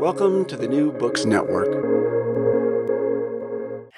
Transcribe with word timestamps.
Welcome 0.00 0.46
to 0.46 0.56
the 0.56 0.66
New 0.66 0.92
Books 0.92 1.26
Network. 1.26 1.68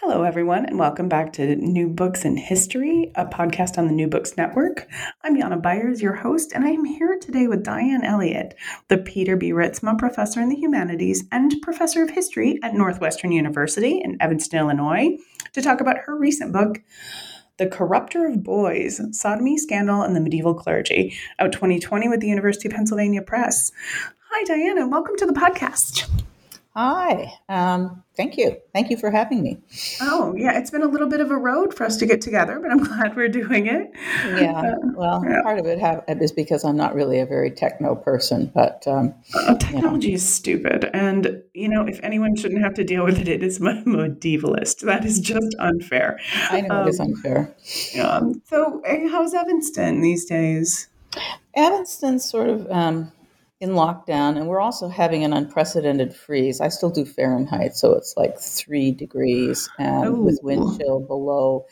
Hello, 0.01 0.25
everyone, 0.25 0.67
and 0.67 0.77
welcome 0.77 1.09
back 1.09 1.33
to 1.35 1.55
New 1.55 1.89
Books 1.89 2.25
in 2.25 2.37
History, 2.37 3.13
a 3.15 3.25
podcast 3.25 3.79
on 3.79 3.87
the 3.87 3.93
New 3.93 4.09
Books 4.09 4.37
Network. 4.37 4.89
I'm 5.23 5.39
Jana 5.39 5.59
Byars, 5.59 6.03
your 6.03 6.15
host, 6.15 6.51
and 6.55 6.65
I 6.65 6.71
am 6.71 6.85
here 6.85 7.17
today 7.21 7.47
with 7.47 7.63
Dyan 7.63 8.03
Elliott, 8.03 8.57
the 8.89 8.99
Peter 8.99 9.37
B. 9.37 9.53
Ritzma 9.53 9.97
Professor 9.97 10.41
in 10.41 10.49
the 10.49 10.57
Humanities 10.57 11.23
and 11.31 11.55
Professor 11.63 12.03
of 12.03 12.11
History 12.11 12.59
at 12.65 12.75
Northwestern 12.75 13.31
University 13.31 14.01
in 14.03 14.21
Evanston, 14.21 14.59
Illinois, 14.59 15.17
to 15.53 15.63
talk 15.63 15.81
about 15.81 15.99
her 16.07 16.19
recent 16.19 16.53
book, 16.53 16.83
The 17.59 17.69
Corrupter 17.69 18.27
of 18.27 18.43
Boys 18.43 19.01
Sodomy, 19.13 19.57
Scandal, 19.57 20.03
and 20.03 20.17
the 20.17 20.21
Medieval 20.21 20.55
Clergy, 20.55 21.17
out 21.39 21.53
2020 21.53 22.09
with 22.09 22.19
the 22.19 22.27
University 22.27 22.67
of 22.67 22.75
Pennsylvania 22.75 23.23
Press. 23.23 23.71
Hi, 24.35 24.45
Diana. 24.45 24.89
Welcome 24.89 25.15
to 25.19 25.27
the 25.27 25.35
podcast. 25.35 26.09
Hi. 26.75 27.35
Um, 27.51 28.03
thank 28.17 28.39
you. 28.39 28.57
Thank 28.73 28.89
you 28.89 28.97
for 28.97 29.11
having 29.11 29.43
me. 29.43 29.59
Oh, 30.01 30.35
yeah. 30.35 30.59
It's 30.59 30.71
been 30.71 30.83
a 30.83 30.87
little 30.87 31.07
bit 31.07 31.21
of 31.21 31.31
a 31.31 31.37
road 31.37 31.75
for 31.75 31.85
us 31.85 31.99
to 31.99 32.07
get 32.07 32.23
together, 32.23 32.59
but 32.59 32.71
I'm 32.71 32.79
glad 32.83 33.15
we're 33.15 33.29
doing 33.29 33.67
it. 33.67 33.93
Yeah. 34.25 34.53
Uh, 34.53 34.75
well, 34.95 35.23
yeah. 35.23 35.43
part 35.43 35.59
of 35.59 35.67
it 35.67 35.79
have, 35.81 36.03
is 36.09 36.33
because 36.33 36.65
I'm 36.65 36.79
not 36.79 36.95
really 36.95 37.21
a 37.21 37.27
very 37.27 37.51
techno 37.51 37.95
person, 37.95 38.51
but 38.55 38.83
um, 38.87 39.13
uh, 39.35 39.55
technology 39.57 40.07
you 40.07 40.13
know. 40.13 40.17
is 40.17 40.35
stupid. 40.35 40.89
And, 40.95 41.43
you 41.53 41.69
know, 41.69 41.87
if 41.87 42.01
anyone 42.03 42.35
shouldn't 42.35 42.63
have 42.63 42.73
to 42.75 42.85
deal 42.85 43.05
with 43.05 43.19
it, 43.19 43.29
it 43.29 43.43
is 43.43 43.61
my 43.61 43.75
medievalist. 43.87 44.81
That 44.81 45.05
is 45.05 45.21
just 45.21 45.55
unfair. 45.59 46.19
I 46.49 46.63
know 46.63 46.77
um, 46.77 46.87
it 46.87 46.91
is 46.91 47.01
um, 47.01 47.09
unfair. 47.09 47.55
Yeah. 47.95 48.23
So, 48.47 48.81
how's 49.11 49.35
Evanston 49.35 50.01
these 50.01 50.25
days? 50.25 50.89
Evanston's 51.55 52.25
sort 52.25 52.49
of. 52.49 52.67
In 53.63 53.71
lockdown, 53.71 54.37
and 54.37 54.49
we're 54.49 54.61
also 54.61 54.89
having 54.89 55.23
an 55.23 55.33
unprecedented 55.33 56.17
freeze. 56.17 56.61
I 56.61 56.67
still 56.67 56.91
do 56.91 57.05
Fahrenheit, 57.05 57.77
so 57.77 57.93
it's 57.93 58.17
like 58.17 58.37
three 58.37 58.91
degrees 58.91 59.71
and 59.79 60.25
with 60.25 60.41
wind 60.43 60.81
chill 60.81 60.99
below, 60.99 61.67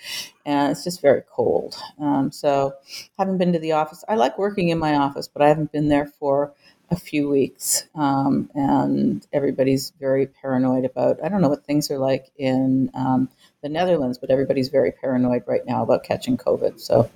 and 0.47 0.71
it's 0.71 0.85
just 0.85 1.03
very 1.03 1.25
cold. 1.29 1.75
Um, 1.99 2.31
so, 2.31 2.75
haven't 3.19 3.39
been 3.39 3.53
to 3.55 3.59
the 3.59 3.73
office. 3.73 4.05
I 4.09 4.15
like 4.15 4.39
working 4.39 4.69
in 4.69 4.79
my 4.79 4.95
office, 4.95 5.27
but 5.27 5.43
I 5.43 5.49
haven't 5.49 5.73
been 5.73 5.89
there 5.89 6.07
for 6.07 6.53
a 6.93 6.97
few 6.97 7.29
weeks, 7.29 7.89
um, 7.97 8.49
and 8.55 9.27
everybody's 9.33 9.91
very 9.99 10.29
paranoid 10.29 10.85
about. 10.85 11.19
I 11.25 11.29
don't 11.29 11.41
know 11.41 11.49
what 11.49 11.67
things 11.67 11.91
are 11.91 11.99
like 11.99 12.31
in 12.39 12.93
um, 12.95 13.29
the 13.63 13.69
Netherlands, 13.69 14.17
but 14.17 14.31
everybody's 14.31 14.69
very 14.69 14.93
paranoid 14.93 15.43
right 15.49 15.67
now 15.67 15.83
about 15.83 16.05
catching 16.05 16.37
COVID. 16.37 16.79
So 16.79 17.11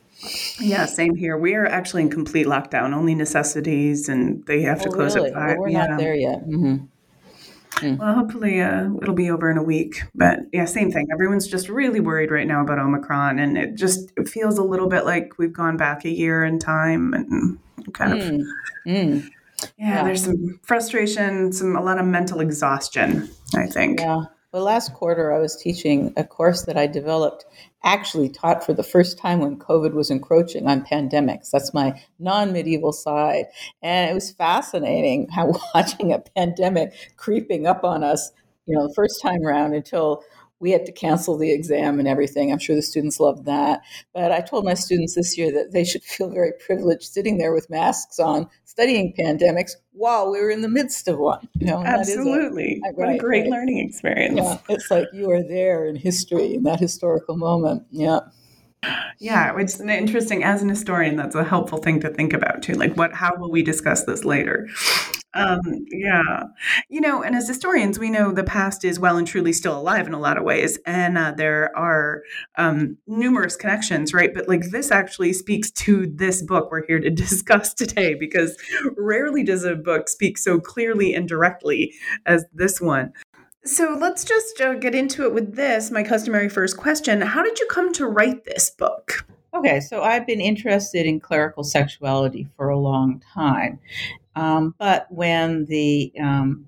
yeah, 0.60 0.86
same 0.86 1.14
here. 1.14 1.36
We 1.36 1.54
are 1.54 1.66
actually 1.66 2.02
in 2.02 2.10
complete 2.10 2.46
lockdown, 2.46 2.94
only 2.94 3.14
necessities, 3.14 4.08
and 4.08 4.44
they 4.46 4.62
have 4.62 4.80
to 4.82 4.88
oh, 4.88 4.92
close 4.92 5.14
really? 5.14 5.30
at 5.30 5.34
five. 5.34 5.48
Well, 5.50 5.60
we're 5.60 5.68
yeah. 5.68 5.86
not 5.86 5.98
there 5.98 6.14
yet. 6.14 6.46
Mm-hmm. 6.46 6.86
Mm. 7.78 7.98
Well, 7.98 8.14
hopefully 8.14 8.60
uh, 8.60 8.88
it'll 9.02 9.14
be 9.14 9.30
over 9.30 9.50
in 9.50 9.58
a 9.58 9.62
week. 9.62 10.02
But 10.14 10.40
yeah, 10.52 10.64
same 10.64 10.92
thing. 10.92 11.08
Everyone's 11.12 11.48
just 11.48 11.68
really 11.68 12.00
worried 12.00 12.30
right 12.30 12.46
now 12.46 12.62
about 12.62 12.78
Omicron, 12.78 13.38
and 13.38 13.58
it 13.58 13.74
just 13.74 14.12
it 14.16 14.28
feels 14.28 14.58
a 14.58 14.62
little 14.62 14.88
bit 14.88 15.04
like 15.04 15.38
we've 15.38 15.52
gone 15.52 15.76
back 15.76 16.04
a 16.04 16.10
year 16.10 16.44
in 16.44 16.58
time, 16.58 17.12
and 17.14 17.58
kind 17.92 18.12
of. 18.12 18.18
Mm. 18.24 18.44
Mm. 18.86 19.30
Yeah, 19.78 19.96
yeah, 19.96 20.04
there's 20.04 20.24
some 20.24 20.60
frustration, 20.62 21.52
some 21.52 21.74
a 21.76 21.82
lot 21.82 21.98
of 21.98 22.06
mental 22.06 22.40
exhaustion. 22.40 23.30
I 23.54 23.66
think. 23.66 24.00
Yeah. 24.00 24.24
Well, 24.54 24.62
last 24.62 24.94
quarter 24.94 25.32
I 25.32 25.40
was 25.40 25.56
teaching 25.56 26.12
a 26.16 26.22
course 26.22 26.62
that 26.66 26.76
I 26.76 26.86
developed, 26.86 27.44
actually 27.82 28.28
taught 28.28 28.64
for 28.64 28.72
the 28.72 28.84
first 28.84 29.18
time 29.18 29.40
when 29.40 29.58
COVID 29.58 29.94
was 29.94 30.12
encroaching 30.12 30.68
on 30.68 30.86
pandemics. 30.86 31.50
That's 31.50 31.74
my 31.74 32.00
non 32.20 32.52
medieval 32.52 32.92
side. 32.92 33.46
And 33.82 34.08
it 34.08 34.14
was 34.14 34.30
fascinating 34.30 35.28
how 35.28 35.54
watching 35.74 36.12
a 36.12 36.20
pandemic 36.20 36.92
creeping 37.16 37.66
up 37.66 37.82
on 37.82 38.04
us, 38.04 38.30
you 38.66 38.76
know, 38.76 38.86
the 38.86 38.94
first 38.94 39.20
time 39.20 39.44
around 39.44 39.74
until 39.74 40.22
we 40.64 40.70
had 40.70 40.86
to 40.86 40.92
cancel 40.92 41.36
the 41.36 41.52
exam 41.52 41.98
and 41.98 42.08
everything. 42.08 42.50
I'm 42.50 42.58
sure 42.58 42.74
the 42.74 42.80
students 42.80 43.20
loved 43.20 43.44
that. 43.44 43.82
But 44.14 44.32
I 44.32 44.40
told 44.40 44.64
my 44.64 44.72
students 44.72 45.14
this 45.14 45.36
year 45.36 45.52
that 45.52 45.72
they 45.72 45.84
should 45.84 46.02
feel 46.02 46.30
very 46.30 46.52
privileged 46.64 47.02
sitting 47.02 47.36
there 47.36 47.52
with 47.52 47.68
masks 47.68 48.18
on, 48.18 48.48
studying 48.64 49.12
pandemics 49.18 49.72
while 49.92 50.32
we 50.32 50.40
were 50.40 50.48
in 50.48 50.62
the 50.62 50.68
midst 50.70 51.06
of 51.06 51.18
one. 51.18 51.46
You 51.52 51.66
know, 51.66 51.84
absolutely. 51.84 52.80
A, 52.82 52.92
what 52.94 53.08
right, 53.08 53.16
a 53.16 53.18
great 53.18 53.42
right. 53.42 53.50
learning 53.50 53.86
experience. 53.86 54.40
Yeah, 54.42 54.56
it's 54.70 54.90
like 54.90 55.06
you 55.12 55.30
are 55.30 55.42
there 55.42 55.84
in 55.84 55.96
history 55.96 56.54
in 56.54 56.62
that 56.62 56.80
historical 56.80 57.36
moment. 57.36 57.82
Yeah. 57.90 58.20
Yeah, 59.18 59.54
it's 59.58 59.78
interesting 59.80 60.44
as 60.44 60.62
an 60.62 60.70
historian. 60.70 61.16
That's 61.16 61.34
a 61.34 61.44
helpful 61.44 61.78
thing 61.78 62.00
to 62.00 62.08
think 62.08 62.32
about 62.32 62.62
too. 62.62 62.72
Like, 62.72 62.94
what? 62.96 63.12
How 63.12 63.36
will 63.36 63.50
we 63.50 63.62
discuss 63.62 64.04
this 64.04 64.24
later? 64.24 64.66
Um, 65.34 65.60
yeah. 65.90 66.44
You 66.88 67.00
know, 67.00 67.22
and 67.22 67.34
as 67.34 67.48
historians, 67.48 67.98
we 67.98 68.10
know 68.10 68.32
the 68.32 68.44
past 68.44 68.84
is 68.84 69.00
well 69.00 69.16
and 69.16 69.26
truly 69.26 69.52
still 69.52 69.78
alive 69.78 70.06
in 70.06 70.14
a 70.14 70.20
lot 70.20 70.38
of 70.38 70.44
ways. 70.44 70.78
And 70.86 71.18
uh, 71.18 71.32
there 71.36 71.76
are 71.76 72.22
um, 72.56 72.96
numerous 73.06 73.56
connections, 73.56 74.14
right? 74.14 74.32
But 74.32 74.48
like 74.48 74.70
this 74.70 74.90
actually 74.90 75.32
speaks 75.32 75.70
to 75.72 76.06
this 76.06 76.42
book 76.42 76.70
we're 76.70 76.86
here 76.86 77.00
to 77.00 77.10
discuss 77.24 77.74
today 77.74 78.14
because 78.14 78.56
rarely 78.96 79.42
does 79.42 79.64
a 79.64 79.74
book 79.74 80.08
speak 80.08 80.38
so 80.38 80.60
clearly 80.60 81.14
and 81.14 81.28
directly 81.28 81.94
as 82.26 82.44
this 82.52 82.80
one. 82.80 83.12
So 83.64 83.96
let's 83.98 84.24
just 84.24 84.60
uh, 84.60 84.74
get 84.74 84.94
into 84.94 85.24
it 85.24 85.32
with 85.32 85.56
this. 85.56 85.90
My 85.90 86.02
customary 86.02 86.50
first 86.50 86.76
question 86.76 87.22
How 87.22 87.42
did 87.42 87.58
you 87.58 87.66
come 87.66 87.92
to 87.94 88.06
write 88.06 88.44
this 88.44 88.70
book? 88.70 89.26
Okay, 89.54 89.78
so 89.78 90.02
I've 90.02 90.26
been 90.26 90.40
interested 90.40 91.06
in 91.06 91.20
clerical 91.20 91.62
sexuality 91.62 92.48
for 92.56 92.70
a 92.70 92.78
long 92.78 93.22
time. 93.32 93.78
Um, 94.34 94.74
but 94.78 95.06
when 95.10 95.64
the 95.66 96.12
um, 96.20 96.66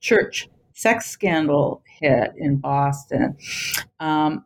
church 0.00 0.48
sex 0.72 1.10
scandal 1.10 1.82
hit 2.00 2.32
in 2.38 2.56
Boston 2.56 3.36
um, 4.00 4.44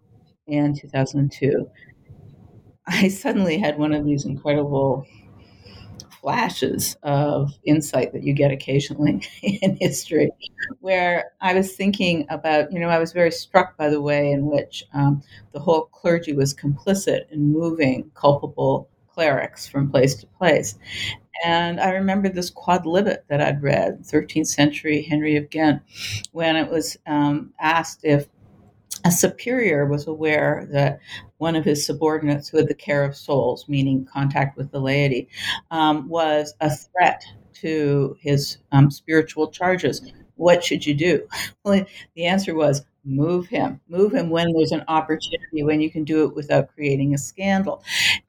in 0.49 0.75
2002, 0.75 1.71
I 2.89 3.09
suddenly 3.09 3.59
had 3.59 3.79
one 3.79 3.93
of 3.93 4.05
these 4.05 4.25
incredible 4.25 5.07
flashes 6.25 6.97
of 7.03 7.53
insight 7.65 8.15
that 8.15 8.23
you 8.23 8.33
get 8.33 8.51
occasionally 8.51 9.23
in 9.43 9.77
history, 9.79 10.31
where 10.81 11.33
I 11.43 11.53
was 11.53 11.77
thinking 11.77 12.27
about, 12.31 12.73
you 12.73 12.81
know, 12.81 12.89
I 12.89 12.99
was 12.99 13.13
very 13.13 13.31
struck 13.31 13.77
by 13.77 13.91
the 13.91 14.01
way 14.01 14.33
in 14.33 14.47
which 14.47 14.85
um, 14.95 15.23
the 15.53 15.61
whole 15.61 15.83
clergy 15.93 16.33
was 16.33 16.55
complicit 16.55 17.31
in 17.31 17.53
moving 17.53 18.11
culpable 18.15 18.89
clerics 19.13 19.69
from 19.69 19.91
place 19.91 20.15
to 20.15 20.27
place. 20.27 20.77
And 21.45 21.79
I 21.79 21.91
remember 21.91 22.31
this 22.31 22.51
quodlibet 22.51 23.19
that 23.29 23.43
I'd 23.43 23.63
read, 23.63 24.01
13th 24.05 24.47
century 24.47 25.03
Henry 25.03 25.37
of 25.37 25.51
Ghent, 25.51 25.83
when 26.33 26.57
it 26.57 26.71
was 26.71 26.97
um, 27.07 27.53
asked 27.61 28.01
if 28.03 28.29
a 29.05 29.11
superior 29.11 29.87
was 29.87 30.07
aware 30.07 30.67
that 30.73 31.01
one 31.39 31.57
of 31.57 31.65
his 31.65 31.85
subordinates 31.85 32.49
who 32.49 32.57
had 32.57 32.69
the 32.69 32.75
care 32.75 33.05
of 33.05 33.17
souls, 33.17 33.69
meaning 33.69 34.07
contact 34.13 34.57
with 34.57 34.71
the 34.71 34.81
laity, 34.81 35.29
um, 35.71 36.09
was 36.09 36.55
a 36.61 36.71
threat 36.71 37.23
to 37.55 38.17
his 38.21 38.59
um, 38.73 38.91
spiritual 38.91 39.49
charges. 39.49 40.13
What 40.37 40.65
should 40.65 40.87
you 40.87 40.95
do? 40.95 41.27
Well, 41.65 41.87
the 42.15 42.27
answer 42.27 42.55
was 42.55 42.85
move 43.05 43.47
him 43.47 43.81
move 43.89 44.13
him 44.15 44.31
when 44.31 44.53
there's 44.53 44.73
an 44.73 44.83
opportunity 44.89 45.63
when 45.63 45.81
you 45.81 45.91
can 45.91 46.05
do 46.05 46.25
it 46.25 46.35
without 46.35 46.73
creating 46.75 47.13
a 47.13 47.19
scandal 47.19 47.83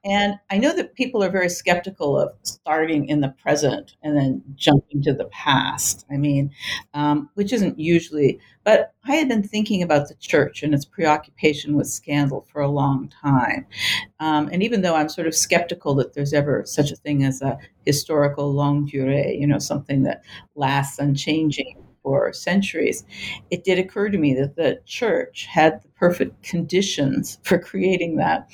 and 0.04 0.34
i 0.50 0.58
know 0.58 0.74
that 0.74 0.94
people 0.94 1.22
are 1.24 1.30
very 1.30 1.48
skeptical 1.48 2.18
of 2.18 2.30
starting 2.42 3.08
in 3.08 3.20
the 3.20 3.28
present 3.42 3.96
and 4.02 4.16
then 4.16 4.42
jumping 4.54 5.02
to 5.02 5.14
the 5.14 5.24
past 5.26 6.04
i 6.10 6.16
mean 6.16 6.50
um, 6.94 7.30
which 7.34 7.52
isn't 7.52 7.78
usually 7.78 8.38
but 8.66 8.92
i 9.06 9.14
had 9.14 9.28
been 9.28 9.42
thinking 9.42 9.82
about 9.82 10.08
the 10.08 10.14
church 10.16 10.62
and 10.62 10.74
its 10.74 10.84
preoccupation 10.84 11.74
with 11.76 11.86
scandal 11.88 12.46
for 12.52 12.60
a 12.60 12.68
long 12.68 13.08
time 13.08 13.66
um, 14.20 14.48
and 14.52 14.62
even 14.62 14.82
though 14.82 14.94
i'm 14.94 15.08
sort 15.08 15.26
of 15.26 15.34
skeptical 15.34 15.94
that 15.94 16.12
there's 16.14 16.34
ever 16.34 16.62
such 16.66 16.92
a 16.92 16.96
thing 16.96 17.24
as 17.24 17.40
a 17.42 17.58
historical 17.86 18.52
longue 18.52 18.86
durée 18.88 19.40
you 19.40 19.46
know 19.46 19.58
something 19.58 20.02
that 20.02 20.22
lasts 20.56 20.98
unchanging 20.98 21.82
for 22.06 22.32
centuries, 22.32 23.04
it 23.50 23.64
did 23.64 23.80
occur 23.80 24.08
to 24.08 24.16
me 24.16 24.32
that 24.34 24.54
the 24.54 24.80
church 24.86 25.46
had 25.50 25.82
the 25.82 25.88
perfect 25.96 26.40
conditions 26.44 27.40
for 27.42 27.58
creating 27.58 28.16
that. 28.16 28.48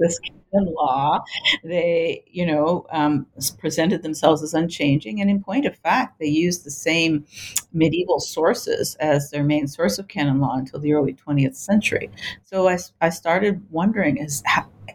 This 0.00 0.20
canon 0.52 0.74
law, 0.74 1.20
they, 1.64 2.22
you 2.26 2.46
know, 2.46 2.86
um, 2.90 3.26
presented 3.58 4.02
themselves 4.02 4.42
as 4.42 4.54
unchanging, 4.54 5.20
and 5.20 5.30
in 5.30 5.42
point 5.42 5.66
of 5.66 5.76
fact, 5.76 6.18
they 6.18 6.26
used 6.26 6.64
the 6.64 6.70
same 6.70 7.24
medieval 7.72 8.20
sources 8.20 8.96
as 9.00 9.30
their 9.30 9.44
main 9.44 9.66
source 9.66 9.98
of 9.98 10.08
canon 10.08 10.40
law 10.40 10.56
until 10.56 10.80
the 10.80 10.92
early 10.92 11.14
20th 11.14 11.56
century. 11.56 12.10
So 12.44 12.68
I, 12.68 12.78
I 13.00 13.10
started 13.10 13.62
wondering: 13.70 14.18
is 14.18 14.42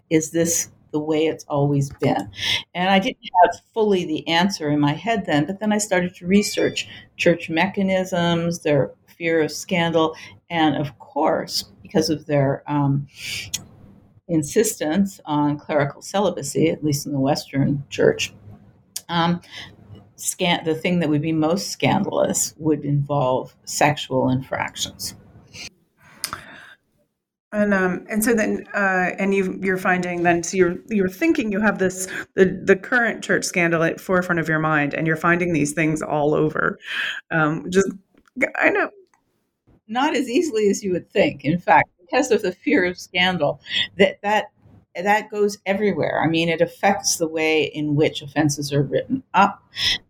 is 0.09 0.31
this 0.31 0.69
the 0.94 1.00
way 1.00 1.25
it's 1.25 1.44
always 1.45 1.89
been. 2.00 2.29
And 2.73 2.89
I 2.89 3.00
didn't 3.00 3.17
have 3.44 3.59
fully 3.73 4.05
the 4.05 4.25
answer 4.27 4.69
in 4.69 4.79
my 4.79 4.94
head 4.94 5.25
then, 5.25 5.45
but 5.45 5.59
then 5.59 5.73
I 5.73 5.79
started 5.79 6.15
to 6.15 6.27
research 6.27 6.88
church 7.17 7.50
mechanisms, 7.50 8.59
their 8.59 8.91
fear 9.07 9.41
of 9.41 9.51
scandal, 9.51 10.15
and 10.50 10.77
of 10.77 10.97
course, 11.00 11.63
because 11.81 12.09
of 12.09 12.25
their 12.27 12.63
um, 12.67 13.07
insistence 14.28 15.20
on 15.25 15.58
clerical 15.58 16.02
celibacy, 16.02 16.70
at 16.70 16.84
least 16.84 17.06
in 17.06 17.12
the 17.12 17.20
Western 17.20 17.84
church. 17.90 18.34
Um, 19.10 19.42
scan- 20.16 20.64
the 20.64 20.75
thing 20.75 21.00
that 21.00 21.10
would 21.10 21.22
be 21.22 21.34
most 21.34 21.70
scandalous 21.70 22.54
would 22.58 22.86
involve 22.86 23.56
sexual 23.66 24.30
infractions. 24.30 25.16
And 27.52 27.72
um, 27.72 28.04
and 28.10 28.24
so 28.24 28.34
then 28.34 28.66
uh, 28.74 29.12
and 29.20 29.31
you 29.36 29.60
you're 29.62 29.78
finding 29.78 30.24
then 30.24 30.42
so 30.42 30.58
you're 30.58 30.78
you're 30.88 31.08
thinking 31.08 31.52
you 31.52 31.60
have 31.60 31.78
this 31.78 32.08
the 32.34 32.46
the 32.46 32.75
current 32.75 33.24
church 33.24 33.46
scandal 33.46 33.84
at 33.84 34.02
forefront 34.02 34.40
of 34.40 34.50
your 34.50 34.58
mind, 34.58 34.96
and 34.96 35.06
you're 35.06 35.16
finding 35.16 35.54
these 35.54 35.72
things 35.72 36.02
all 36.02 36.34
over. 36.34 36.80
Um, 37.30 37.70
just 37.70 37.92
I 38.56 38.72
know 38.72 38.90
not 39.88 40.16
as 40.16 40.28
easily 40.28 40.68
as 40.70 40.84
you 40.84 40.94
would 40.94 41.12
think. 41.12 41.46
In 41.46 41.60
fact, 41.60 41.90
because 42.13 42.31
of 42.31 42.42
the 42.44 42.51
fear 42.51 42.86
of 42.86 42.98
scandal, 42.98 43.60
that 43.98 44.21
that 44.21 44.51
that 44.95 45.31
goes 45.31 45.57
everywhere. 45.66 46.22
I 46.24 46.28
mean, 46.28 46.50
it 46.50 46.62
affects 46.62 47.18
the 47.18 47.28
way 47.28 47.63
in 47.63 47.95
which 47.95 48.22
offenses 48.22 48.72
are 48.72 48.84
written 48.84 49.24
up. 49.34 49.63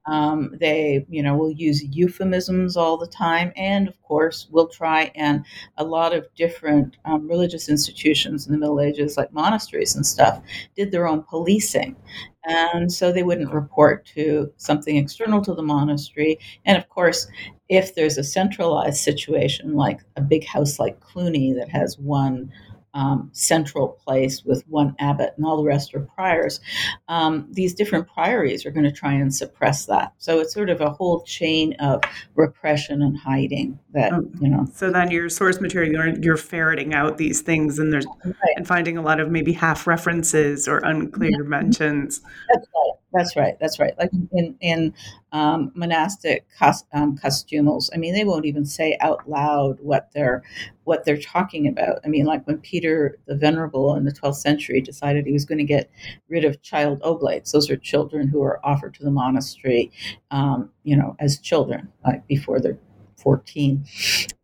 Um, 0.05 0.55
they, 0.59 1.05
you 1.09 1.23
know, 1.23 1.37
will 1.37 1.51
use 1.51 1.83
euphemisms 1.83 2.75
all 2.75 2.97
the 2.97 3.07
time, 3.07 3.53
and 3.55 3.87
of 3.87 4.01
course, 4.01 4.47
will 4.51 4.67
try 4.67 5.11
and 5.15 5.45
a 5.77 5.85
lot 5.85 6.13
of 6.13 6.27
different 6.35 6.97
um, 7.05 7.27
religious 7.27 7.69
institutions 7.69 8.45
in 8.45 8.51
the 8.51 8.59
Middle 8.59 8.81
Ages, 8.81 9.15
like 9.15 9.31
monasteries 9.31 9.95
and 9.95 10.05
stuff, 10.05 10.41
did 10.75 10.91
their 10.91 11.07
own 11.07 11.23
policing, 11.23 11.95
and 12.43 12.91
so 12.91 13.11
they 13.11 13.23
wouldn't 13.23 13.53
report 13.53 14.05
to 14.07 14.51
something 14.57 14.97
external 14.97 15.41
to 15.43 15.53
the 15.53 15.63
monastery. 15.63 16.37
And 16.65 16.77
of 16.77 16.89
course, 16.89 17.27
if 17.69 17.95
there's 17.95 18.17
a 18.17 18.23
centralized 18.23 18.97
situation 19.01 19.75
like 19.75 20.01
a 20.17 20.21
big 20.21 20.45
house 20.45 20.77
like 20.77 20.99
Cluny 20.99 21.53
that 21.53 21.69
has 21.69 21.97
one 21.97 22.51
um, 22.93 23.29
central 23.33 23.99
place 24.05 24.43
with 24.43 24.63
one 24.67 24.95
abbot 24.99 25.33
and 25.37 25.45
all 25.45 25.57
the 25.57 25.63
rest 25.63 25.93
are 25.93 25.99
priors, 25.99 26.59
um, 27.07 27.47
these 27.51 27.73
different 27.73 28.07
priories 28.07 28.65
are 28.65 28.71
going 28.71 28.83
to 28.83 28.91
try 28.91 29.13
and 29.13 29.33
suppress 29.33 29.85
that. 29.85 30.13
So 30.17 30.39
it's 30.39 30.53
sort 30.53 30.69
of 30.69 30.81
a 30.81 30.89
whole 30.89 31.23
chain 31.23 31.73
of 31.79 32.01
repression 32.35 33.01
and 33.01 33.17
hiding 33.17 33.79
that, 33.93 34.13
oh, 34.13 34.29
you 34.39 34.49
know. 34.49 34.67
So 34.73 34.91
then 34.91 35.11
your 35.11 35.29
source 35.29 35.59
material, 35.59 35.91
you're, 35.91 36.19
you're 36.19 36.37
ferreting 36.37 36.93
out 36.93 37.17
these 37.17 37.41
things 37.41 37.79
and 37.79 37.91
there's 37.91 38.05
right. 38.25 38.35
and 38.55 38.67
finding 38.67 38.97
a 38.97 39.01
lot 39.01 39.19
of 39.19 39.29
maybe 39.29 39.53
half 39.53 39.87
references 39.87 40.67
or 40.67 40.77
unclear 40.79 41.31
yeah. 41.31 41.49
mentions. 41.49 42.21
That's 42.53 42.67
right. 42.73 43.02
That's 43.13 43.35
right. 43.35 43.55
That's 43.59 43.79
right. 43.79 43.93
Like 43.99 44.09
in 44.31 44.55
in 44.59 44.93
um, 45.31 45.71
monastic 45.75 46.45
cos- 46.57 46.83
um, 46.93 47.15
costumals, 47.15 47.91
I 47.93 47.97
mean, 47.97 48.13
they 48.15 48.23
won't 48.23 48.45
even 48.45 48.65
say 48.65 48.97
out 49.01 49.29
loud 49.29 49.77
what 49.81 50.09
they're 50.13 50.41
what 50.85 51.05
they're 51.05 51.21
talking 51.21 51.67
about. 51.67 51.99
I 52.03 52.07
mean, 52.07 52.25
like 52.25 52.47
when 52.47 52.57
Peter 52.57 53.19
the 53.27 53.35
Venerable 53.35 53.95
in 53.95 54.05
the 54.05 54.11
12th 54.11 54.37
century 54.37 54.81
decided 54.81 55.27
he 55.27 55.31
was 55.31 55.45
going 55.45 55.59
to 55.59 55.63
get 55.63 55.91
rid 56.27 56.43
of 56.43 56.61
child 56.63 57.01
oblates. 57.03 57.51
Those 57.51 57.69
are 57.69 57.77
children 57.77 58.27
who 58.27 58.41
are 58.41 58.59
offered 58.65 58.95
to 58.95 59.03
the 59.03 59.11
monastery, 59.11 59.91
um, 60.31 60.71
you 60.83 60.97
know, 60.97 61.15
as 61.19 61.39
children, 61.39 61.89
like 62.03 62.25
before 62.27 62.59
they're 62.59 62.79
14. 63.17 63.85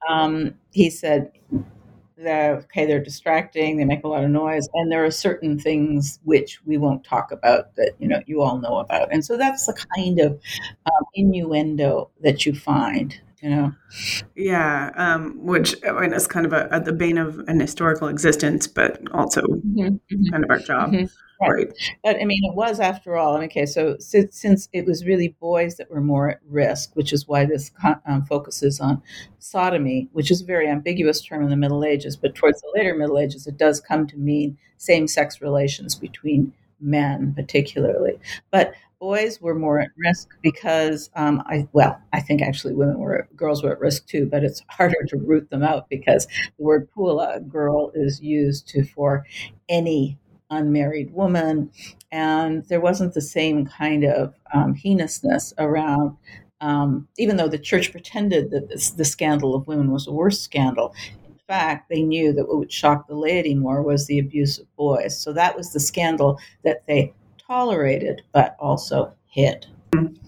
Um, 0.07 0.53
he 0.71 0.89
said 0.91 1.31
that 2.23 2.51
okay 2.51 2.85
they're 2.85 3.03
distracting 3.03 3.77
they 3.77 3.85
make 3.85 4.03
a 4.03 4.07
lot 4.07 4.23
of 4.23 4.29
noise 4.29 4.67
and 4.73 4.91
there 4.91 5.03
are 5.03 5.11
certain 5.11 5.57
things 5.57 6.19
which 6.23 6.59
we 6.65 6.77
won't 6.77 7.03
talk 7.03 7.31
about 7.31 7.75
that 7.75 7.93
you 7.99 8.07
know 8.07 8.21
you 8.25 8.41
all 8.41 8.57
know 8.59 8.77
about 8.77 9.11
and 9.11 9.23
so 9.23 9.37
that's 9.37 9.65
the 9.65 9.85
kind 9.95 10.19
of 10.19 10.33
um, 10.85 11.03
innuendo 11.13 12.09
that 12.21 12.45
you 12.45 12.53
find 12.53 13.19
you 13.41 13.49
know 13.49 13.73
yeah 14.35 14.91
um, 14.95 15.37
which 15.45 15.75
I 15.85 15.91
mean, 16.01 16.13
is 16.13 16.27
kind 16.27 16.45
of 16.45 16.53
a, 16.53 16.67
a, 16.71 16.79
the 16.79 16.93
bane 16.93 17.17
of 17.17 17.39
an 17.47 17.59
historical 17.59 18.07
existence 18.07 18.67
but 18.67 19.01
also 19.13 19.41
mm-hmm, 19.41 19.79
mm-hmm. 19.79 20.29
kind 20.31 20.43
of 20.43 20.49
our 20.49 20.59
job 20.59 20.91
mm-hmm. 20.91 21.05
Right. 21.41 21.71
But 22.03 22.17
I 22.17 22.25
mean, 22.25 22.43
it 22.43 22.53
was 22.53 22.81
after 22.81 23.15
all. 23.15 23.37
Okay, 23.43 23.65
so 23.65 23.95
since, 23.99 24.37
since, 24.37 24.67
it 24.73 24.85
was 24.85 25.05
really 25.05 25.29
boys 25.39 25.77
that 25.77 25.89
were 25.89 26.01
more 26.01 26.29
at 26.29 26.39
risk, 26.49 26.95
which 26.95 27.13
is 27.13 27.27
why 27.27 27.45
this 27.45 27.71
um, 28.05 28.25
focuses 28.25 28.81
on 28.81 29.01
sodomy, 29.39 30.09
which 30.11 30.31
is 30.31 30.41
a 30.41 30.45
very 30.45 30.67
ambiguous 30.67 31.21
term 31.21 31.43
in 31.43 31.49
the 31.49 31.55
Middle 31.55 31.85
Ages, 31.85 32.17
but 32.17 32.35
towards 32.35 32.61
the 32.61 32.71
later 32.75 32.93
Middle 32.93 33.17
Ages, 33.17 33.47
it 33.47 33.57
does 33.57 33.79
come 33.79 34.05
to 34.07 34.17
mean 34.17 34.57
same 34.77 35.07
sex 35.07 35.41
relations 35.41 35.95
between 35.95 36.53
men, 36.81 37.33
particularly. 37.35 38.19
But 38.51 38.73
boys 38.99 39.39
were 39.39 39.55
more 39.55 39.79
at 39.79 39.91
risk 39.97 40.27
because 40.41 41.09
um, 41.15 41.41
I 41.45 41.67
well, 41.71 42.01
I 42.11 42.19
think 42.19 42.41
actually 42.41 42.73
women 42.73 42.99
were 42.99 43.29
girls 43.35 43.63
were 43.63 43.71
at 43.71 43.79
risk 43.79 44.07
too, 44.07 44.25
but 44.25 44.43
it's 44.43 44.61
harder 44.67 45.03
to 45.07 45.17
root 45.17 45.49
them 45.49 45.63
out 45.63 45.89
because 45.89 46.25
the 46.57 46.63
word 46.63 46.89
puella, 46.95 47.47
girl, 47.47 47.91
is 47.95 48.21
used 48.21 48.67
to 48.69 48.83
for 48.83 49.25
any 49.69 50.17
unmarried 50.49 51.13
woman, 51.13 51.71
and 52.11 52.63
there 52.65 52.81
wasn't 52.81 53.13
the 53.13 53.21
same 53.21 53.65
kind 53.65 54.03
of 54.03 54.33
um, 54.53 54.75
heinousness 54.75 55.53
around. 55.57 56.15
Um, 56.61 57.07
even 57.17 57.37
though 57.37 57.47
the 57.47 57.57
church 57.57 57.91
pretended 57.91 58.51
that 58.51 58.67
this, 58.69 58.91
the 58.91 59.05
scandal 59.05 59.55
of 59.55 59.67
women 59.67 59.91
was 59.91 60.07
a 60.07 60.11
worse 60.11 60.41
scandal, 60.41 60.93
in 61.25 61.39
fact, 61.47 61.89
they 61.89 62.03
knew 62.03 62.33
that 62.33 62.47
what 62.47 62.57
would 62.57 62.71
shock 62.71 63.07
the 63.07 63.15
laity 63.15 63.55
more 63.55 63.81
was 63.81 64.05
the 64.05 64.19
abuse 64.19 64.59
of 64.59 64.75
boys. 64.75 65.17
So 65.17 65.33
that 65.33 65.55
was 65.55 65.73
the 65.73 65.79
scandal 65.79 66.39
that 66.63 66.85
they 66.85 67.13
tolerated, 67.47 68.21
but 68.33 68.55
also 68.59 69.13
hid. 69.25 69.65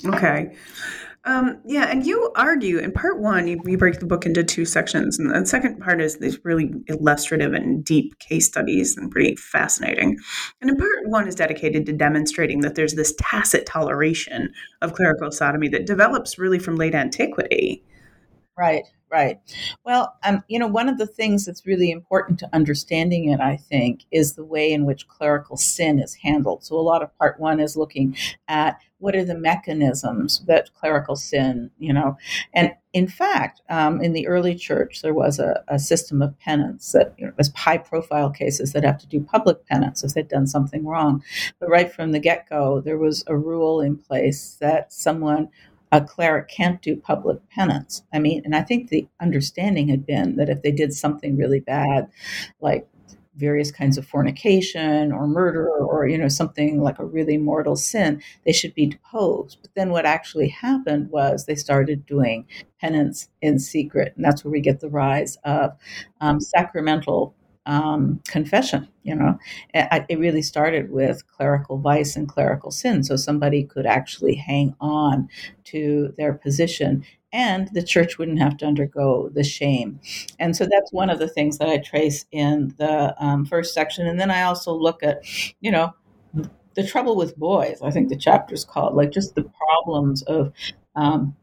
Okay. 0.05 0.55
Um, 1.23 1.61
yeah, 1.65 1.83
and 1.83 2.03
you 2.03 2.31
argue 2.35 2.79
in 2.79 2.91
part 2.91 3.19
one, 3.19 3.47
you, 3.47 3.61
you, 3.65 3.77
break 3.77 3.99
the 3.99 4.07
book 4.07 4.25
into 4.25 4.43
two 4.43 4.65
sections, 4.65 5.19
and 5.19 5.29
the 5.29 5.45
second 5.45 5.79
part 5.79 6.01
is 6.01 6.17
these 6.17 6.43
really 6.43 6.73
illustrative 6.87 7.53
and 7.53 7.85
deep 7.85 8.17
case 8.17 8.47
studies 8.47 8.97
and 8.97 9.11
pretty 9.11 9.35
fascinating. 9.35 10.17
And 10.61 10.71
in 10.71 10.77
part 10.77 10.89
one 11.05 11.27
is 11.27 11.35
dedicated 11.35 11.85
to 11.85 11.93
demonstrating 11.93 12.61
that 12.61 12.73
there's 12.73 12.95
this 12.95 13.13
tacit 13.19 13.67
toleration 13.67 14.51
of 14.81 14.93
clerical 14.93 15.31
sodomy 15.31 15.67
that 15.69 15.85
develops 15.85 16.39
really 16.39 16.57
from 16.57 16.75
late 16.75 16.95
antiquity. 16.95 17.83
Right, 18.57 18.83
right. 19.11 19.39
Well, 19.85 20.15
um, 20.23 20.43
you 20.47 20.59
know, 20.59 20.67
one 20.67 20.89
of 20.89 20.97
the 20.97 21.07
things 21.07 21.45
that's 21.45 21.65
really 21.65 21.91
important 21.91 22.39
to 22.39 22.49
understanding 22.53 23.29
it, 23.29 23.39
I 23.39 23.57
think, 23.57 24.03
is 24.11 24.33
the 24.33 24.45
way 24.45 24.71
in 24.71 24.85
which 24.85 25.07
clerical 25.07 25.57
sin 25.57 25.99
is 25.99 26.15
handled. 26.15 26.63
So, 26.63 26.75
a 26.75 26.81
lot 26.81 27.01
of 27.01 27.17
part 27.17 27.39
one 27.39 27.59
is 27.59 27.77
looking 27.77 28.15
at 28.47 28.79
what 28.99 29.15
are 29.15 29.25
the 29.25 29.37
mechanisms 29.37 30.43
that 30.47 30.73
clerical 30.75 31.15
sin, 31.15 31.71
you 31.79 31.91
know, 31.91 32.17
and 32.53 32.73
in 32.93 33.07
fact, 33.07 33.61
um, 33.69 34.01
in 34.01 34.13
the 34.13 34.27
early 34.27 34.53
church, 34.53 35.01
there 35.01 35.13
was 35.13 35.39
a, 35.39 35.63
a 35.69 35.79
system 35.79 36.21
of 36.21 36.37
penance 36.39 36.91
that 36.91 37.13
you 37.17 37.25
know, 37.25 37.31
was 37.37 37.51
high 37.55 37.77
profile 37.77 38.29
cases 38.29 38.73
that 38.73 38.83
have 38.83 38.99
to 38.99 39.07
do 39.07 39.21
public 39.21 39.65
penance 39.65 40.03
if 40.03 40.13
they'd 40.13 40.27
done 40.27 40.45
something 40.45 40.85
wrong. 40.85 41.23
But 41.59 41.69
right 41.69 41.91
from 41.91 42.11
the 42.11 42.19
get 42.19 42.49
go, 42.49 42.81
there 42.81 42.97
was 42.97 43.23
a 43.27 43.37
rule 43.37 43.79
in 43.79 43.97
place 43.97 44.57
that 44.59 44.91
someone 44.91 45.49
a 45.91 46.01
cleric 46.01 46.47
can't 46.47 46.81
do 46.81 46.95
public 46.95 47.37
penance. 47.49 48.03
I 48.13 48.19
mean, 48.19 48.41
and 48.45 48.55
I 48.55 48.61
think 48.61 48.89
the 48.89 49.07
understanding 49.19 49.89
had 49.89 50.05
been 50.05 50.37
that 50.37 50.49
if 50.49 50.61
they 50.61 50.71
did 50.71 50.93
something 50.93 51.35
really 51.37 51.59
bad, 51.59 52.09
like 52.61 52.87
various 53.35 53.71
kinds 53.71 53.97
of 53.97 54.05
fornication 54.05 55.11
or 55.11 55.25
murder 55.25 55.67
or 55.69 56.05
you 56.05 56.17
know 56.17 56.27
something 56.27 56.81
like 56.81 56.99
a 56.99 57.05
really 57.05 57.37
mortal 57.37 57.77
sin 57.77 58.21
they 58.45 58.51
should 58.51 58.73
be 58.75 58.85
deposed 58.85 59.57
but 59.61 59.71
then 59.73 59.89
what 59.89 60.05
actually 60.05 60.49
happened 60.49 61.09
was 61.11 61.45
they 61.45 61.55
started 61.55 62.05
doing 62.05 62.45
penance 62.81 63.29
in 63.41 63.57
secret 63.57 64.11
and 64.15 64.25
that's 64.25 64.43
where 64.43 64.51
we 64.51 64.59
get 64.59 64.81
the 64.81 64.89
rise 64.89 65.37
of 65.45 65.71
um, 66.19 66.41
sacramental 66.41 67.33
um, 67.71 68.19
confession. 68.27 68.87
You 69.03 69.15
know, 69.15 69.39
it, 69.73 70.19
really 70.19 70.41
started 70.41 70.91
with 70.91 71.25
clerical 71.27 71.77
vice 71.77 72.15
and 72.15 72.27
clerical 72.27 72.69
sin, 72.69 73.03
so 73.03 73.15
somebody 73.15 73.63
could 73.63 73.85
actually 73.85 74.35
hang 74.35 74.75
on 74.79 75.29
to 75.65 76.13
their 76.17 76.33
position 76.33 77.03
and 77.33 77.69
the 77.69 77.81
church 77.81 78.17
wouldn't 78.17 78.39
have 78.39 78.57
to 78.57 78.65
undergo 78.65 79.29
the 79.29 79.43
shame. 79.43 80.01
And 80.37 80.53
so 80.53 80.67
that's 80.69 80.91
one 80.91 81.09
of 81.09 81.17
the 81.17 81.29
things 81.29 81.57
that 81.59 81.69
I 81.69 81.77
trace 81.77 82.25
in 82.33 82.75
the 82.77 83.15
um, 83.23 83.45
first 83.45 83.73
section. 83.73 84.05
And 84.05 84.19
then 84.19 84.29
I 84.29 84.41
also 84.41 84.73
look 84.73 85.01
at, 85.01 85.23
you 85.61 85.71
know, 85.71 85.93
the 86.73 86.85
trouble 86.85 87.15
with 87.15 87.37
boys. 87.37 87.81
I 87.81 87.89
think 87.89 88.09
the 88.09 88.17
chapter 88.17 88.53
is 88.53 88.65
called 88.65 88.95
like 88.95 89.11
just 89.11 89.35
the 89.35 89.43
problems 89.43 90.23
of 90.23 90.51
um, 90.97 91.33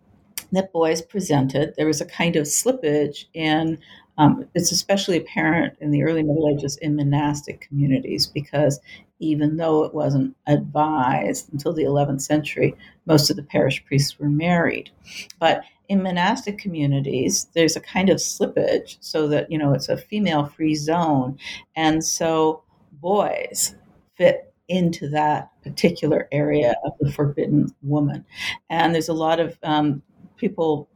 that 0.53 0.73
boys 0.73 1.01
presented. 1.01 1.73
There 1.77 1.87
was 1.87 2.03
a 2.03 2.07
kind 2.07 2.37
of 2.37 2.45
slippage 2.45 3.25
in 3.33 3.79
um, 4.19 4.47
it's 4.55 4.73
especially 4.73 5.17
apparent 5.17 5.75
in 5.81 5.93
the 5.93 6.03
early 6.03 6.23
Middle 6.23 6.49
Ages 6.49 6.77
in 6.77 6.97
monastic 6.97 7.61
communities 7.61 8.27
because 8.27 8.81
even 9.21 9.57
though 9.57 9.85
it 9.85 9.95
wasn't 9.95 10.37
advised 10.47 11.53
until 11.53 11.73
the 11.73 11.85
11th 11.85 12.21
century, 12.21 12.75
most 13.07 13.31
of 13.31 13.37
the 13.37 13.43
parish 13.43 13.85
priests 13.85 14.19
were 14.19 14.29
married. 14.29 14.91
But 15.39 15.63
in 15.89 16.03
monastic 16.03 16.59
communities, 16.59 17.47
there's 17.55 17.77
a 17.77 17.81
kind 17.81 18.11
of 18.11 18.19
slippage 18.19 18.99
so 19.01 19.29
that, 19.29 19.51
you 19.51 19.57
know, 19.57 19.73
it's 19.73 19.89
a 19.89 19.97
female 19.97 20.47
free 20.47 20.75
zone. 20.75 21.39
And 21.77 22.05
so 22.05 22.63
boys 22.93 23.77
fit 24.17 24.53
into 24.69 25.09
that 25.09 25.51
particular 25.63 26.29
area 26.31 26.75
of 26.85 26.93
the 27.01 27.11
forbidden 27.11 27.75
woman. 27.83 28.25
And 28.69 28.95
there's 28.95 29.09
a 29.09 29.15
lot 29.15 29.41
of 29.41 29.57
um, 29.63 30.03
people 30.37 30.89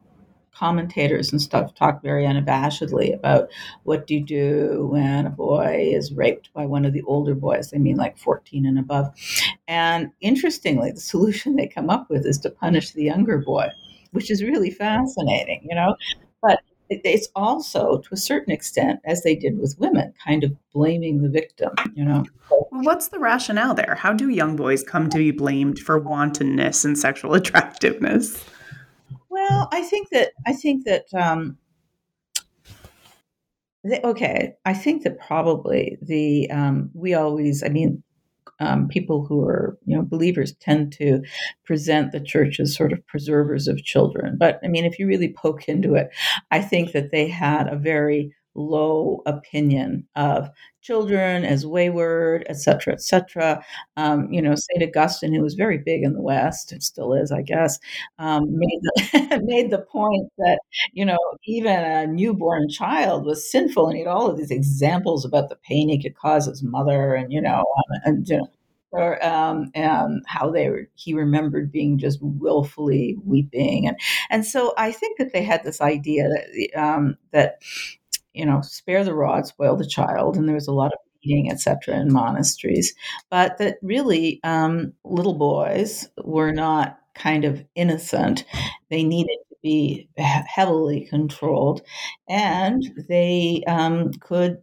commentators 0.54 1.32
and 1.32 1.40
stuff 1.40 1.74
talk 1.74 2.02
very 2.02 2.24
unabashedly 2.24 3.14
about 3.14 3.48
what 3.84 4.06
do 4.06 4.14
you 4.14 4.24
do 4.24 4.88
when 4.90 5.26
a 5.26 5.30
boy 5.30 5.90
is 5.92 6.12
raped 6.12 6.52
by 6.52 6.66
one 6.66 6.84
of 6.84 6.92
the 6.92 7.02
older 7.02 7.34
boys. 7.34 7.70
They 7.70 7.78
mean 7.78 7.96
like 7.96 8.18
14 8.18 8.66
and 8.66 8.78
above. 8.78 9.12
And 9.66 10.10
interestingly, 10.20 10.92
the 10.92 11.00
solution 11.12 11.56
they 11.56 11.66
come 11.66 11.90
up 11.90 12.08
with 12.10 12.26
is 12.26 12.38
to 12.38 12.50
punish 12.50 12.92
the 12.92 13.04
younger 13.04 13.38
boy, 13.38 13.68
which 14.12 14.30
is 14.30 14.42
really 14.42 14.70
fascinating, 14.70 15.66
you 15.68 15.74
know. 15.74 15.96
But 16.42 16.60
it's 16.90 17.28
also, 17.34 17.98
to 17.98 18.08
a 18.12 18.16
certain 18.16 18.52
extent, 18.52 19.00
as 19.04 19.22
they 19.22 19.34
did 19.34 19.58
with 19.58 19.78
women, 19.78 20.12
kind 20.22 20.44
of 20.44 20.52
blaming 20.72 21.22
the 21.22 21.28
victim, 21.28 21.70
you 21.94 22.04
know. 22.04 22.24
What's 22.70 23.08
the 23.08 23.18
rationale 23.18 23.74
there? 23.74 23.96
How 23.98 24.12
do 24.12 24.28
young 24.28 24.56
boys 24.56 24.82
come 24.82 25.08
to 25.10 25.18
be 25.18 25.30
blamed 25.30 25.78
for 25.78 25.98
wantonness 25.98 26.84
and 26.84 26.98
sexual 26.98 27.34
attractiveness? 27.34 28.44
Well, 29.48 29.68
I 29.72 29.82
think 29.82 30.10
that 30.10 30.32
I 30.46 30.52
think 30.52 30.84
that 30.84 31.06
um, 31.14 31.58
the, 33.82 34.04
okay. 34.06 34.54
I 34.64 34.74
think 34.74 35.02
that 35.02 35.18
probably 35.18 35.98
the 36.00 36.48
um, 36.50 36.90
we 36.94 37.14
always. 37.14 37.64
I 37.64 37.68
mean, 37.68 38.04
um, 38.60 38.86
people 38.86 39.26
who 39.26 39.42
are 39.42 39.76
you 39.84 39.96
know 39.96 40.02
believers 40.02 40.54
tend 40.60 40.92
to 40.94 41.22
present 41.64 42.12
the 42.12 42.20
church 42.20 42.60
as 42.60 42.76
sort 42.76 42.92
of 42.92 43.04
preservers 43.08 43.66
of 43.66 43.82
children. 43.82 44.36
But 44.38 44.60
I 44.62 44.68
mean, 44.68 44.84
if 44.84 45.00
you 45.00 45.08
really 45.08 45.32
poke 45.32 45.68
into 45.68 45.96
it, 45.96 46.10
I 46.52 46.60
think 46.60 46.92
that 46.92 47.10
they 47.10 47.26
had 47.26 47.66
a 47.66 47.76
very 47.76 48.32
low 48.54 49.22
opinion 49.26 50.06
of 50.16 50.50
children 50.82 51.44
as 51.44 51.66
wayward, 51.66 52.44
et 52.48 52.52
etc., 52.52 52.94
etc. 52.94 53.64
Um, 53.96 54.32
you 54.32 54.42
know, 54.42 54.54
Saint 54.54 54.82
Augustine, 54.88 55.32
who 55.32 55.42
was 55.42 55.54
very 55.54 55.78
big 55.78 56.02
in 56.02 56.12
the 56.12 56.20
West, 56.20 56.72
and 56.72 56.82
still 56.82 57.14
is, 57.14 57.32
I 57.32 57.42
guess, 57.42 57.78
um, 58.18 58.44
made 58.48 58.80
the 58.82 59.40
made 59.44 59.70
the 59.70 59.80
point 59.90 60.28
that 60.38 60.58
you 60.92 61.04
know 61.04 61.18
even 61.46 61.72
a 61.72 62.06
newborn 62.06 62.68
child 62.68 63.24
was 63.24 63.50
sinful, 63.50 63.88
and 63.88 63.96
he 63.96 64.02
had 64.04 64.08
all 64.10 64.30
of 64.30 64.36
these 64.36 64.50
examples 64.50 65.24
about 65.24 65.48
the 65.48 65.56
pain 65.56 65.88
he 65.88 66.02
could 66.02 66.16
cause 66.16 66.46
his 66.46 66.62
mother, 66.62 67.14
and 67.14 67.32
you 67.32 67.40
know, 67.40 67.60
um, 67.60 68.00
and 68.04 68.28
you 68.28 68.38
know. 68.38 68.48
Or, 68.94 69.24
um, 69.24 69.70
and 69.74 70.22
how 70.26 70.50
they 70.50 70.68
were, 70.68 70.86
he 70.96 71.14
remembered 71.14 71.72
being 71.72 71.96
just 71.96 72.18
willfully 72.20 73.16
weeping, 73.24 73.88
and 73.88 73.98
and 74.28 74.44
so 74.44 74.74
I 74.76 74.92
think 74.92 75.16
that 75.16 75.32
they 75.32 75.42
had 75.42 75.64
this 75.64 75.80
idea 75.80 76.28
that 76.28 76.78
um, 76.78 77.16
that 77.30 77.62
you 78.34 78.46
know, 78.46 78.60
spare 78.62 79.04
the 79.04 79.14
rod, 79.14 79.46
spoil 79.46 79.76
the 79.76 79.86
child, 79.86 80.36
and 80.36 80.48
there 80.48 80.54
was 80.54 80.68
a 80.68 80.72
lot 80.72 80.92
of 80.92 80.98
beating, 81.22 81.50
etc., 81.50 81.96
in 82.00 82.12
monasteries. 82.12 82.94
But 83.30 83.58
that 83.58 83.78
really, 83.82 84.40
um, 84.44 84.92
little 85.04 85.34
boys 85.34 86.08
were 86.24 86.52
not 86.52 86.98
kind 87.14 87.44
of 87.44 87.64
innocent; 87.74 88.44
they 88.90 89.04
needed 89.04 89.38
to 89.50 89.56
be 89.62 90.08
heavily 90.18 91.06
controlled, 91.10 91.82
and 92.28 92.82
they 93.08 93.62
um, 93.66 94.12
could 94.14 94.58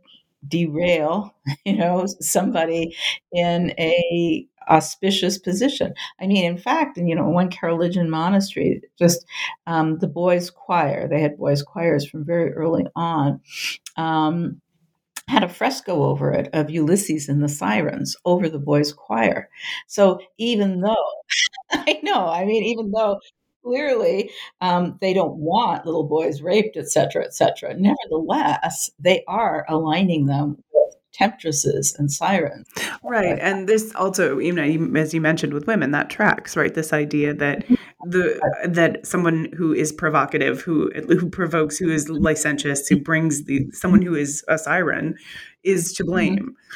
derail, 0.47 1.33
you 1.65 1.77
know, 1.77 2.05
somebody 2.21 2.95
in 3.31 3.71
a 3.79 4.47
auspicious 4.69 5.38
position. 5.38 5.93
I 6.21 6.27
mean, 6.27 6.45
in 6.45 6.57
fact, 6.57 6.97
in 6.97 7.07
you 7.07 7.15
know, 7.15 7.27
one 7.29 7.49
Carolingian 7.49 8.09
monastery, 8.09 8.81
just 8.97 9.25
um, 9.67 9.99
the 9.99 10.07
boys' 10.07 10.49
choir, 10.49 11.07
they 11.07 11.21
had 11.21 11.38
boys' 11.38 11.63
choirs 11.63 12.05
from 12.05 12.25
very 12.25 12.53
early 12.53 12.85
on. 12.95 13.41
Um, 13.97 14.61
had 15.27 15.43
a 15.43 15.49
fresco 15.49 16.03
over 16.05 16.31
it 16.31 16.49
of 16.53 16.69
Ulysses 16.71 17.29
and 17.29 17.43
the 17.43 17.49
Sirens 17.49 18.15
over 18.25 18.49
the 18.49 18.59
boys' 18.59 18.91
choir. 18.93 19.49
So 19.88 20.19
even 20.38 20.81
though, 20.81 20.95
I 21.71 21.99
know, 22.03 22.27
I 22.27 22.45
mean, 22.45 22.63
even 22.63 22.91
though 22.91 23.19
clearly 23.63 24.31
um, 24.61 24.97
they 25.01 25.13
don't 25.13 25.35
want 25.38 25.85
little 25.85 26.05
boys 26.05 26.41
raped, 26.41 26.77
et 26.77 26.89
cetera, 26.89 27.23
et 27.23 27.33
cetera, 27.33 27.75
nevertheless, 27.77 28.89
they 28.99 29.23
are 29.27 29.65
aligning 29.69 30.25
them 30.25 30.57
temptresses 31.19 31.95
and 31.99 32.11
sirens. 32.11 32.67
Right. 33.03 33.38
And 33.39 33.67
this 33.67 33.93
also, 33.95 34.39
you 34.39 34.53
know, 34.53 34.99
as 34.99 35.13
you 35.13 35.21
mentioned 35.21 35.53
with 35.53 35.67
women, 35.67 35.91
that 35.91 36.09
tracks, 36.09 36.55
right? 36.55 36.73
This 36.73 36.93
idea 36.93 37.33
that 37.33 37.65
the 38.05 38.39
that 38.67 39.05
someone 39.05 39.49
who 39.55 39.73
is 39.73 39.91
provocative, 39.91 40.61
who 40.61 40.89
who 41.07 41.29
provokes, 41.29 41.77
who 41.77 41.89
is 41.89 42.09
licentious, 42.09 42.88
who 42.88 42.97
brings 42.97 43.43
the 43.43 43.69
someone 43.71 44.01
who 44.01 44.15
is 44.15 44.43
a 44.47 44.57
siren 44.57 45.15
is 45.63 45.93
to 45.93 46.03
mm-hmm. 46.03 46.11
blame. 46.11 46.35
Mm-hmm. 46.38 46.75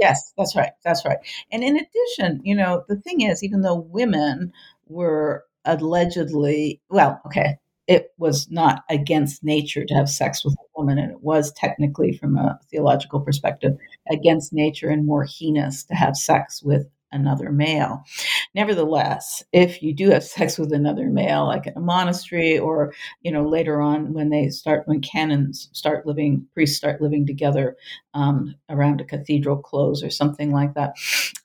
Yes, 0.00 0.32
that's 0.36 0.56
right. 0.56 0.72
That's 0.84 1.04
right. 1.04 1.18
And 1.52 1.62
in 1.62 1.76
addition, 1.76 2.40
you 2.42 2.56
know, 2.56 2.84
the 2.88 2.96
thing 2.96 3.20
is, 3.20 3.44
even 3.44 3.62
though 3.62 3.76
women 3.76 4.52
were 4.88 5.44
allegedly, 5.64 6.80
well, 6.90 7.20
okay, 7.26 7.58
it 7.86 8.12
was 8.18 8.50
not 8.50 8.84
against 8.88 9.44
nature 9.44 9.84
to 9.84 9.94
have 9.94 10.08
sex 10.08 10.44
with 10.44 10.54
a 10.54 10.78
woman, 10.78 10.98
and 10.98 11.12
it 11.12 11.22
was 11.22 11.52
technically, 11.52 12.16
from 12.16 12.36
a 12.36 12.58
theological 12.70 13.20
perspective, 13.20 13.76
against 14.10 14.52
nature 14.52 14.88
and 14.88 15.06
more 15.06 15.24
heinous 15.24 15.84
to 15.84 15.94
have 15.94 16.16
sex 16.16 16.62
with 16.62 16.86
another 17.12 17.52
male. 17.52 18.02
Nevertheless, 18.54 19.44
if 19.52 19.82
you 19.82 19.94
do 19.94 20.10
have 20.10 20.24
sex 20.38 20.58
with 20.58 20.72
another 20.72 21.08
male, 21.08 21.46
like 21.46 21.66
in 21.66 21.74
a 21.76 21.80
monastery, 21.80 22.58
or 22.58 22.92
you 23.22 23.30
know 23.30 23.48
later 23.48 23.80
on 23.80 24.12
when 24.12 24.30
they 24.30 24.48
start 24.48 24.86
when 24.86 25.00
canons 25.00 25.68
start 25.72 26.06
living, 26.06 26.46
priests 26.54 26.76
start 26.76 27.00
living 27.00 27.26
together 27.26 27.76
um, 28.14 28.54
around 28.68 29.00
a 29.00 29.04
cathedral 29.04 29.56
close 29.56 30.02
or 30.02 30.10
something 30.10 30.50
like 30.50 30.74
that, 30.74 30.94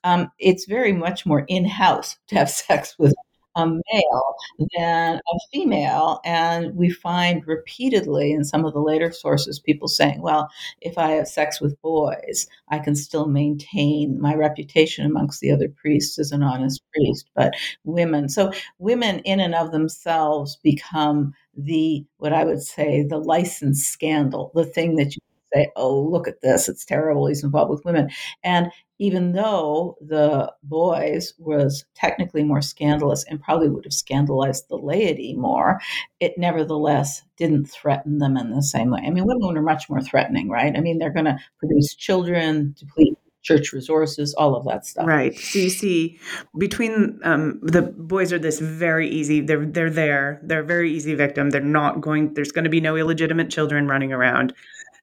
um, 0.04 0.30
it's 0.38 0.66
very 0.66 0.92
much 0.92 1.24
more 1.24 1.44
in 1.48 1.64
house 1.64 2.16
to 2.28 2.34
have 2.34 2.50
sex 2.50 2.96
with 2.98 3.14
a 3.56 3.66
male 3.66 4.34
than 4.76 5.16
a 5.16 5.38
female. 5.52 6.20
And 6.24 6.74
we 6.76 6.90
find 6.90 7.46
repeatedly 7.46 8.32
in 8.32 8.44
some 8.44 8.64
of 8.64 8.72
the 8.72 8.80
later 8.80 9.10
sources 9.12 9.58
people 9.58 9.88
saying, 9.88 10.22
well, 10.22 10.48
if 10.80 10.98
I 10.98 11.12
have 11.12 11.28
sex 11.28 11.60
with 11.60 11.80
boys, 11.82 12.46
I 12.68 12.78
can 12.78 12.94
still 12.94 13.26
maintain 13.26 14.20
my 14.20 14.34
reputation 14.34 15.04
amongst 15.06 15.40
the 15.40 15.50
other 15.50 15.68
priests 15.68 16.18
as 16.18 16.32
an 16.32 16.42
honest 16.42 16.82
priest. 16.94 17.28
But 17.34 17.54
women, 17.84 18.28
so 18.28 18.52
women 18.78 19.20
in 19.20 19.40
and 19.40 19.54
of 19.54 19.72
themselves 19.72 20.56
become 20.62 21.34
the 21.56 22.04
what 22.18 22.32
I 22.32 22.44
would 22.44 22.62
say 22.62 23.02
the 23.02 23.18
license 23.18 23.84
scandal, 23.84 24.52
the 24.54 24.64
thing 24.64 24.96
that 24.96 25.14
you 25.16 25.20
say, 25.54 25.70
oh, 25.76 26.00
look 26.00 26.28
at 26.28 26.40
this, 26.40 26.68
it's 26.68 26.84
terrible, 26.84 27.26
he's 27.26 27.44
involved 27.44 27.70
with 27.70 27.84
women. 27.84 28.10
And 28.42 28.70
even 28.98 29.32
though 29.32 29.96
the 30.00 30.52
boys 30.62 31.32
was 31.38 31.86
technically 31.94 32.44
more 32.44 32.60
scandalous 32.60 33.24
and 33.24 33.40
probably 33.40 33.70
would 33.70 33.84
have 33.84 33.94
scandalized 33.94 34.68
the 34.68 34.76
laity 34.76 35.34
more, 35.34 35.80
it 36.20 36.36
nevertheless 36.36 37.22
didn't 37.36 37.66
threaten 37.66 38.18
them 38.18 38.36
in 38.36 38.50
the 38.50 38.62
same 38.62 38.90
way. 38.90 39.00
I 39.04 39.10
mean, 39.10 39.24
women 39.26 39.56
are 39.56 39.62
much 39.62 39.88
more 39.88 40.02
threatening, 40.02 40.50
right? 40.50 40.76
I 40.76 40.80
mean, 40.80 40.98
they're 40.98 41.10
going 41.10 41.24
to 41.24 41.38
produce 41.58 41.94
children, 41.94 42.74
deplete 42.78 43.16
church 43.42 43.72
resources, 43.72 44.34
all 44.34 44.54
of 44.54 44.64
that 44.66 44.84
stuff. 44.84 45.06
Right. 45.06 45.34
So 45.34 45.58
you 45.58 45.70
see, 45.70 46.18
between 46.58 47.18
um, 47.22 47.58
the 47.62 47.82
boys 47.82 48.32
are 48.32 48.38
this 48.38 48.60
very 48.60 49.08
easy. 49.08 49.40
They're 49.40 49.64
they're 49.64 49.90
there. 49.90 50.40
They're 50.42 50.60
a 50.60 50.64
very 50.64 50.92
easy 50.92 51.14
victim. 51.14 51.50
They're 51.50 51.60
not 51.60 52.00
going. 52.00 52.34
There's 52.34 52.52
going 52.52 52.64
to 52.64 52.70
be 52.70 52.80
no 52.80 52.96
illegitimate 52.96 53.50
children 53.50 53.88
running 53.88 54.12
around. 54.12 54.52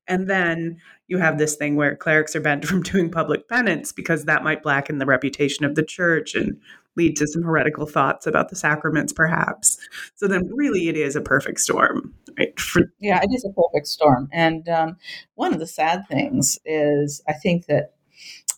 And 0.07 0.29
then 0.29 0.77
you 1.07 1.17
have 1.17 1.37
this 1.37 1.55
thing 1.55 1.75
where 1.75 1.95
clerics 1.95 2.35
are 2.35 2.41
banned 2.41 2.67
from 2.67 2.83
doing 2.83 3.11
public 3.11 3.47
penance 3.47 3.91
because 3.91 4.25
that 4.25 4.43
might 4.43 4.63
blacken 4.63 4.97
the 4.97 5.05
reputation 5.05 5.65
of 5.65 5.75
the 5.75 5.83
church 5.83 6.35
and 6.35 6.59
lead 6.95 7.15
to 7.15 7.27
some 7.27 7.43
heretical 7.43 7.85
thoughts 7.85 8.25
about 8.25 8.49
the 8.49 8.55
sacraments, 8.55 9.13
perhaps. 9.13 9.77
So 10.15 10.27
then, 10.27 10.49
really, 10.53 10.89
it 10.89 10.97
is 10.97 11.15
a 11.15 11.21
perfect 11.21 11.59
storm, 11.59 12.13
right? 12.37 12.59
For- 12.59 12.91
yeah, 12.99 13.21
it 13.21 13.29
is 13.31 13.45
a 13.45 13.53
perfect 13.53 13.87
storm. 13.87 14.27
And 14.33 14.67
um, 14.67 14.97
one 15.35 15.53
of 15.53 15.59
the 15.59 15.67
sad 15.67 16.07
things 16.07 16.57
is, 16.65 17.21
I 17.27 17.33
think 17.33 17.67
that 17.67 17.93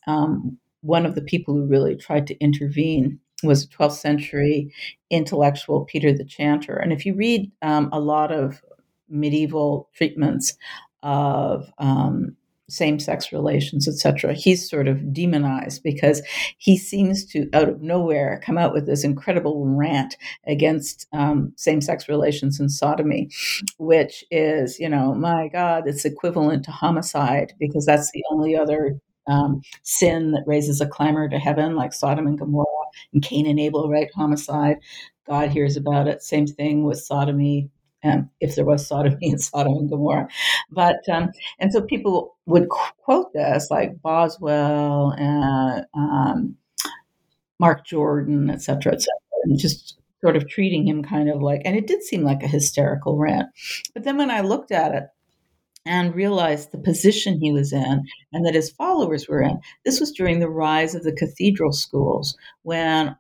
um, 0.08 0.58
one 0.82 1.06
of 1.06 1.16
the 1.16 1.22
people 1.22 1.54
who 1.54 1.66
really 1.66 1.96
tried 1.96 2.28
to 2.28 2.40
intervene 2.40 3.20
was 3.44 3.64
a 3.64 3.68
12th 3.68 3.98
century 3.98 4.74
intellectual, 5.10 5.86
Peter 5.86 6.14
the 6.14 6.26
Chanter. 6.26 6.76
And 6.76 6.94
if 6.94 7.06
you 7.06 7.14
read 7.16 7.52
um, 7.62 7.90
a 7.92 8.00
lot 8.00 8.32
of 8.32 8.62
medieval 9.10 9.90
treatments 9.94 10.54
of 11.04 11.72
um, 11.78 12.36
same-sex 12.70 13.32
relations, 13.32 13.88
etc. 13.88 14.34
He's 14.34 14.70
sort 14.70 14.88
of 14.88 15.14
demonized 15.14 15.82
because 15.84 16.22
he 16.58 16.78
seems 16.78 17.26
to, 17.26 17.50
out 17.54 17.70
of 17.70 17.82
nowhere, 17.82 18.42
come 18.44 18.58
out 18.58 18.74
with 18.74 18.86
this 18.86 19.04
incredible 19.04 19.66
rant 19.66 20.16
against 20.46 21.08
um, 21.14 21.54
same-sex 21.58 22.08
relations 22.08 22.60
and 22.60 22.72
sodomy, 22.72 23.30
which 23.78 24.24
is, 24.32 24.80
you 24.80 24.90
know, 24.90 25.14
my 25.16 25.48
God, 25.48 25.88
it's 25.88 26.06
equivalent 26.06 26.64
to 26.66 26.72
homicide 26.72 27.54
because 27.60 27.86
that's 27.86 28.12
the 28.12 28.24
only 28.32 28.56
other 28.56 29.00
um, 29.28 29.62
sin 29.84 30.32
that 30.32 30.44
raises 30.48 30.82
a 30.82 30.88
clamor 30.88 31.30
to 31.30 31.38
heaven, 31.38 31.76
like 31.76 31.94
Sodom 31.94 32.28
and 32.28 32.38
Gomorrah 32.38 32.66
and 33.14 33.24
Cain 33.24 33.46
and 33.46 33.60
Abel, 33.60 33.90
right? 33.90 34.10
Homicide. 34.16 34.78
God 35.28 35.50
hears 35.52 35.78
about 35.78 36.08
it. 36.08 36.24
Same 36.24 36.48
thing 36.48 36.84
with 36.84 37.00
sodomy, 37.00 37.70
um, 38.04 38.30
if 38.40 38.56
there 38.56 38.66
was 38.66 38.88
sodomy 38.88 39.18
in 39.30 39.40
Sodom 39.40 39.74
and 39.74 39.90
Gomorrah. 39.90 40.28
But 40.72 41.08
um, 41.12 41.32
and 41.60 41.72
so 41.72 41.82
people 41.82 42.36
would 42.46 42.70
quote 42.70 43.34
this 43.34 43.70
like 43.70 44.02
Boswell 44.02 45.12
and 45.18 45.86
um, 45.94 46.56
Mark 47.60 47.86
Jordan, 47.86 48.50
et 48.50 48.62
cetera, 48.62 48.94
et 48.94 49.02
cetera, 49.02 49.44
and 49.44 49.60
just 49.60 50.00
sort 50.22 50.36
of 50.36 50.50
treating 50.50 50.88
him 50.88 51.04
kind 51.04 51.30
of 51.30 51.42
like, 51.42 51.62
and 51.66 51.76
it 51.76 51.88
did 51.88 52.04
seem 52.04 52.24
like 52.24 52.44
a 52.44 52.48
hysterical 52.48 53.18
rant. 53.18 53.48
But 53.94 54.04
then 54.04 54.18
when 54.18 54.32
I 54.32 54.42
looked 54.42 54.72
at 54.72 54.94
it 54.94 55.04
and 55.86 56.16
realized 56.16 56.72
the 56.72 56.78
position 56.78 57.40
he 57.40 57.52
was 57.52 57.72
in 57.72 58.04
and 58.34 58.46
that 58.46 58.54
his 58.54 58.72
followers 58.72 59.28
were 59.28 59.42
in, 59.42 59.60
this 59.86 60.00
was 60.00 60.12
during 60.12 60.40
the 60.40 60.50
rise 60.50 60.94
of 60.94 61.04
the 61.04 61.14
cathedral 61.14 61.72
schools 61.72 62.38
when 62.64 63.16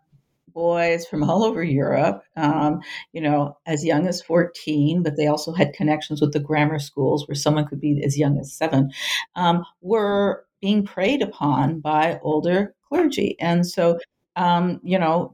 boys 0.59 1.05
from 1.05 1.23
all 1.23 1.45
over 1.45 1.63
Europe, 1.63 2.21
um, 2.35 2.81
you 3.13 3.21
know, 3.21 3.57
as 3.65 3.85
young 3.85 4.05
as 4.05 4.21
14, 4.21 5.01
but 5.01 5.15
they 5.15 5.25
also 5.25 5.53
had 5.53 5.71
connections 5.71 6.19
with 6.19 6.33
the 6.33 6.39
grammar 6.39 6.79
schools 6.79 7.25
where 7.25 7.35
someone 7.35 7.65
could 7.65 7.79
be 7.79 8.01
as 8.03 8.17
young 8.17 8.37
as 8.37 8.51
seven, 8.51 8.91
um, 9.37 9.63
were 9.79 10.45
being 10.59 10.83
preyed 10.83 11.21
upon 11.21 11.79
by 11.79 12.19
older 12.23 12.75
clergy. 12.89 13.37
And 13.39 13.65
so, 13.65 13.99
um, 14.35 14.81
you 14.83 14.99
know, 14.99 15.33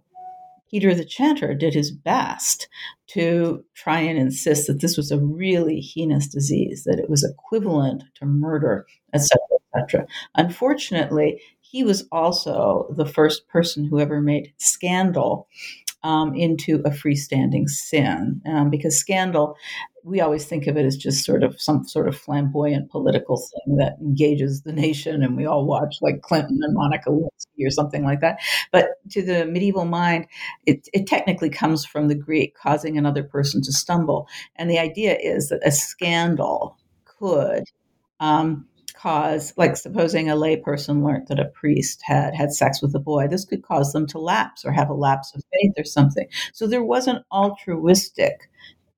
Peter 0.69 0.93
the 0.93 1.03
Chanter 1.03 1.55
did 1.55 1.73
his 1.73 1.91
best 1.91 2.69
to 3.07 3.65
try 3.73 4.01
and 4.01 4.19
insist 4.19 4.67
that 4.67 4.79
this 4.79 4.95
was 4.95 5.09
a 5.09 5.19
really 5.19 5.79
heinous 5.79 6.27
disease, 6.27 6.83
that 6.83 6.99
it 6.99 7.09
was 7.09 7.23
equivalent 7.23 8.03
to 8.19 8.27
murder, 8.27 8.85
etc., 9.11 9.39
etc. 9.75 10.05
Unfortunately, 10.35 11.41
he 11.75 11.83
was 11.83 12.07
also 12.09 12.87
the 12.95 13.05
first 13.05 13.49
person 13.49 13.83
who 13.83 13.99
ever 13.99 14.21
made 14.21 14.53
scandal 14.55 15.45
um, 16.03 16.33
into 16.33 16.75
a 16.85 16.89
freestanding 16.89 17.67
sin. 17.67 18.41
Um, 18.45 18.69
because 18.69 18.95
scandal, 18.95 19.57
we 20.05 20.21
always 20.21 20.45
think 20.45 20.67
of 20.67 20.77
it 20.77 20.85
as 20.85 20.95
just 20.95 21.25
sort 21.25 21.43
of 21.43 21.59
some 21.59 21.85
sort 21.85 22.07
of 22.07 22.17
flamboyant 22.17 22.89
political 22.89 23.35
thing 23.35 23.75
that 23.75 23.97
engages 23.99 24.61
the 24.61 24.71
nation, 24.71 25.21
and 25.21 25.35
we 25.35 25.45
all 25.45 25.65
watch 25.65 25.97
like 26.01 26.21
Clinton 26.21 26.59
and 26.61 26.75
Monica 26.75 27.09
Lewinsky 27.09 27.67
or 27.67 27.71
something 27.71 28.05
like 28.05 28.21
that. 28.21 28.39
But 28.71 28.91
to 29.11 29.21
the 29.21 29.45
medieval 29.45 29.83
mind, 29.83 30.27
it, 30.65 30.87
it 30.93 31.07
technically 31.07 31.49
comes 31.49 31.83
from 31.83 32.07
the 32.07 32.15
Greek, 32.15 32.55
causing 32.55 32.97
another 32.97 33.23
person 33.23 33.61
to 33.63 33.73
stumble. 33.73 34.29
And 34.55 34.69
the 34.69 34.79
idea 34.79 35.17
is 35.21 35.49
that 35.49 35.67
a 35.67 35.73
scandal 35.73 36.77
could. 37.03 37.65
Um, 38.21 38.65
cause, 39.05 39.53
like 39.55 39.77
supposing 39.77 40.31
a 40.31 40.35
layperson 40.35 41.05
learned 41.05 41.27
that 41.27 41.39
a 41.39 41.45
priest 41.45 42.01
had 42.03 42.33
had 42.33 42.51
sex 42.51 42.81
with 42.81 42.95
a 42.95 42.99
boy, 42.99 43.27
this 43.27 43.45
could 43.45 43.61
cause 43.61 43.93
them 43.93 44.07
to 44.07 44.17
lapse 44.17 44.65
or 44.65 44.71
have 44.71 44.89
a 44.89 44.95
lapse 44.95 45.31
of 45.35 45.43
faith 45.53 45.73
or 45.77 45.83
something. 45.83 46.27
So 46.53 46.65
there 46.65 46.83
was 46.83 47.07
an 47.07 47.23
altruistic 47.31 48.49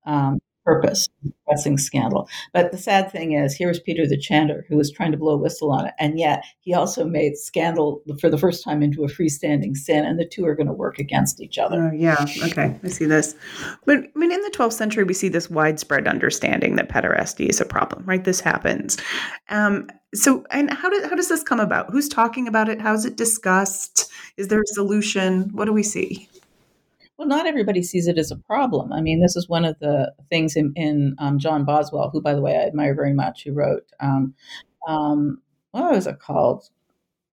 um, 0.05 0.39
purpose 0.67 1.07
pressing 1.47 1.77
scandal. 1.77 2.27
But 2.53 2.71
the 2.71 2.77
sad 2.77 3.09
thing 3.09 3.31
is, 3.31 3.55
here's 3.55 3.79
Peter 3.79 4.05
the 4.05 4.17
Chanter 4.17 4.65
who 4.67 4.75
was 4.75 4.91
trying 4.91 5.13
to 5.13 5.17
blow 5.17 5.35
a 5.35 5.37
whistle 5.37 5.71
on 5.71 5.85
it, 5.85 5.93
and 5.97 6.19
yet 6.19 6.43
he 6.59 6.73
also 6.73 7.05
made 7.05 7.37
scandal 7.37 8.03
for 8.19 8.29
the 8.29 8.37
first 8.37 8.65
time 8.65 8.83
into 8.83 9.05
a 9.05 9.07
freestanding 9.07 9.77
sin, 9.77 10.05
and 10.05 10.19
the 10.19 10.27
two 10.27 10.45
are 10.45 10.55
going 10.55 10.67
to 10.67 10.73
work 10.73 10.99
against 10.99 11.39
each 11.41 11.57
other. 11.57 11.87
Uh, 11.87 11.93
yeah, 11.93 12.25
okay, 12.43 12.77
I 12.83 12.87
see 12.89 13.05
this. 13.05 13.33
But 13.85 13.99
I 13.99 14.19
mean, 14.19 14.31
in 14.31 14.41
the 14.41 14.51
12th 14.53 14.73
century, 14.73 15.05
we 15.05 15.13
see 15.13 15.29
this 15.29 15.49
widespread 15.49 16.05
understanding 16.05 16.75
that 16.75 16.89
pederasty 16.89 17.47
is 17.47 17.61
a 17.61 17.65
problem, 17.65 18.03
right? 18.05 18.25
This 18.25 18.41
happens. 18.41 18.97
Um, 19.47 19.87
so, 20.13 20.45
and 20.51 20.73
how, 20.73 20.89
did, 20.89 21.09
how 21.09 21.15
does 21.15 21.29
this 21.29 21.43
come 21.43 21.61
about? 21.61 21.91
Who's 21.91 22.09
talking 22.09 22.47
about 22.47 22.67
it? 22.67 22.81
How's 22.81 23.05
it 23.05 23.15
discussed? 23.15 24.11
Is 24.35 24.49
there 24.49 24.61
a 24.61 24.67
solution? 24.73 25.49
What 25.53 25.65
do 25.65 25.73
we 25.73 25.83
see? 25.83 26.27
Well, 27.17 27.27
not 27.27 27.47
everybody 27.47 27.81
sees 27.81 28.07
it 28.07 28.19
as 28.19 28.29
a 28.29 28.35
problem. 28.35 28.93
I 28.93 29.01
mean, 29.01 29.21
this 29.21 29.35
is 29.35 29.49
one 29.49 29.65
of 29.65 29.77
the 29.79 30.13
things 30.29 30.55
in, 30.55 30.71
in 30.75 31.15
um, 31.17 31.39
John 31.39 31.65
Boswell, 31.65 32.11
who, 32.11 32.21
by 32.21 32.33
the 32.35 32.41
way, 32.41 32.55
I 32.55 32.67
admire 32.67 32.93
very 32.93 33.13
much, 33.13 33.43
who 33.43 33.53
wrote, 33.53 33.85
um, 33.99 34.35
um, 34.87 35.41
what 35.71 35.91
was 35.91 36.05
it 36.05 36.19
called? 36.19 36.69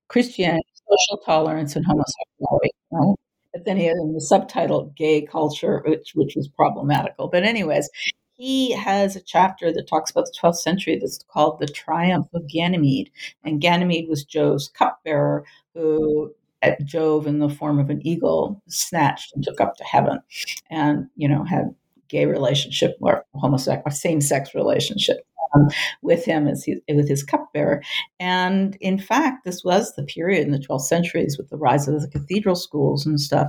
Christianity, 0.08 0.66
Social 0.74 1.22
Tolerance, 1.22 1.76
and 1.76 1.84
Homosexuality. 1.84 2.70
Right? 2.90 3.14
But 3.52 3.64
then 3.66 3.76
he 3.76 3.84
had 3.84 3.96
in 3.96 4.14
the 4.14 4.20
subtitle 4.22 4.92
Gay 4.96 5.22
Culture, 5.22 5.82
which, 5.86 6.12
which 6.14 6.34
was 6.34 6.48
problematical. 6.48 7.28
But, 7.28 7.44
anyways, 7.44 7.90
he 8.32 8.72
has 8.72 9.16
a 9.16 9.20
chapter 9.20 9.70
that 9.70 9.86
talks 9.86 10.10
about 10.10 10.24
the 10.24 10.38
12th 10.40 10.56
century 10.56 10.98
that's 10.98 11.22
called 11.28 11.60
The 11.60 11.66
Triumph 11.66 12.28
of 12.32 12.48
Ganymede. 12.48 13.10
And 13.44 13.60
Ganymede 13.60 14.08
was 14.08 14.24
Jove's 14.24 14.68
cupbearer 14.68 15.44
who 15.74 16.34
at 16.64 16.84
Jove 16.84 17.26
in 17.26 17.38
the 17.38 17.48
form 17.48 17.78
of 17.78 17.90
an 17.90 18.04
eagle 18.06 18.62
snatched 18.68 19.32
and 19.34 19.44
took 19.44 19.60
up 19.60 19.76
to 19.76 19.84
heaven, 19.84 20.20
and 20.70 21.06
you 21.16 21.28
know 21.28 21.44
had 21.44 21.74
gay 22.08 22.26
relationship 22.26 22.96
or 23.00 23.24
homosexual 23.34 23.90
same 23.90 24.20
sex 24.20 24.54
relationship 24.54 25.18
um, 25.54 25.68
with 26.02 26.24
him 26.24 26.46
as 26.46 26.64
he, 26.64 26.76
with 26.88 27.08
his 27.08 27.22
cupbearer. 27.22 27.82
And 28.20 28.76
in 28.80 28.98
fact, 28.98 29.44
this 29.44 29.64
was 29.64 29.94
the 29.94 30.04
period 30.04 30.46
in 30.46 30.52
the 30.52 30.58
12th 30.58 30.82
centuries 30.82 31.38
with 31.38 31.48
the 31.48 31.56
rise 31.56 31.88
of 31.88 32.00
the 32.00 32.08
cathedral 32.08 32.56
schools 32.56 33.06
and 33.06 33.20
stuff, 33.20 33.48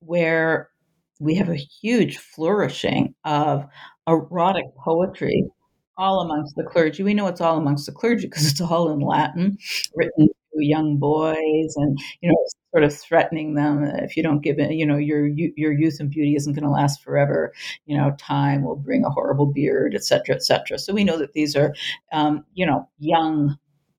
where 0.00 0.70
we 1.18 1.34
have 1.34 1.50
a 1.50 1.56
huge 1.56 2.18
flourishing 2.18 3.14
of 3.24 3.66
erotic 4.06 4.64
poetry 4.76 5.44
all 5.96 6.20
amongst 6.20 6.56
the 6.56 6.64
clergy. 6.64 7.02
We 7.02 7.14
know 7.14 7.26
it's 7.26 7.42
all 7.42 7.58
amongst 7.58 7.86
the 7.86 7.92
clergy 7.92 8.26
because 8.26 8.50
it's 8.50 8.60
all 8.60 8.90
in 8.90 9.00
Latin, 9.00 9.58
written 9.94 10.28
young 10.54 10.98
boys 10.98 11.74
and 11.76 11.98
you 12.20 12.30
know 12.30 12.36
sort 12.72 12.84
of 12.84 12.96
threatening 12.96 13.54
them 13.54 13.84
if 13.84 14.16
you 14.16 14.22
don't 14.22 14.42
give 14.42 14.58
it 14.58 14.72
you 14.72 14.86
know 14.86 14.96
your 14.96 15.26
your 15.26 15.72
youth 15.72 15.98
and 16.00 16.10
beauty 16.10 16.34
isn't 16.36 16.54
going 16.54 16.64
to 16.64 16.70
last 16.70 17.02
forever. 17.02 17.52
You 17.86 17.96
know 17.96 18.14
time 18.18 18.62
will 18.62 18.76
bring 18.76 19.04
a 19.04 19.10
horrible 19.10 19.46
beard 19.46 19.94
etc 19.94 20.36
etc 20.36 20.78
so 20.78 20.92
we 20.92 21.04
know 21.04 21.18
that 21.18 21.32
these 21.32 21.56
are 21.56 21.74
um, 22.12 22.44
you 22.54 22.66
know 22.66 22.88
young 22.98 23.58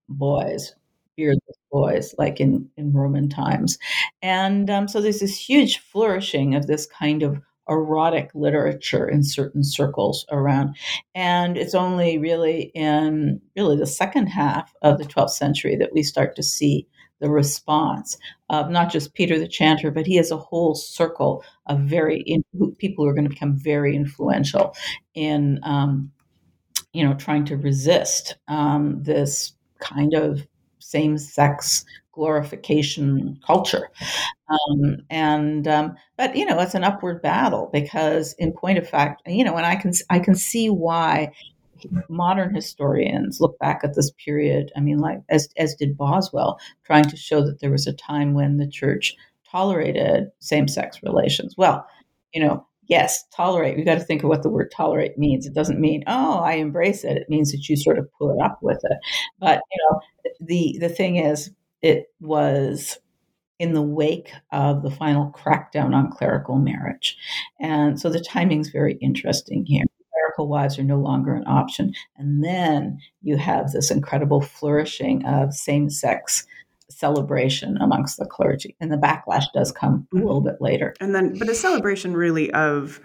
boys 0.09 0.73
beardless 1.17 1.57
boys 1.71 2.15
like 2.17 2.39
in 2.39 2.69
in 2.77 2.93
roman 2.93 3.29
times. 3.29 3.77
And 4.21 4.69
um, 4.69 4.87
so 4.87 5.01
there's 5.01 5.19
this 5.19 5.37
huge 5.37 5.79
flourishing 5.79 6.55
of 6.55 6.67
this 6.67 6.85
kind 6.85 7.23
of 7.23 7.41
erotic 7.69 8.32
literature 8.34 9.08
in 9.08 9.24
certain 9.24 9.63
circles 9.63 10.26
around. 10.32 10.76
And 11.15 11.58
it's 11.58 11.76
only 11.76 12.17
really 12.17 12.71
in 12.74 13.41
really 13.56 13.78
the 13.78 13.88
second 13.88 14.28
half 14.28 14.74
of 14.82 14.97
the 14.97 15.06
12th 15.06 15.32
century 15.32 15.76
that 15.78 15.93
we 15.93 16.04
start 16.04 16.36
to 16.36 16.43
see 16.43 16.88
the 17.19 17.30
response 17.30 18.17
of 18.50 18.69
not 18.69 18.91
just 18.91 19.13
Peter 19.13 19.38
the 19.39 19.47
Chanter, 19.47 19.91
but 19.91 20.08
he 20.08 20.15
has 20.15 20.32
a 20.32 20.38
whole 20.38 20.74
circle 20.74 21.43
of 21.67 21.80
very 21.82 22.21
in, 22.21 22.43
people 22.80 23.06
who 23.06 23.10
are 23.10 23.13
going 23.13 23.26
to 23.26 23.30
become 23.30 23.56
very 23.56 23.95
influential 23.95 24.76
in, 25.13 25.60
um, 25.63 26.12
you 26.93 27.06
know, 27.06 27.13
trying 27.13 27.45
to 27.45 27.58
resist 27.58 28.36
um, 28.47 29.02
this 29.04 29.54
kind 29.80 30.13
of 30.13 30.47
same-sex 30.82 31.86
glorification 32.13 33.39
culture. 33.46 33.89
Um, 34.50 34.98
and 35.10 35.67
um, 35.67 35.96
but 36.17 36.36
you 36.36 36.46
know, 36.46 36.60
it's 36.60 36.76
an 36.76 36.84
upward 36.84 37.22
battle 37.22 37.70
because, 37.72 38.34
in 38.38 38.52
point 38.52 38.78
of 38.78 38.89
fact, 38.89 39.22
you 39.26 39.44
know, 39.44 39.56
and 39.56 39.65
I 39.65 39.76
can 39.76 39.94
I 40.10 40.20
can 40.20 40.36
see 40.36 40.70
why 40.70 41.32
modern 42.10 42.54
historians 42.54 43.39
look 43.39 43.58
back 43.60 43.82
at 43.84 43.96
this 43.96 44.12
period. 44.24 44.72
I 44.76 44.82
mean, 44.82 45.00
like 45.00 45.22
as 45.30 45.50
as 45.58 45.76
did 45.76 45.98
Boswell, 45.98 46.60
trying 46.84 47.06
to 47.06 47.17
show 47.17 47.46
that 47.46 47.60
there 47.60 47.72
was 47.72 47.88
a 47.88 47.94
time 47.94 48.34
when 48.34 48.58
the 48.58 48.67
church 48.67 49.15
tolerated 49.50 50.26
same 50.39 50.67
sex 50.67 51.02
relations. 51.04 51.56
Well, 51.58 51.86
you 52.34 52.41
know, 52.41 52.65
yes, 52.91 53.23
tolerate. 53.34 53.77
We've 53.77 53.86
got 53.86 53.95
to 53.95 54.04
think 54.04 54.21
of 54.21 54.30
what 54.30 54.43
the 54.43 54.49
word 54.49 54.69
tolerate 54.69 55.17
means. 55.17 55.47
It 55.47 55.54
doesn't 55.54 55.80
mean, 55.80 56.04
oh, 56.08 56.39
I 56.39 56.54
embrace 56.56 57.06
it. 57.06 57.17
It 57.17 57.30
means 57.30 57.51
that 57.51 57.67
you 57.69 57.77
sort 57.77 57.97
of 57.97 58.08
put 58.19 58.38
up 58.39 58.60
with 58.62 58.82
it. 58.84 58.97
But 59.39 59.62
you 59.71 59.80
know, 59.89 60.01
the 60.41 60.77
the 60.80 60.89
thing 60.89 61.15
is, 61.15 61.49
it 61.82 62.08
was 62.19 62.99
in 63.60 63.73
the 63.73 63.82
wake 63.82 64.32
of 64.51 64.84
the 64.84 64.91
final 64.91 65.32
crackdown 65.32 65.95
on 65.95 66.12
clerical 66.12 66.58
marriage, 66.58 67.17
and 67.60 67.99
so 67.99 68.10
the 68.10 68.19
timing's 68.19 68.69
very 68.69 68.95
interesting 69.01 69.65
here 69.65 69.86
clerical 70.13 70.47
wives 70.47 70.77
are 70.77 70.84
no 70.84 70.97
longer 70.97 71.34
an 71.34 71.43
option. 71.47 71.93
And 72.17 72.43
then 72.43 72.99
you 73.21 73.38
have 73.38 73.71
this 73.71 73.91
incredible 73.91 74.41
flourishing 74.41 75.25
of 75.25 75.54
same 75.54 75.89
sex 75.89 76.45
celebration 76.91 77.77
amongst 77.77 78.17
the 78.17 78.25
clergy. 78.25 78.75
And 78.80 78.91
the 78.91 78.97
backlash 78.97 79.45
does 79.54 79.71
come 79.71 80.08
a 80.12 80.15
mm-hmm. 80.15 80.25
little 80.25 80.41
bit 80.41 80.62
later. 80.62 80.93
And 80.99 81.15
then, 81.15 81.38
but 81.38 81.49
a 81.49 81.56
celebration 81.56 82.13
really 82.13 82.51
of 82.51 82.99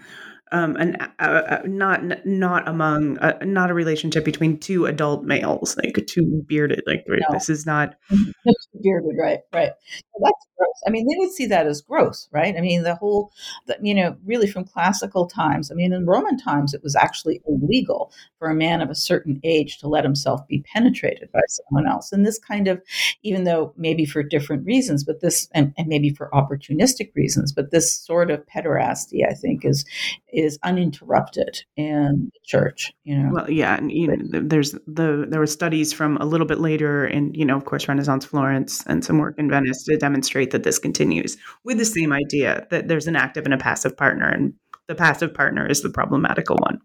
um, 0.51 0.75
an 0.77 0.95
uh, 1.19 1.23
uh, 1.23 1.61
not 1.65 2.01
not 2.25 2.67
among 2.67 3.17
uh, 3.19 3.37
not 3.43 3.69
a 3.69 3.73
relationship 3.73 4.25
between 4.25 4.59
two 4.59 4.85
adult 4.85 5.23
males, 5.23 5.77
like 5.77 6.05
two 6.07 6.43
bearded. 6.47 6.83
Like 6.87 7.05
right, 7.07 7.21
no. 7.29 7.33
this 7.33 7.49
is 7.49 7.65
not 7.65 7.95
bearded, 8.81 9.15
right? 9.19 9.39
Right. 9.53 9.71
Well, 10.13 10.31
that's 10.31 10.47
gross. 10.57 10.81
I 10.85 10.89
mean, 10.89 11.07
they 11.07 11.15
would 11.17 11.31
see 11.31 11.45
that 11.47 11.67
as 11.67 11.81
gross, 11.81 12.27
right? 12.31 12.55
I 12.55 12.61
mean, 12.61 12.83
the 12.83 12.95
whole, 12.95 13.31
the, 13.67 13.77
you 13.81 13.93
know, 13.93 14.17
really 14.25 14.47
from 14.47 14.63
classical 14.63 15.27
times. 15.27 15.71
I 15.71 15.75
mean, 15.75 15.93
in 15.93 16.05
Roman 16.05 16.37
times, 16.37 16.73
it 16.73 16.83
was 16.83 16.95
actually 16.95 17.41
illegal 17.47 18.11
for 18.39 18.49
a 18.49 18.55
man 18.55 18.81
of 18.81 18.89
a 18.89 18.95
certain 18.95 19.39
age 19.43 19.77
to 19.79 19.87
let 19.87 20.03
himself 20.03 20.47
be 20.47 20.63
penetrated 20.73 21.31
by 21.31 21.41
someone 21.47 21.87
else. 21.87 22.11
And 22.11 22.25
this 22.25 22.39
kind 22.39 22.67
of, 22.67 22.81
even 23.23 23.43
though 23.43 23.73
maybe 23.77 24.05
for 24.05 24.23
different 24.23 24.65
reasons, 24.65 25.03
but 25.03 25.21
this, 25.21 25.47
and, 25.53 25.73
and 25.77 25.87
maybe 25.87 26.09
for 26.09 26.29
opportunistic 26.33 27.11
reasons, 27.15 27.51
but 27.51 27.71
this 27.71 27.95
sort 27.97 28.31
of 28.31 28.45
pederasty, 28.47 29.27
I 29.27 29.33
think, 29.33 29.65
is 29.65 29.85
is 30.37 30.59
uninterrupted 30.63 31.63
in 31.75 32.31
the 32.33 32.39
church. 32.45 32.93
You 33.03 33.17
know. 33.17 33.29
Well, 33.33 33.49
yeah, 33.49 33.75
and 33.75 33.91
you 33.91 34.07
know, 34.07 34.17
there's 34.41 34.71
the 34.85 35.25
there 35.27 35.39
were 35.39 35.47
studies 35.47 35.91
from 35.91 36.17
a 36.17 36.25
little 36.25 36.47
bit 36.47 36.59
later, 36.59 37.05
and 37.05 37.35
you 37.35 37.43
know, 37.43 37.57
of 37.57 37.65
course, 37.65 37.87
Renaissance 37.87 38.25
Florence 38.25 38.85
and 38.85 39.03
some 39.03 39.17
work 39.17 39.35
in 39.37 39.49
Venice 39.49 39.83
to 39.85 39.97
demonstrate 39.97 40.51
that 40.51 40.63
this 40.63 40.79
continues 40.79 41.37
with 41.63 41.77
the 41.77 41.85
same 41.85 42.13
idea 42.13 42.67
that 42.69 42.87
there's 42.87 43.07
an 43.07 43.15
active 43.15 43.45
and 43.45 43.53
a 43.53 43.57
passive 43.57 43.97
partner, 43.97 44.29
and 44.29 44.53
the 44.87 44.95
passive 44.95 45.33
partner 45.33 45.67
is 45.67 45.81
the 45.81 45.89
problematical 45.89 46.57
one. 46.57 46.79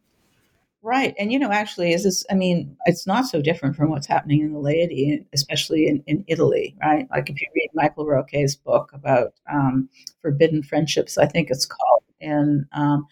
Right. 0.84 1.14
And, 1.16 1.32
you 1.32 1.38
know, 1.38 1.52
actually, 1.52 1.92
is 1.92 2.02
this, 2.02 2.26
I 2.28 2.34
mean, 2.34 2.76
it's 2.86 3.06
not 3.06 3.26
so 3.26 3.40
different 3.40 3.76
from 3.76 3.90
what's 3.90 4.08
happening 4.08 4.40
in 4.40 4.52
the 4.52 4.58
laity, 4.58 5.24
especially 5.32 5.86
in, 5.86 6.02
in 6.08 6.24
Italy, 6.26 6.74
right? 6.82 7.06
Like 7.08 7.30
if 7.30 7.40
you 7.40 7.46
read 7.54 7.70
Michael 7.72 8.04
Rocke's 8.04 8.56
book 8.56 8.90
about 8.92 9.34
um, 9.48 9.88
forbidden 10.22 10.64
friendships, 10.64 11.18
I 11.18 11.26
think 11.26 11.50
it's 11.50 11.66
called, 11.66 12.02
in, 12.22 12.66
um, 12.72 13.06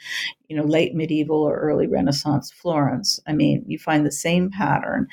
you 0.49 0.57
know, 0.57 0.64
late 0.64 0.94
medieval 0.94 1.42
or 1.42 1.59
early 1.59 1.87
Renaissance 1.87 2.51
Florence, 2.51 3.20
I 3.27 3.33
mean, 3.33 3.64
you 3.66 3.79
find 3.79 4.07
the 4.07 4.12
same 4.12 4.51
pattern 4.51 5.09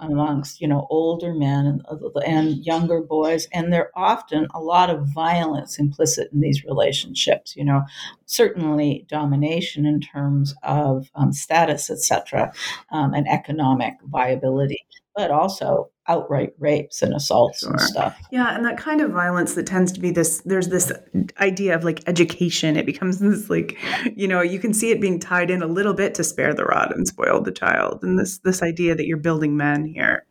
amongst 0.00 0.60
you 0.60 0.68
know 0.68 0.86
older 0.90 1.34
men 1.34 1.66
and, 1.66 1.82
and 2.24 2.64
younger 2.64 3.00
boys 3.00 3.46
and 3.52 3.72
there 3.72 3.90
often 3.94 4.46
a 4.54 4.60
lot 4.60 4.90
of 4.90 5.06
violence 5.08 5.78
implicit 5.78 6.30
in 6.32 6.40
these 6.40 6.64
relationships 6.64 7.54
you 7.56 7.64
know 7.64 7.82
certainly 8.26 9.04
domination 9.08 9.84
in 9.84 10.00
terms 10.00 10.54
of 10.62 11.10
um, 11.14 11.32
status 11.32 11.90
etc 11.90 12.52
um, 12.90 13.12
and 13.12 13.28
economic 13.28 13.94
viability 14.04 14.84
but 15.14 15.30
also 15.30 15.90
outright 16.08 16.52
rapes 16.58 17.02
and 17.02 17.14
assaults 17.14 17.60
sure. 17.60 17.70
and 17.70 17.80
stuff. 17.80 18.18
Yeah, 18.30 18.56
and 18.56 18.64
that 18.64 18.76
kind 18.76 19.00
of 19.00 19.10
violence 19.10 19.54
that 19.54 19.66
tends 19.66 19.92
to 19.92 20.00
be 20.00 20.10
this 20.10 20.42
there's 20.44 20.68
this 20.68 20.92
idea 21.38 21.74
of 21.74 21.84
like 21.84 22.06
education. 22.08 22.76
It 22.76 22.86
becomes 22.86 23.18
this 23.20 23.48
like, 23.48 23.78
you 24.16 24.26
know, 24.26 24.40
you 24.40 24.58
can 24.58 24.74
see 24.74 24.90
it 24.90 25.00
being 25.00 25.20
tied 25.20 25.50
in 25.50 25.62
a 25.62 25.66
little 25.66 25.94
bit 25.94 26.14
to 26.14 26.24
spare 26.24 26.54
the 26.54 26.64
rod 26.64 26.92
and 26.92 27.06
spoil 27.06 27.40
the 27.40 27.52
child. 27.52 28.00
And 28.02 28.18
this 28.18 28.38
this 28.38 28.62
idea 28.62 28.94
that 28.94 29.06
you're 29.06 29.16
building 29.16 29.56
men 29.56 29.84
here. 29.84 30.26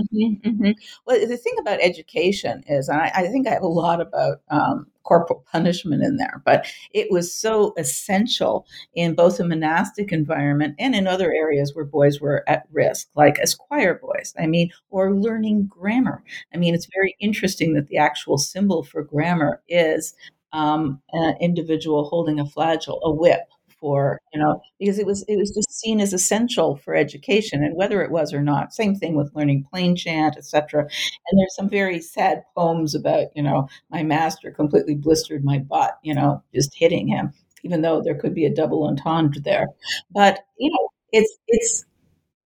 Mm-hmm, 0.00 0.48
mm-hmm. 0.48 0.70
Well, 1.06 1.26
the 1.26 1.36
thing 1.36 1.54
about 1.60 1.80
education 1.82 2.64
is, 2.66 2.88
and 2.88 3.00
I, 3.00 3.10
I 3.14 3.26
think 3.28 3.46
I 3.46 3.52
have 3.52 3.62
a 3.62 3.66
lot 3.68 4.00
about 4.00 4.40
um, 4.50 4.86
corporal 5.02 5.44
punishment 5.50 6.02
in 6.02 6.16
there, 6.16 6.42
but 6.44 6.66
it 6.92 7.10
was 7.10 7.34
so 7.34 7.74
essential 7.76 8.66
in 8.94 9.14
both 9.14 9.38
a 9.40 9.44
monastic 9.44 10.12
environment 10.12 10.74
and 10.78 10.94
in 10.94 11.06
other 11.06 11.32
areas 11.32 11.74
where 11.74 11.84
boys 11.84 12.20
were 12.20 12.44
at 12.48 12.64
risk, 12.72 13.08
like 13.16 13.38
as 13.40 13.54
choir 13.54 13.94
boys, 13.94 14.34
I 14.38 14.46
mean, 14.46 14.70
or 14.90 15.14
learning 15.14 15.66
grammar. 15.66 16.22
I 16.54 16.56
mean, 16.56 16.74
it's 16.74 16.88
very 16.94 17.16
interesting 17.20 17.74
that 17.74 17.88
the 17.88 17.98
actual 17.98 18.38
symbol 18.38 18.82
for 18.82 19.02
grammar 19.02 19.62
is 19.68 20.14
um, 20.52 21.00
an 21.12 21.36
individual 21.40 22.04
holding 22.04 22.38
a 22.38 22.44
flagell, 22.44 23.00
a 23.02 23.10
whip, 23.10 23.48
for 23.82 24.20
you 24.32 24.40
know 24.40 24.62
because 24.78 24.98
it 24.98 25.06
was 25.06 25.24
it 25.28 25.36
was 25.36 25.50
just 25.50 25.80
seen 25.80 26.00
as 26.00 26.12
essential 26.14 26.76
for 26.76 26.94
education 26.94 27.64
and 27.64 27.76
whether 27.76 28.00
it 28.02 28.12
was 28.12 28.32
or 28.32 28.42
not 28.42 28.72
same 28.72 28.94
thing 28.94 29.16
with 29.16 29.34
learning 29.34 29.66
plain 29.70 29.96
chant 29.96 30.36
etc 30.38 30.82
and 30.82 31.40
there's 31.40 31.56
some 31.56 31.68
very 31.68 32.00
sad 32.00 32.42
poems 32.56 32.94
about 32.94 33.26
you 33.34 33.42
know 33.42 33.68
my 33.90 34.02
master 34.02 34.52
completely 34.52 34.94
blistered 34.94 35.44
my 35.44 35.58
butt 35.58 35.98
you 36.02 36.14
know 36.14 36.42
just 36.54 36.72
hitting 36.76 37.08
him 37.08 37.32
even 37.64 37.82
though 37.82 38.02
there 38.02 38.18
could 38.18 38.34
be 38.34 38.44
a 38.44 38.54
double 38.54 38.86
entendre 38.86 39.40
there. 39.40 39.66
But 40.10 40.40
you 40.58 40.70
know 40.70 40.88
it's 41.12 41.38
it's 41.48 41.84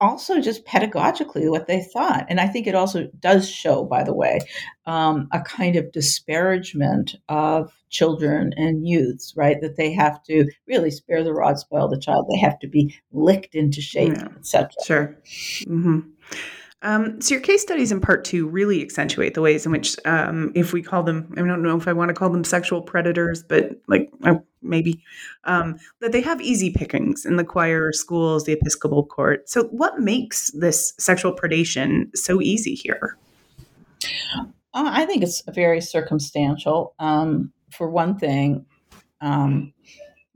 also 0.01 0.41
just 0.41 0.65
pedagogically 0.67 1.51
what 1.51 1.67
they 1.67 1.83
thought. 1.83 2.27
And 2.29 2.41
I 2.41 2.47
think 2.47 2.67
it 2.67 2.75
also 2.75 3.09
does 3.19 3.49
show, 3.49 3.85
by 3.85 4.03
the 4.03 4.15
way, 4.15 4.41
um, 4.85 5.29
a 5.33 5.41
kind 5.41 5.77
of 5.77 5.93
disparagement 5.93 7.17
of 7.29 7.73
children 7.89 8.53
and 8.57 8.87
youths, 8.87 9.35
right? 9.37 9.61
That 9.61 9.77
they 9.77 9.93
have 9.93 10.23
to 10.25 10.51
really 10.67 10.91
spare 10.91 11.25
the 11.25 11.33
rod, 11.33 11.59
spoil 11.59 11.89
the 11.89 11.99
child. 11.99 12.27
They 12.31 12.39
have 12.39 12.59
to 12.61 12.69
be 12.69 12.95
licked 13.13 13.55
into 13.55 13.81
shape, 13.81 14.15
yeah, 14.17 14.29
etc. 14.39 14.71
Sure. 14.85 15.17
Mm-hmm. 15.67 16.01
Um, 16.83 17.21
so 17.21 17.35
your 17.35 17.43
case 17.43 17.63
studies 17.63 17.91
in 17.91 18.01
part 18.01 18.25
two 18.25 18.47
really 18.47 18.83
accentuate 18.83 19.35
the 19.35 19.41
ways 19.41 19.65
in 19.65 19.73
which, 19.73 19.97
um, 20.05 20.53
if 20.55 20.73
we 20.73 20.83
call 20.83 21.03
them, 21.03 21.33
I 21.37 21.41
don't 21.41 21.63
know 21.63 21.77
if 21.77 21.89
I 21.89 21.93
want 21.93 22.11
to 22.11 22.15
call 22.15 22.29
them 22.31 22.45
sexual 22.45 22.83
predators, 22.83 23.43
but 23.43 23.81
like 23.89 24.11
uh, 24.25 24.35
maybe 24.63 25.03
um, 25.45 25.79
that 26.01 26.13
they 26.13 26.21
have 26.21 26.41
easy 26.41 26.71
pickings 26.71 27.25
in 27.25 27.37
the 27.37 27.45
choir, 27.45 27.93
schools, 27.93 28.45
the 28.45 28.53
Episcopal 28.53 29.05
court. 29.05 29.49
So 29.49 29.65
what 29.65 30.01
makes 30.01 30.51
this 30.51 30.93
sexual 30.99 31.35
predation 31.35 32.15
so 32.15 32.43
easy 32.43 32.75
here? 32.75 33.17
Uh, 34.75 34.91
I 34.93 35.07
think 35.07 35.23
it's 35.23 35.43
very 35.49 35.81
circumstantial. 35.81 36.95
Um, 36.99 37.53
for 37.71 37.89
one 37.89 38.19
thing, 38.19 38.67
um, 39.23 39.73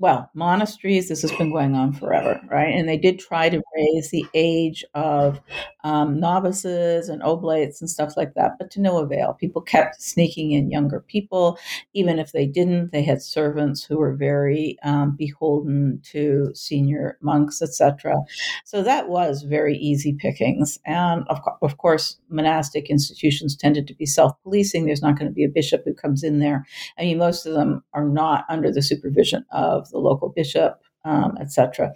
well, 0.01 0.31
monasteries, 0.33 1.11
this 1.11 1.21
has 1.21 1.31
been 1.33 1.53
going 1.53 1.75
on 1.75 1.93
forever, 1.93 2.41
right? 2.51 2.75
And 2.75 2.89
they 2.89 2.97
did 2.97 3.19
try 3.19 3.51
to 3.51 3.61
raise 3.77 4.11
the 4.11 4.25
age 4.33 4.83
of 4.95 5.43
um, 5.85 6.19
novices 6.19 7.11
and 7.11 7.23
oblates 7.23 7.83
and 7.83 7.91
stuff 7.91 8.17
like 8.17 8.33
that, 8.33 8.53
but 8.59 8.71
to 8.71 8.81
no 8.81 8.97
avail. 8.97 9.35
People 9.35 9.61
kept 9.61 10.01
sneaking 10.01 10.53
in 10.53 10.71
younger 10.71 11.01
people. 11.01 11.59
Even 11.93 12.19
if 12.19 12.33
they 12.33 12.47
didn't, 12.47 12.93
they 12.93 13.03
had 13.03 13.21
servants 13.21 13.85
who 13.85 13.99
were 13.99 14.15
very 14.15 14.79
um, 14.83 15.17
beholden 15.17 16.01
to 16.05 16.51
senior 16.55 17.19
monks, 17.21 17.61
etc. 17.61 18.17
So 18.65 18.83
that 18.83 19.11
was 19.11 19.43
very 19.43 19.77
easy 19.77 20.15
pickings. 20.15 20.79
And 20.87 21.29
of, 21.29 21.41
of 21.61 21.77
course, 21.77 22.17
monastic 22.31 22.89
institutions 22.89 23.55
tended 23.55 23.87
to 23.89 23.95
be 23.95 24.07
self 24.07 24.33
policing. 24.45 24.87
There's 24.87 25.03
not 25.03 25.19
going 25.19 25.29
to 25.31 25.35
be 25.35 25.45
a 25.45 25.49
bishop 25.51 25.83
who 25.85 25.93
comes 25.93 26.23
in 26.23 26.39
there. 26.39 26.65
I 26.99 27.03
mean, 27.03 27.19
most 27.19 27.45
of 27.45 27.53
them 27.53 27.85
are 27.93 28.09
not 28.09 28.47
under 28.49 28.73
the 28.73 28.81
supervision 28.81 29.45
of 29.53 29.90
the 29.91 29.99
local 29.99 30.29
bishop, 30.29 30.81
um, 31.05 31.37
etc. 31.41 31.93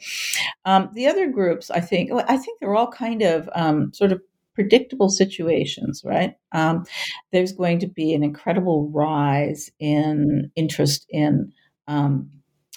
Um, 0.64 0.90
the 0.94 1.06
other 1.06 1.30
groups, 1.30 1.70
I 1.70 1.80
think, 1.80 2.10
I 2.12 2.36
think 2.36 2.60
they're 2.60 2.74
all 2.74 2.90
kind 2.90 3.22
of 3.22 3.48
um, 3.54 3.92
sort 3.92 4.12
of 4.12 4.20
predictable 4.54 5.10
situations, 5.10 6.02
right? 6.04 6.36
Um, 6.52 6.84
there's 7.32 7.52
going 7.52 7.80
to 7.80 7.88
be 7.88 8.14
an 8.14 8.22
incredible 8.22 8.88
rise 8.90 9.70
in 9.80 10.50
interest 10.56 11.06
in 11.10 11.52
um, 11.88 12.30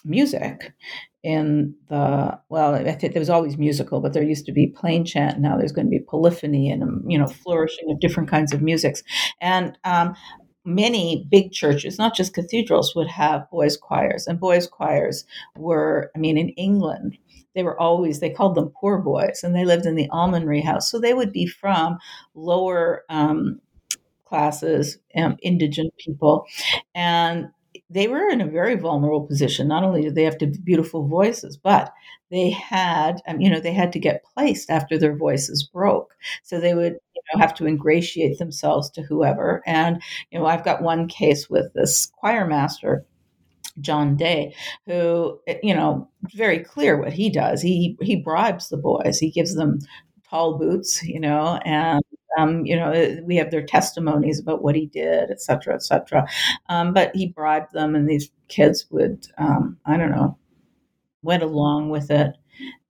music 0.03 0.73
in 1.23 1.75
the 1.89 2.39
well 2.49 2.75
i 2.75 2.91
think 2.91 3.13
there 3.13 3.19
was 3.19 3.29
always 3.29 3.57
musical 3.57 3.99
but 3.99 4.13
there 4.13 4.23
used 4.23 4.45
to 4.45 4.51
be 4.51 4.67
plain 4.67 5.03
chant 5.03 5.39
now 5.39 5.57
there's 5.57 5.71
going 5.71 5.85
to 5.85 5.91
be 5.91 5.99
polyphony 5.99 6.69
and 6.69 6.83
um, 6.83 7.03
you 7.07 7.17
know 7.17 7.27
flourishing 7.27 7.89
of 7.91 7.99
different 7.99 8.29
kinds 8.29 8.53
of 8.53 8.61
musics 8.61 9.03
and 9.41 9.77
many 10.67 11.25
big 11.29 11.51
churches 11.51 11.97
not 11.97 12.15
just 12.15 12.33
cathedrals 12.33 12.93
would 12.95 13.07
have 13.07 13.49
boys 13.49 13.77
choirs 13.77 14.27
and 14.27 14.39
boys 14.39 14.67
choirs 14.67 15.23
were 15.55 16.11
i 16.15 16.19
mean 16.19 16.37
in 16.37 16.49
england 16.49 17.17
they 17.55 17.63
were 17.63 17.79
always 17.79 18.19
they 18.19 18.29
called 18.29 18.53
them 18.53 18.71
poor 18.79 18.97
boys 18.97 19.41
and 19.43 19.55
they 19.55 19.65
lived 19.65 19.85
in 19.85 19.95
the 19.95 20.09
almonry 20.09 20.61
house 20.61 20.91
so 20.91 20.99
they 20.99 21.13
would 21.13 21.31
be 21.31 21.47
from 21.47 21.97
lower 22.35 23.03
um, 23.09 23.59
classes 24.25 24.97
um, 25.15 25.37
indigent 25.41 25.93
people 25.97 26.45
and 26.93 27.47
they 27.89 28.07
were 28.07 28.27
in 28.27 28.41
a 28.41 28.47
very 28.47 28.75
vulnerable 28.75 29.25
position. 29.25 29.67
Not 29.67 29.83
only 29.83 30.01
did 30.01 30.15
they 30.15 30.23
have 30.23 30.37
to 30.39 30.47
beautiful 30.47 31.07
voices, 31.07 31.57
but 31.57 31.93
they 32.29 32.49
had, 32.49 33.21
um, 33.27 33.39
you 33.39 33.49
know, 33.49 33.59
they 33.59 33.73
had 33.73 33.93
to 33.93 33.99
get 33.99 34.23
placed 34.33 34.69
after 34.69 34.97
their 34.97 35.15
voices 35.15 35.63
broke. 35.63 36.13
So 36.43 36.59
they 36.59 36.73
would, 36.73 36.97
know, 37.33 37.41
have 37.41 37.53
to 37.55 37.67
ingratiate 37.67 38.37
themselves 38.39 38.89
to 38.91 39.01
whoever. 39.01 39.63
And 39.65 40.01
you 40.31 40.39
know, 40.39 40.45
I've 40.45 40.65
got 40.65 40.81
one 40.81 41.07
case 41.07 41.49
with 41.49 41.73
this 41.73 42.11
choir 42.19 42.45
master. 42.47 43.05
John 43.79 44.15
Day, 44.15 44.55
who 44.87 45.39
you 45.61 45.75
know, 45.75 46.09
very 46.33 46.59
clear 46.59 46.99
what 46.99 47.13
he 47.13 47.29
does. 47.29 47.61
He 47.61 47.95
he 48.01 48.15
bribes 48.15 48.69
the 48.69 48.77
boys. 48.77 49.19
He 49.19 49.29
gives 49.29 49.53
them 49.55 49.79
tall 50.29 50.57
boots, 50.57 51.03
you 51.03 51.19
know, 51.19 51.59
and 51.63 52.01
um, 52.37 52.65
you 52.65 52.75
know, 52.75 53.19
we 53.23 53.35
have 53.37 53.51
their 53.51 53.65
testimonies 53.65 54.39
about 54.39 54.61
what 54.61 54.75
he 54.75 54.85
did, 54.87 55.31
et 55.31 55.41
cetera, 55.41 55.73
et 55.73 55.83
cetera. 55.83 56.27
Um, 56.69 56.93
but 56.93 57.15
he 57.15 57.27
bribed 57.27 57.73
them, 57.73 57.95
and 57.95 58.07
these 58.07 58.29
kids 58.47 58.85
would, 58.91 59.27
um, 59.37 59.77
I 59.85 59.97
don't 59.97 60.11
know, 60.11 60.37
went 61.23 61.43
along 61.43 61.89
with 61.89 62.11
it. 62.11 62.35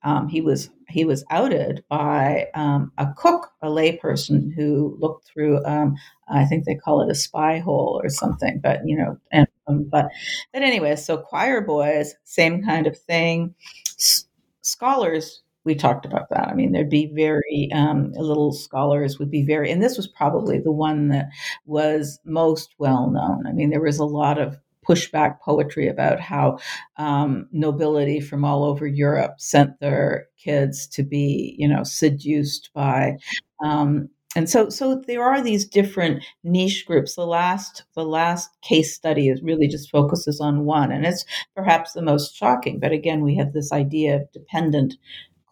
Um, 0.02 0.28
he 0.28 0.40
was 0.40 0.70
he 0.88 1.04
was 1.04 1.24
outed 1.30 1.84
by 1.88 2.46
um, 2.54 2.92
a 2.98 3.08
cook, 3.16 3.50
a 3.62 3.68
layperson 3.68 4.54
who 4.54 4.96
looked 5.00 5.26
through. 5.26 5.64
Um, 5.64 5.96
I 6.28 6.44
think 6.44 6.64
they 6.64 6.74
call 6.74 7.02
it 7.02 7.10
a 7.10 7.14
spy 7.14 7.58
hole 7.58 8.00
or 8.02 8.08
something. 8.08 8.60
But 8.62 8.80
you 8.86 8.96
know, 8.96 9.18
and 9.32 9.46
but 9.90 10.08
but 10.52 10.62
anyway, 10.62 10.96
so 10.96 11.18
choir 11.18 11.60
boys, 11.60 12.14
same 12.24 12.62
kind 12.62 12.86
of 12.86 12.98
thing. 12.98 13.54
S- 13.98 14.26
scholars 14.62 15.42
we 15.64 15.74
talked 15.74 16.06
about 16.06 16.30
that. 16.30 16.48
I 16.48 16.54
mean, 16.54 16.72
there'd 16.72 16.88
be 16.88 17.12
very 17.14 17.68
um, 17.74 18.12
little 18.12 18.52
scholars 18.52 19.18
would 19.18 19.30
be 19.30 19.42
very, 19.44 19.70
and 19.70 19.82
this 19.82 19.98
was 19.98 20.06
probably 20.06 20.58
the 20.58 20.72
one 20.72 21.08
that 21.08 21.28
was 21.66 22.18
most 22.24 22.74
well 22.78 23.10
known. 23.10 23.46
I 23.46 23.52
mean, 23.52 23.68
there 23.68 23.82
was 23.82 23.98
a 23.98 24.04
lot 24.06 24.38
of 24.38 24.56
pushback 24.88 25.40
poetry 25.40 25.88
about 25.88 26.20
how 26.20 26.58
um, 26.96 27.46
nobility 27.52 28.20
from 28.20 28.44
all 28.44 28.64
over 28.64 28.86
Europe 28.86 29.34
sent 29.38 29.78
their 29.80 30.26
kids 30.42 30.86
to 30.86 31.02
be, 31.02 31.54
you 31.58 31.68
know, 31.68 31.82
seduced 31.84 32.70
by. 32.74 33.16
Um, 33.62 34.08
and 34.36 34.48
so, 34.48 34.68
so 34.68 35.02
there 35.06 35.22
are 35.22 35.42
these 35.42 35.66
different 35.66 36.22
niche 36.44 36.86
groups. 36.86 37.14
The 37.14 37.26
last, 37.26 37.84
the 37.94 38.04
last 38.04 38.50
case 38.62 38.94
study 38.94 39.28
is 39.28 39.42
really 39.42 39.68
just 39.68 39.90
focuses 39.90 40.40
on 40.40 40.64
one, 40.64 40.92
and 40.92 41.06
it's 41.06 41.24
perhaps 41.56 41.92
the 41.92 42.02
most 42.02 42.36
shocking. 42.36 42.78
But 42.78 42.92
again, 42.92 43.22
we 43.22 43.36
have 43.36 43.52
this 43.52 43.72
idea 43.72 44.16
of 44.16 44.32
dependent 44.32 44.94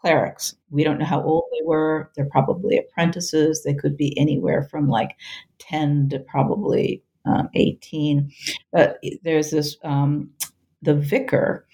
clerics. 0.00 0.54
We 0.70 0.84
don't 0.84 0.98
know 0.98 1.06
how 1.06 1.22
old 1.22 1.44
they 1.52 1.64
were. 1.64 2.12
They're 2.14 2.28
probably 2.30 2.78
apprentices. 2.78 3.62
They 3.62 3.74
could 3.74 3.96
be 3.96 4.16
anywhere 4.18 4.62
from 4.62 4.88
like 4.88 5.16
10 5.58 6.10
to 6.10 6.20
probably 6.20 7.02
um, 7.26 7.48
18. 7.54 8.30
But 8.72 9.02
there's 9.22 9.50
this, 9.50 9.76
um, 9.84 10.30
the 10.82 10.94
vicar 10.94 11.66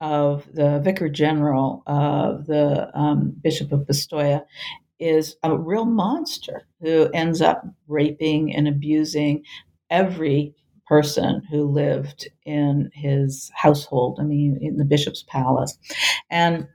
of 0.00 0.46
the 0.52 0.78
vicar 0.80 1.08
general 1.08 1.82
of 1.86 2.46
the 2.46 2.90
um, 2.98 3.34
Bishop 3.42 3.72
of 3.72 3.80
Pistoia 3.80 4.44
is 4.98 5.36
a 5.42 5.56
real 5.56 5.84
monster 5.84 6.66
who 6.80 7.08
ends 7.12 7.40
up 7.40 7.64
raping 7.86 8.54
and 8.54 8.66
abusing 8.66 9.42
every 9.90 10.54
person 10.86 11.42
who 11.50 11.64
lived 11.64 12.28
in 12.44 12.90
his 12.94 13.50
household, 13.54 14.18
I 14.20 14.24
mean, 14.24 14.58
in 14.60 14.76
the 14.76 14.84
bishop's 14.84 15.24
palace. 15.24 15.76
And 16.30 16.68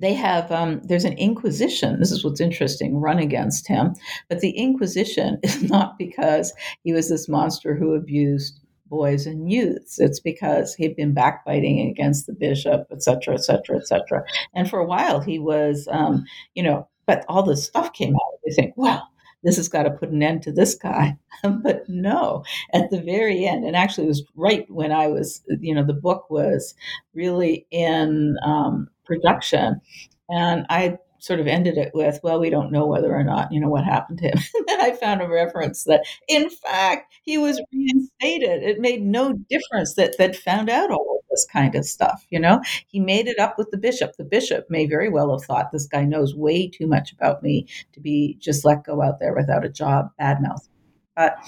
they 0.00 0.14
have 0.14 0.50
um, 0.50 0.80
there's 0.84 1.04
an 1.04 1.16
inquisition. 1.18 1.98
This 1.98 2.10
is 2.10 2.24
what's 2.24 2.40
interesting 2.40 2.96
run 2.96 3.18
against 3.18 3.68
him. 3.68 3.94
But 4.28 4.40
the 4.40 4.50
inquisition 4.50 5.38
is 5.42 5.62
not 5.62 5.98
because 5.98 6.52
he 6.82 6.92
was 6.92 7.08
this 7.08 7.28
monster 7.28 7.74
who 7.74 7.94
abused 7.94 8.60
boys 8.86 9.26
and 9.26 9.50
youths. 9.50 9.98
It's 9.98 10.20
because 10.20 10.74
he'd 10.74 10.96
been 10.96 11.14
backbiting 11.14 11.80
against 11.88 12.26
the 12.26 12.32
bishop 12.32 12.86
et 12.92 13.02
cetera 13.02 13.34
et 13.34 13.44
cetera 13.44 13.76
et 13.76 13.86
cetera. 13.86 14.24
And 14.54 14.68
for 14.68 14.78
a 14.78 14.86
while 14.86 15.20
he 15.20 15.38
was 15.38 15.88
um, 15.90 16.24
you 16.54 16.62
know 16.62 16.88
but 17.06 17.24
all 17.28 17.42
this 17.42 17.64
stuff 17.64 17.92
came 17.92 18.14
out. 18.14 18.40
They 18.44 18.52
think 18.52 18.74
well 18.76 19.08
this 19.44 19.56
has 19.56 19.68
got 19.68 19.82
to 19.84 19.90
put 19.90 20.08
an 20.08 20.22
end 20.22 20.42
to 20.42 20.52
this 20.52 20.74
guy. 20.74 21.16
but 21.42 21.88
no, 21.88 22.44
at 22.72 22.90
the 22.90 23.00
very 23.00 23.44
end, 23.44 23.64
and 23.64 23.76
actually 23.76 24.04
it 24.04 24.08
was 24.08 24.24
right 24.34 24.68
when 24.70 24.90
I 24.90 25.06
was, 25.06 25.42
you 25.60 25.74
know, 25.74 25.84
the 25.84 25.92
book 25.92 26.30
was 26.30 26.74
really 27.12 27.66
in 27.70 28.36
um, 28.42 28.88
production. 29.04 29.80
And 30.28 30.66
I 30.70 30.98
sort 31.24 31.40
of 31.40 31.46
ended 31.46 31.78
it 31.78 31.90
with, 31.94 32.20
well, 32.22 32.38
we 32.38 32.50
don't 32.50 32.70
know 32.70 32.86
whether 32.86 33.14
or 33.14 33.24
not, 33.24 33.50
you 33.50 33.58
know, 33.58 33.70
what 33.70 33.84
happened 33.84 34.18
to 34.18 34.28
him. 34.28 34.38
and 34.54 34.66
then 34.68 34.80
I 34.80 34.92
found 34.92 35.22
a 35.22 35.28
reference 35.28 35.84
that, 35.84 36.04
in 36.28 36.50
fact, 36.50 37.14
he 37.22 37.38
was 37.38 37.60
reinstated. 37.72 38.62
It 38.62 38.78
made 38.78 39.02
no 39.02 39.32
difference 39.32 39.94
that 39.94 40.18
that 40.18 40.36
found 40.36 40.68
out 40.68 40.90
all 40.90 41.18
of 41.18 41.24
this 41.30 41.46
kind 41.50 41.74
of 41.74 41.86
stuff, 41.86 42.26
you 42.30 42.38
know? 42.38 42.60
He 42.88 43.00
made 43.00 43.26
it 43.26 43.38
up 43.38 43.56
with 43.56 43.70
the 43.70 43.78
bishop. 43.78 44.12
The 44.18 44.24
bishop 44.24 44.66
may 44.68 44.86
very 44.86 45.08
well 45.08 45.30
have 45.30 45.46
thought 45.46 45.72
this 45.72 45.86
guy 45.86 46.04
knows 46.04 46.34
way 46.34 46.68
too 46.68 46.86
much 46.86 47.12
about 47.12 47.42
me 47.42 47.66
to 47.94 48.00
be 48.00 48.36
just 48.38 48.64
let 48.64 48.84
go 48.84 49.00
out 49.02 49.18
there 49.18 49.34
without 49.34 49.64
a 49.64 49.70
job, 49.70 50.10
bad 50.18 50.42
mouth. 50.42 50.68
But 51.16 51.38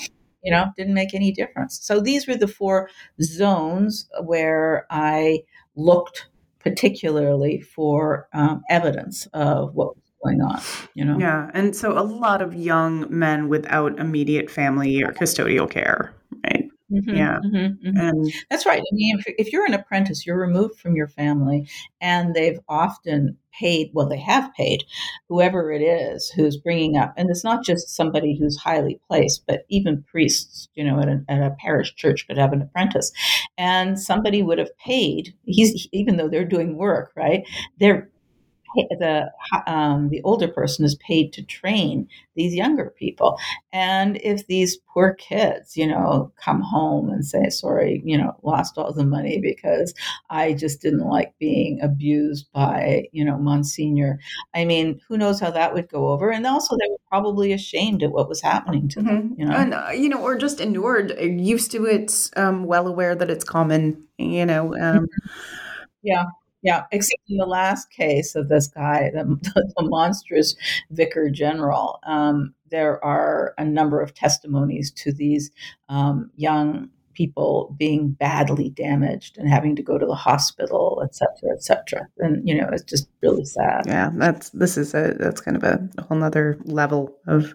you 0.43 0.53
know, 0.53 0.67
didn't 0.77 0.95
make 0.95 1.13
any 1.13 1.33
difference. 1.33 1.81
So 1.83 2.01
these 2.01 2.29
were 2.29 2.37
the 2.37 2.47
four 2.47 2.89
zones 3.21 4.09
where 4.23 4.87
I 4.91 5.41
looked 5.75 6.29
particularly 6.67 7.61
for 7.61 8.29
um, 8.35 8.61
evidence 8.69 9.29
of 9.33 9.73
what 9.75 9.95
was 9.95 10.05
going 10.25 10.41
on. 10.41 10.61
You 10.95 11.05
know. 11.05 11.17
Yeah, 11.17 11.49
and 11.55 11.77
so 11.77 11.97
a 11.97 12.03
lot 12.03 12.43
of 12.43 12.55
young 12.55 13.07
men 13.09 13.49
without 13.49 14.01
immediate 14.01 14.51
family 14.51 15.01
or 15.01 15.13
custodial 15.13 15.71
care, 15.71 16.13
right? 16.45 16.66
Mm-hmm, 16.97 17.15
yeah, 17.15 17.39
mm-hmm, 17.45 17.89
mm-hmm. 17.89 17.97
and 17.97 18.33
that's 18.49 18.65
right. 18.65 18.81
I 18.81 18.95
mean, 18.95 19.19
if, 19.19 19.35
if, 19.39 19.53
you're 19.53 19.67
an 19.67 19.75
apprentice, 19.75 20.27
you're 20.27 20.39
removed 20.39 20.79
from 20.79 20.97
your 20.97 21.09
family, 21.09 21.69
and 22.01 22.35
they've 22.35 22.59
often 22.69 23.37
paid. 23.53 23.91
Well, 23.93 24.09
they 24.09 24.21
have 24.21 24.53
paid 24.55 24.85
whoever 25.29 25.73
it 25.73 25.83
is 25.83 26.31
who's 26.31 26.57
bringing 26.57 26.97
up, 26.97 27.13
and 27.17 27.29
it's 27.29 27.45
not 27.45 27.65
just 27.65 27.95
somebody 27.95 28.37
who's 28.39 28.57
highly 28.57 29.01
placed, 29.09 29.45
but 29.47 29.67
even 29.69 30.05
priests. 30.05 30.69
You 30.75 30.85
know, 30.85 31.01
at 31.01 31.09
a, 31.09 31.25
at 31.29 31.43
a 31.43 31.57
parish 31.59 31.95
church 31.97 32.27
could 32.27 32.39
have 32.39 32.53
an 32.53 32.63
apprentice, 32.63 33.13
and 33.59 33.99
somebody 33.99 34.43
would 34.43 34.59
have 34.59 34.77
paid. 34.79 35.35
He's 35.45 35.89
even 35.93 36.17
though 36.17 36.29
they're 36.29 36.45
doing 36.45 36.77
work, 36.77 37.13
right? 37.15 37.47
They're 37.79 38.09
the 38.75 39.31
um, 39.67 40.09
the 40.11 40.23
older 40.23 40.49
person 40.49 40.85
is 40.85 40.95
paid 40.97 41.33
to 41.33 41.43
train 41.43 42.09
these 42.35 42.55
younger 42.55 42.93
people. 42.99 43.39
And 43.73 44.19
if 44.23 44.47
these 44.47 44.77
poor 44.93 45.15
kids, 45.15 45.77
you 45.77 45.87
know, 45.87 46.33
come 46.43 46.61
home 46.61 47.09
and 47.09 47.25
say, 47.25 47.49
"Sorry, 47.49 48.03
you 48.05 48.17
know, 48.19 48.37
lost 48.43 48.79
all 48.79 48.93
the 48.93 49.05
money 49.05 49.41
because 49.41 49.95
I 50.31 50.53
just 50.53 50.83
didn't 50.83 51.09
like 51.09 51.35
being 51.39 51.81
abused 51.81 52.47
by, 52.53 53.09
you 53.13 53.25
know, 53.25 53.39
Monsignor," 53.39 54.19
I 54.55 54.65
mean, 54.65 55.01
who 55.09 55.17
knows 55.17 55.41
how 55.41 55.51
that 55.51 55.75
would 55.75 55.89
go 55.89 56.09
over? 56.09 56.31
And 56.31 56.47
also, 56.47 56.77
they 56.77 56.89
were 56.91 56.97
probably 57.09 57.53
ashamed 57.53 58.03
at 58.03 58.13
what 58.13 58.29
was 58.29 58.41
happening 58.41 58.89
to 58.89 59.03
them, 59.03 59.31
mm-hmm. 59.31 59.41
you 59.41 59.47
know, 59.47 59.57
and 59.57 59.75
uh, 59.75 59.91
you 59.93 60.09
know, 60.09 60.21
or 60.21 60.37
just 60.37 60.61
inured, 60.61 61.13
uh, 61.13 61.23
used 61.23 61.71
to 61.73 61.85
it, 61.87 62.31
um, 62.37 62.65
well 62.65 62.87
aware 62.87 63.15
that 63.15 63.31
it's 63.31 63.45
common, 63.45 64.05
you 64.19 64.47
know. 64.47 64.77
Um, 64.79 65.09
yeah 66.03 66.25
yeah, 66.67 66.83
except 66.91 67.23
in 67.29 67.37
the 67.37 67.47
last 67.47 67.91
case 67.91 68.35
of 68.35 68.49
this 68.49 68.67
guy, 68.67 69.09
the, 69.15 69.23
the 69.77 69.89
monstrous 69.89 70.57
vicar 70.91 71.31
general, 71.31 72.01
um, 72.03 72.53
there 72.73 73.03
are 73.05 73.55
a 73.57 73.65
number 73.65 74.01
of 74.01 74.15
testimonies 74.15 74.91
to 74.91 75.13
these 75.13 75.53
um, 75.89 76.29
young 76.35 76.91
people 77.15 77.73
being 77.79 78.11
badly 78.11 78.71
damaged 78.71 79.39
and 79.39 79.49
having 79.49 79.77
to 79.77 79.83
go 79.83 79.97
to 79.97 80.05
the 80.07 80.17
hospital, 80.17 81.01
et 81.05 81.15
cetera, 81.15 81.53
et 81.53 81.63
cetera. 81.63 82.09
And, 82.19 82.47
you 82.47 82.61
know, 82.61 82.69
it's 82.73 82.83
just 82.83 83.09
really 83.23 83.45
sad. 83.45 83.85
Yeah, 83.87 84.11
that's, 84.15 84.51
this 84.51 84.77
is 84.77 84.93
a, 84.93 85.15
that's 85.21 85.41
kind 85.41 85.57
of 85.57 85.63
a 85.63 85.89
whole 86.03 86.19
nother 86.19 86.59
level 86.65 87.17
of 87.29 87.55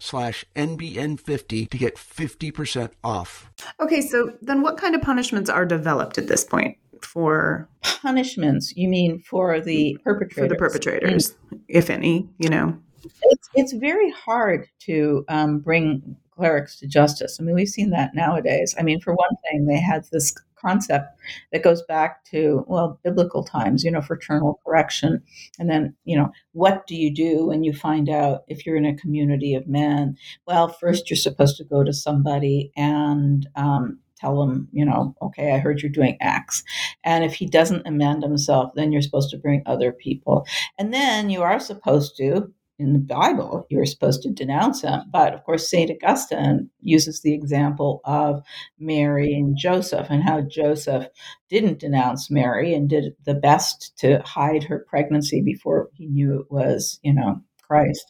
slash 0.00 0.44
NBN50 0.56 1.70
to 1.70 1.78
get 1.78 1.96
50% 1.96 2.90
off. 3.02 3.50
Okay, 3.80 4.00
so 4.00 4.32
then 4.40 4.62
what 4.62 4.76
kind 4.76 4.94
of 4.94 5.02
punishments 5.02 5.50
are 5.50 5.64
developed 5.64 6.18
at 6.18 6.28
this 6.28 6.44
point 6.44 6.76
for 7.02 7.68
punishments? 7.82 8.76
You 8.76 8.88
mean 8.88 9.20
for 9.20 9.60
the 9.60 9.98
perpetrators? 10.04 10.44
For 10.44 10.48
the 10.48 10.56
perpetrators, 10.56 11.34
if 11.68 11.90
any, 11.90 12.28
you 12.38 12.48
know? 12.48 12.78
It's, 13.22 13.50
it's 13.54 13.72
very 13.72 14.10
hard 14.10 14.66
to 14.80 15.24
um, 15.28 15.58
bring 15.58 16.16
clerics 16.36 16.78
to 16.80 16.86
justice. 16.86 17.38
I 17.38 17.44
mean, 17.44 17.54
we've 17.54 17.68
seen 17.68 17.90
that 17.90 18.14
nowadays. 18.14 18.74
I 18.78 18.82
mean, 18.82 19.00
for 19.00 19.14
one 19.14 19.36
thing, 19.50 19.66
they 19.66 19.78
had 19.78 20.04
this 20.10 20.34
concept 20.64 21.06
that 21.52 21.62
goes 21.62 21.82
back 21.82 22.24
to 22.24 22.64
well 22.66 22.98
biblical 23.04 23.44
times 23.44 23.84
you 23.84 23.90
know 23.90 24.00
fraternal 24.00 24.60
correction 24.64 25.22
and 25.58 25.68
then 25.68 25.94
you 26.04 26.16
know 26.16 26.30
what 26.52 26.86
do 26.86 26.96
you 26.96 27.12
do 27.12 27.46
when 27.46 27.64
you 27.64 27.72
find 27.72 28.08
out 28.08 28.44
if 28.48 28.64
you're 28.64 28.76
in 28.76 28.86
a 28.86 28.96
community 28.96 29.54
of 29.54 29.66
men 29.66 30.16
well 30.46 30.68
first 30.68 31.10
you're 31.10 31.16
supposed 31.16 31.56
to 31.56 31.64
go 31.64 31.84
to 31.84 31.92
somebody 31.92 32.72
and 32.76 33.48
um, 33.56 33.98
tell 34.24 34.42
him, 34.42 34.68
you 34.72 34.84
know, 34.84 35.14
okay, 35.20 35.52
I 35.52 35.58
heard 35.58 35.82
you're 35.82 35.90
doing 35.90 36.16
X. 36.20 36.62
And 37.04 37.24
if 37.24 37.34
he 37.34 37.46
doesn't 37.46 37.86
amend 37.86 38.22
himself, 38.22 38.72
then 38.74 38.92
you're 38.92 39.02
supposed 39.02 39.30
to 39.30 39.38
bring 39.38 39.62
other 39.66 39.92
people. 39.92 40.46
And 40.78 40.94
then 40.94 41.30
you 41.30 41.42
are 41.42 41.60
supposed 41.60 42.16
to, 42.18 42.52
in 42.84 42.92
the 42.92 42.98
Bible, 42.98 43.66
you're 43.70 43.86
supposed 43.86 44.22
to 44.22 44.30
denounce 44.30 44.82
him. 44.82 45.00
But 45.10 45.34
of 45.34 45.42
course, 45.44 45.68
St. 45.68 45.90
Augustine 45.90 46.70
uses 46.80 47.22
the 47.22 47.34
example 47.34 48.00
of 48.04 48.42
Mary 48.78 49.32
and 49.32 49.56
Joseph 49.56 50.06
and 50.10 50.22
how 50.22 50.42
Joseph 50.42 51.08
didn't 51.48 51.80
denounce 51.80 52.30
Mary 52.30 52.74
and 52.74 52.88
did 52.88 53.14
the 53.24 53.34
best 53.34 53.96
to 53.98 54.20
hide 54.20 54.64
her 54.64 54.84
pregnancy 54.88 55.40
before 55.40 55.88
he 55.94 56.06
knew 56.06 56.40
it 56.40 56.50
was, 56.50 57.00
you 57.02 57.14
know, 57.14 57.40
Christ. 57.62 58.04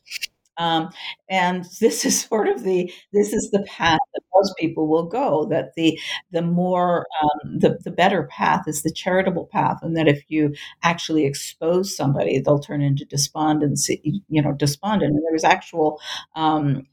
Um, 0.58 0.90
and 1.28 1.64
this 1.80 2.04
is 2.04 2.22
sort 2.22 2.48
of 2.48 2.62
the 2.62 2.92
this 3.12 3.32
is 3.32 3.50
the 3.50 3.62
path 3.62 4.00
that 4.14 4.22
most 4.34 4.54
people 4.58 4.88
will 4.88 5.06
go. 5.06 5.46
That 5.46 5.74
the 5.76 5.98
the 6.30 6.42
more 6.42 7.06
um, 7.22 7.58
the 7.58 7.78
the 7.84 7.90
better 7.90 8.24
path 8.24 8.64
is 8.66 8.82
the 8.82 8.92
charitable 8.92 9.46
path, 9.46 9.78
and 9.82 9.96
that 9.96 10.08
if 10.08 10.22
you 10.28 10.54
actually 10.82 11.24
expose 11.24 11.96
somebody, 11.96 12.38
they'll 12.40 12.58
turn 12.58 12.82
into 12.82 13.04
despondency. 13.04 14.22
You 14.28 14.42
know, 14.42 14.52
despondent. 14.52 15.14
And 15.14 15.22
there 15.24 15.32
was 15.32 15.44
actual. 15.44 16.00
Um, 16.34 16.86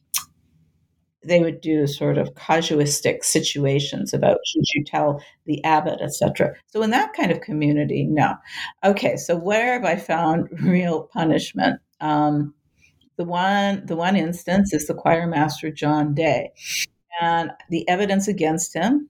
they 1.23 1.39
would 1.39 1.61
do 1.61 1.85
sort 1.85 2.17
of 2.17 2.33
casuistic 2.33 3.23
situations 3.23 4.13
about 4.13 4.39
should 4.45 4.63
you 4.73 4.83
tell 4.83 5.21
the 5.45 5.63
abbot, 5.63 6.01
etc. 6.01 6.55
So 6.67 6.81
in 6.81 6.89
that 6.91 7.13
kind 7.13 7.31
of 7.31 7.41
community, 7.41 8.05
no. 8.05 8.33
Okay, 8.83 9.17
so 9.17 9.35
where 9.35 9.73
have 9.73 9.85
I 9.85 9.97
found 9.97 10.49
real 10.63 11.03
punishment? 11.13 11.79
Um, 11.99 12.53
the 13.21 13.27
one 13.27 13.85
the 13.85 13.95
one 13.95 14.15
instance 14.15 14.73
is 14.73 14.87
the 14.87 14.95
choir 14.95 15.27
master 15.27 15.69
John 15.69 16.15
Day, 16.15 16.53
and 17.21 17.51
the 17.69 17.87
evidence 17.87 18.27
against 18.27 18.73
him. 18.73 19.09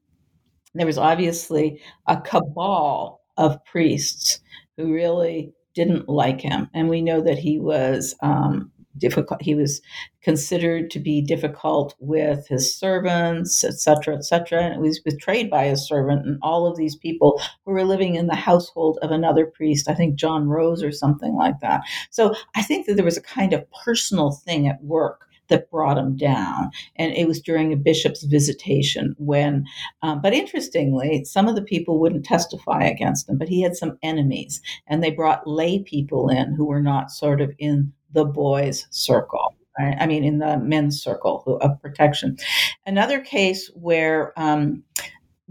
There 0.74 0.86
was 0.86 0.98
obviously 0.98 1.82
a 2.08 2.20
cabal 2.20 3.22
of 3.38 3.64
priests 3.64 4.42
who 4.76 4.94
really 4.94 5.54
didn't 5.74 6.10
like 6.10 6.42
him, 6.42 6.70
and 6.74 6.90
we 6.90 7.02
know 7.02 7.22
that 7.22 7.38
he 7.38 7.58
was 7.58 8.14
um, 8.22 8.70
difficult. 8.98 9.42
He 9.42 9.56
was 9.56 9.82
considered 10.22 10.92
to 10.92 11.00
be 11.00 11.22
difficult 11.22 11.96
with 12.00 12.48
his 12.48 12.76
servants, 12.76 13.64
etc., 13.64 14.16
etc. 14.16 14.64
And 14.64 14.84
he 14.84 14.90
was 14.90 15.00
betrayed 15.00 15.50
by 15.50 15.66
his 15.66 15.88
servant, 15.88 16.26
and 16.26 16.38
all 16.42 16.68
of 16.68 16.78
these 16.78 16.96
people 16.96 17.42
who 17.66 17.72
were 17.72 17.84
living 17.84 18.16
in 18.16 18.28
the 18.28 18.36
household 18.36 19.00
of 19.02 19.12
another 19.12 19.46
priest. 19.46 19.90
I 19.90 19.94
think 19.94 20.16
John 20.16 20.48
Rose 20.48 20.84
or 20.84 20.92
something 20.92 21.36
like 21.36 21.60
that. 21.62 21.82
So 22.10 22.36
I 22.56 22.64
think 22.64 22.86
that 22.86 22.96
there 22.96 23.06
was 23.06 23.18
a 23.18 23.22
kind 23.22 23.54
of 23.54 23.66
personal 23.84 24.32
thing 24.32 24.68
at 24.68 24.84
work 24.84 25.28
that 25.52 25.70
brought 25.70 25.98
him 25.98 26.16
down. 26.16 26.72
And 26.96 27.14
it 27.14 27.28
was 27.28 27.40
during 27.40 27.72
a 27.72 27.78
bishop's 27.78 28.24
visitation 28.24 29.14
when, 29.20 29.66
um, 30.02 30.22
but 30.22 30.34
interestingly, 30.34 31.24
some 31.26 31.48
of 31.48 31.56
the 31.56 31.62
people 31.62 32.00
wouldn't 32.00 32.26
testify 32.26 32.84
against 32.84 33.30
him, 33.30 33.38
but 33.38 33.50
he 33.50 33.62
had 33.62 33.76
some 33.76 34.00
enemies. 34.02 34.62
And 34.88 35.04
they 35.04 35.12
brought 35.12 35.46
lay 35.46 35.80
people 35.80 36.30
in 36.30 36.56
who 36.56 36.66
were 36.66 36.82
not 36.82 37.12
sort 37.12 37.42
of 37.42 37.52
in 37.60 37.94
the 38.14 38.26
boys' 38.26 38.88
circle. 38.90 39.56
I 39.80 40.06
mean, 40.06 40.24
in 40.24 40.40
the 40.40 40.58
men's 40.58 41.02
circle 41.02 41.58
of 41.62 41.82
protection. 41.82 42.38
Another 42.86 43.22
case 43.22 43.72
where 43.74 44.34
um, 44.38 44.84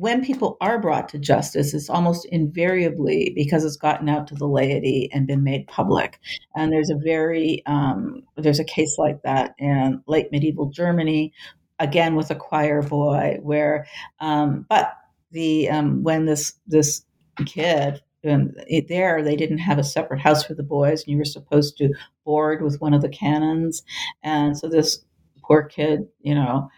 when 0.01 0.25
people 0.25 0.57
are 0.61 0.79
brought 0.79 1.09
to 1.11 1.19
justice, 1.19 1.75
it's 1.75 1.91
almost 1.91 2.25
invariably 2.27 3.33
because 3.35 3.65
it's 3.65 3.77
gotten 3.77 4.09
out 4.09 4.27
to 4.29 4.35
the 4.35 4.47
laity 4.47 5.11
and 5.13 5.27
been 5.27 5.43
made 5.43 5.67
public. 5.67 6.19
And 6.55 6.73
there's 6.73 6.91
a 6.91 6.97
very 6.97 7.63
um, 7.67 8.23
there's 8.37 8.61
a 8.61 8.65
case 8.65 8.97
like 8.99 9.23
that 9.25 9.55
in 9.59 10.03
late 10.07 10.33
medieval 10.33 10.71
Germany, 10.71 11.33
again 11.79 12.15
with 12.15 12.31
a 12.31 12.35
choir 12.35 12.83
boy, 12.83 13.39
where 13.43 13.87
um, 14.21 14.65
but 14.69 14.95
the 15.33 15.69
um, 15.69 16.03
when 16.03 16.25
this 16.25 16.55
this 16.67 17.05
kid 17.45 18.01
um, 18.29 18.53
it, 18.67 18.89
there 18.89 19.23
they 19.23 19.37
didn't 19.37 19.59
have 19.59 19.79
a 19.79 19.85
separate 19.85 20.21
house 20.21 20.45
for 20.45 20.55
the 20.55 20.63
boys 20.63 21.03
and 21.03 21.13
you 21.13 21.19
were 21.19 21.25
supposed 21.25 21.77
to 21.77 21.93
board 22.25 22.63
with 22.63 22.81
one 22.81 22.95
of 22.95 23.03
the 23.03 23.09
canons 23.09 23.83
and 24.23 24.57
so 24.57 24.69
this 24.69 25.05
poor 25.43 25.63
kid 25.63 26.07
you 26.21 26.35
know 26.35 26.69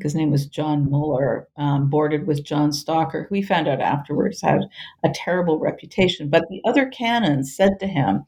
his 0.00 0.14
name 0.14 0.30
was 0.30 0.46
John 0.46 0.88
Muller, 0.88 1.48
um, 1.56 1.90
boarded 1.90 2.26
with 2.26 2.44
John 2.44 2.72
Stalker, 2.72 3.24
who 3.24 3.34
we 3.34 3.42
found 3.42 3.66
out 3.66 3.80
afterwards 3.80 4.40
had 4.40 4.62
a 5.04 5.10
terrible 5.12 5.58
reputation. 5.58 6.30
But 6.30 6.44
the 6.48 6.62
other 6.64 6.88
canons 6.88 7.54
said 7.54 7.80
to 7.80 7.86
him, 7.86 8.24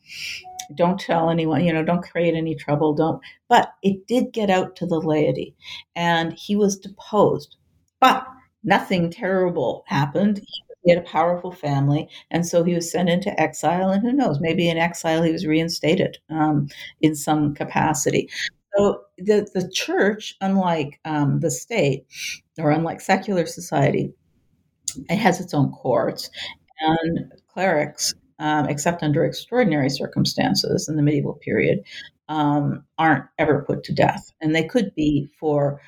don't 0.75 0.99
tell 0.99 1.31
anyone, 1.31 1.65
you 1.65 1.73
know, 1.73 1.85
don't 1.85 2.03
create 2.03 2.35
any 2.35 2.55
trouble, 2.55 2.95
don't. 2.95 3.21
But 3.49 3.73
it 3.83 4.07
did 4.07 4.33
get 4.33 4.51
out 4.51 4.77
to 4.77 4.87
the 4.87 5.01
laity, 5.01 5.55
and 5.95 6.33
he 6.33 6.57
was 6.57 6.79
deposed. 6.79 7.57
But 8.01 8.27
nothing 8.65 9.11
terrible 9.11 9.85
happened. 9.87 10.39
He 10.39 10.63
he 10.85 10.91
had 10.91 10.99
a 10.99 11.07
powerful 11.07 11.53
family, 11.53 12.09
and 12.31 12.47
so 12.47 12.65
he 12.65 12.75
was 12.75 12.91
sent 12.91 13.09
into 13.09 13.39
exile. 13.41 13.91
And 13.91 14.03
who 14.03 14.13
knows, 14.13 14.41
maybe 14.41 14.69
in 14.69 14.79
exile 14.79 15.23
he 15.23 15.33
was 15.33 15.47
reinstated 15.47 16.19
um, 16.31 16.69
in 17.01 17.15
some 17.15 17.55
capacity. 17.55 18.29
So 18.77 19.03
the 19.19 19.47
the 19.55 19.71
church, 19.73 20.35
unlike 20.41 20.99
um, 21.05 21.41
the 21.41 21.51
state 21.51 22.07
or 22.59 22.71
unlike 22.71 23.01
secular 23.01 23.47
society, 23.47 24.13
it 25.09 25.17
has 25.17 25.41
its 25.41 25.55
own 25.55 25.71
courts, 25.73 26.31
and 26.81 27.33
clerics, 27.49 28.15
um, 28.39 28.69
except 28.69 29.03
under 29.03 29.25
extraordinary 29.25 29.91
circumstances 29.91 30.89
in 30.89 30.97
the 30.97 31.03
medieval 31.03 31.35
period, 31.35 31.85
um, 32.29 32.85
aren't 32.99 33.25
ever 33.39 33.63
put 33.67 33.85
to 33.85 33.95
death, 33.95 34.33
and 34.41 34.55
they 34.55 34.65
could 34.67 34.95
be 34.95 35.29
for 35.39 35.81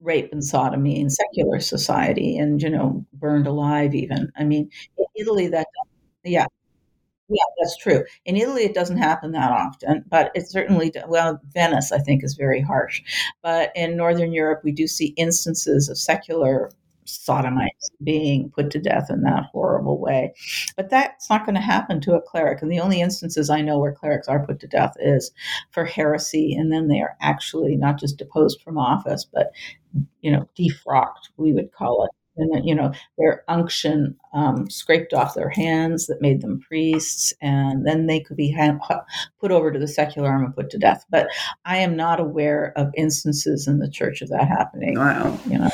rape 0.00 0.30
and 0.32 0.44
sodomy 0.44 1.00
in 1.00 1.10
secular 1.10 1.60
society 1.60 2.38
and 2.38 2.62
you 2.62 2.70
know 2.70 3.04
burned 3.14 3.46
alive 3.46 3.94
even. 3.94 4.30
I 4.36 4.44
mean 4.44 4.70
in 4.98 5.04
italy 5.16 5.48
that 5.48 5.66
yeah. 6.24 6.46
Yeah 7.28 7.44
that's 7.60 7.76
true. 7.78 8.04
In 8.26 8.36
italy 8.36 8.64
it 8.64 8.74
doesn't 8.74 8.98
happen 8.98 9.32
that 9.32 9.52
often 9.52 10.04
but 10.10 10.32
it 10.34 10.48
certainly 10.48 10.92
well 11.08 11.40
venice 11.54 11.92
i 11.92 11.98
think 11.98 12.24
is 12.24 12.34
very 12.34 12.60
harsh. 12.62 13.02
But 13.42 13.72
in 13.76 13.96
northern 13.96 14.32
europe 14.32 14.62
we 14.64 14.72
do 14.72 14.86
see 14.88 15.08
instances 15.18 15.88
of 15.90 15.98
secular 15.98 16.70
sodomites 17.04 17.90
being 18.02 18.50
put 18.50 18.70
to 18.70 18.78
death 18.78 19.10
in 19.10 19.22
that 19.22 19.44
horrible 19.52 19.98
way. 19.98 20.34
But 20.76 20.90
that's 20.90 21.28
not 21.28 21.44
going 21.44 21.54
to 21.54 21.60
happen 21.60 22.00
to 22.02 22.14
a 22.14 22.22
cleric. 22.22 22.62
And 22.62 22.70
the 22.70 22.80
only 22.80 23.00
instances 23.00 23.50
I 23.50 23.60
know 23.60 23.78
where 23.78 23.92
clerics 23.92 24.28
are 24.28 24.44
put 24.46 24.60
to 24.60 24.66
death 24.66 24.94
is 25.00 25.30
for 25.70 25.84
heresy, 25.84 26.54
and 26.54 26.72
then 26.72 26.88
they 26.88 27.00
are 27.00 27.16
actually 27.20 27.76
not 27.76 27.98
just 27.98 28.18
deposed 28.18 28.62
from 28.62 28.78
office, 28.78 29.26
but 29.32 29.52
you 30.20 30.30
know, 30.30 30.48
defrocked, 30.58 31.30
we 31.36 31.52
would 31.52 31.72
call 31.72 32.04
it. 32.04 32.10
And 32.36 32.66
you 32.66 32.74
know, 32.74 32.92
their 33.18 33.44
unction 33.48 34.16
um, 34.32 34.70
scraped 34.70 35.12
off 35.12 35.34
their 35.34 35.48
hands 35.50 36.06
that 36.06 36.22
made 36.22 36.40
them 36.40 36.60
priests, 36.60 37.34
and 37.42 37.86
then 37.86 38.06
they 38.06 38.20
could 38.20 38.36
be 38.36 38.50
hand, 38.50 38.80
put 39.40 39.50
over 39.50 39.72
to 39.72 39.78
the 39.78 39.88
secular 39.88 40.28
arm 40.28 40.44
and 40.44 40.54
put 40.54 40.70
to 40.70 40.78
death. 40.78 41.04
But 41.10 41.28
I 41.64 41.78
am 41.78 41.96
not 41.96 42.20
aware 42.20 42.72
of 42.76 42.92
instances 42.96 43.66
in 43.66 43.78
the 43.78 43.90
church 43.90 44.22
of 44.22 44.28
that 44.28 44.46
happening. 44.48 44.98
Wow. 44.98 45.38
You 45.46 45.58
know. 45.58 45.70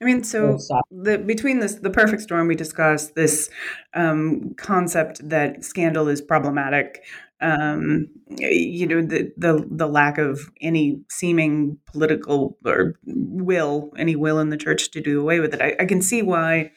I 0.00 0.04
mean, 0.04 0.24
so 0.24 0.62
the, 0.90 1.18
between 1.18 1.60
this, 1.60 1.76
the 1.76 1.90
perfect 1.90 2.22
storm, 2.22 2.48
we 2.48 2.54
discussed 2.54 3.14
this 3.14 3.48
um, 3.94 4.54
concept 4.56 5.26
that 5.28 5.64
scandal 5.64 6.08
is 6.08 6.20
problematic. 6.20 7.02
Um, 7.40 8.08
you 8.28 8.86
know, 8.86 9.02
the, 9.02 9.32
the 9.36 9.66
the 9.70 9.86
lack 9.86 10.16
of 10.16 10.50
any 10.62 11.02
seeming 11.10 11.78
political 11.84 12.56
or 12.64 12.94
will, 13.04 13.92
any 13.98 14.16
will 14.16 14.38
in 14.38 14.50
the 14.50 14.56
church 14.56 14.90
to 14.92 15.00
do 15.00 15.20
away 15.20 15.40
with 15.40 15.52
it. 15.52 15.60
I, 15.60 15.76
I 15.80 15.84
can 15.84 16.00
see 16.00 16.22
why 16.22 16.72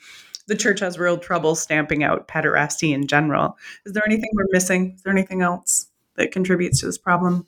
the 0.47 0.55
church 0.57 0.81
has 0.81 0.99
real 0.99 1.17
trouble 1.17 1.55
stamping 1.55 2.03
out 2.03 2.27
pederasty 2.27 2.93
in 2.93 3.07
general. 3.07 3.57
Is 3.85 3.93
there 3.93 4.03
anything 4.05 4.29
we're 4.33 4.47
missing? 4.51 4.93
Is 4.95 5.03
there 5.03 5.13
anything 5.13 5.41
else 5.41 5.87
that 6.15 6.31
contributes 6.31 6.81
to 6.81 6.87
this 6.87 6.97
problem? 6.97 7.47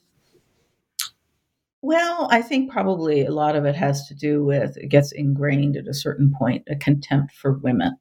Well, 1.84 2.28
I 2.30 2.42
think 2.42 2.70
probably 2.70 3.24
a 3.24 3.32
lot 3.32 3.56
of 3.56 3.64
it 3.64 3.74
has 3.74 4.06
to 4.06 4.14
do 4.14 4.44
with 4.44 4.76
it 4.76 4.86
gets 4.86 5.10
ingrained 5.10 5.76
at 5.76 5.88
a 5.88 5.94
certain 5.94 6.32
point 6.38 6.62
a 6.70 6.76
contempt 6.76 7.32
for 7.34 7.54
women. 7.58 7.96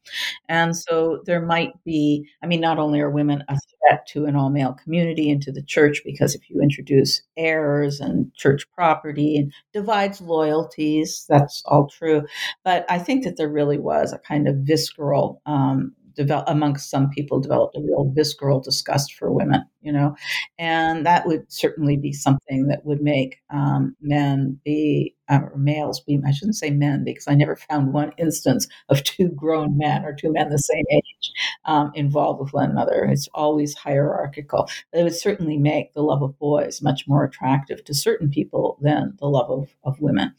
And 0.47 0.77
so 0.77 1.23
there 1.25 1.41
might 1.43 1.71
be, 1.83 2.27
I 2.43 2.45
mean, 2.45 2.61
not 2.61 2.77
only 2.77 2.99
are 2.99 3.09
women 3.09 3.43
a 3.49 3.57
threat 3.57 4.05
to 4.09 4.25
an 4.25 4.35
all 4.35 4.51
male 4.51 4.73
community 4.73 5.31
and 5.31 5.41
to 5.41 5.51
the 5.51 5.63
church, 5.63 6.03
because 6.05 6.35
if 6.35 6.47
you 6.47 6.61
introduce 6.61 7.23
heirs 7.37 7.99
and 7.99 8.31
church 8.35 8.65
property 8.75 9.35
and 9.35 9.51
divides 9.73 10.21
loyalties, 10.21 11.25
that's 11.27 11.63
all 11.65 11.87
true. 11.87 12.21
But 12.63 12.85
I 12.87 12.99
think 12.99 13.23
that 13.23 13.37
there 13.37 13.49
really 13.49 13.79
was 13.79 14.13
a 14.13 14.19
kind 14.19 14.47
of 14.47 14.57
visceral 14.57 15.41
um, 15.47 15.95
develop 16.15 16.45
amongst 16.47 16.91
some 16.91 17.09
people 17.09 17.39
developed 17.39 17.75
a 17.75 17.81
real 17.81 18.11
visceral 18.13 18.59
disgust 18.59 19.13
for 19.15 19.31
women 19.31 19.63
you 19.81 19.91
know? 19.91 20.15
And 20.57 21.05
that 21.05 21.25
would 21.25 21.51
certainly 21.51 21.97
be 21.97 22.13
something 22.13 22.67
that 22.67 22.85
would 22.85 23.01
make 23.01 23.41
um, 23.49 23.95
men 24.01 24.59
be 24.63 25.15
uh, 25.29 25.39
or 25.53 25.57
males 25.57 26.01
be 26.01 26.19
i 26.25 26.31
shouldn't 26.31 26.57
say 26.57 26.69
men 26.69 27.05
because 27.05 27.25
i 27.27 27.33
never 27.33 27.55
found 27.55 27.93
one 27.93 28.11
instance 28.17 28.67
of 28.89 29.01
two 29.03 29.29
grown 29.29 29.77
men 29.77 30.03
or 30.03 30.13
two 30.13 30.31
men 30.33 30.49
the 30.49 30.57
same 30.57 30.83
age 30.91 31.31
um, 31.65 31.91
involved 31.95 32.41
with 32.41 32.53
one 32.53 32.69
another. 32.69 33.05
It's 33.05 33.27
always 33.33 33.75
hierarchical. 33.75 34.69
It 34.93 35.03
would 35.03 35.15
certainly 35.15 35.57
make 35.57 35.93
the 35.93 36.01
love 36.01 36.21
of 36.21 36.37
boys 36.39 36.81
much 36.81 37.07
more 37.07 37.23
attractive 37.23 37.83
to 37.85 37.93
certain 37.93 38.29
people 38.29 38.77
than 38.81 39.15
the 39.19 39.27
love 39.27 39.49
of, 39.49 39.75
of 39.83 40.01
women. 40.01 40.33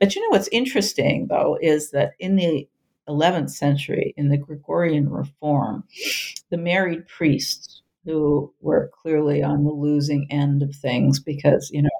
But 0.00 0.14
you 0.14 0.22
know 0.22 0.30
what's 0.30 0.48
interesting 0.48 1.26
though 1.28 1.58
is 1.60 1.90
that 1.90 2.12
in 2.18 2.36
the 2.36 2.68
11th 3.08 3.50
century 3.50 4.14
in 4.16 4.28
the 4.28 4.36
Gregorian 4.36 5.08
reform, 5.08 5.84
the 6.50 6.58
married 6.58 7.06
priests 7.06 7.82
who 8.06 8.52
were 8.60 8.90
clearly 9.02 9.42
on 9.42 9.64
the 9.64 9.70
losing 9.70 10.26
end 10.30 10.62
of 10.62 10.74
things 10.74 11.20
because, 11.20 11.68
you 11.72 11.82
know, 11.82 11.90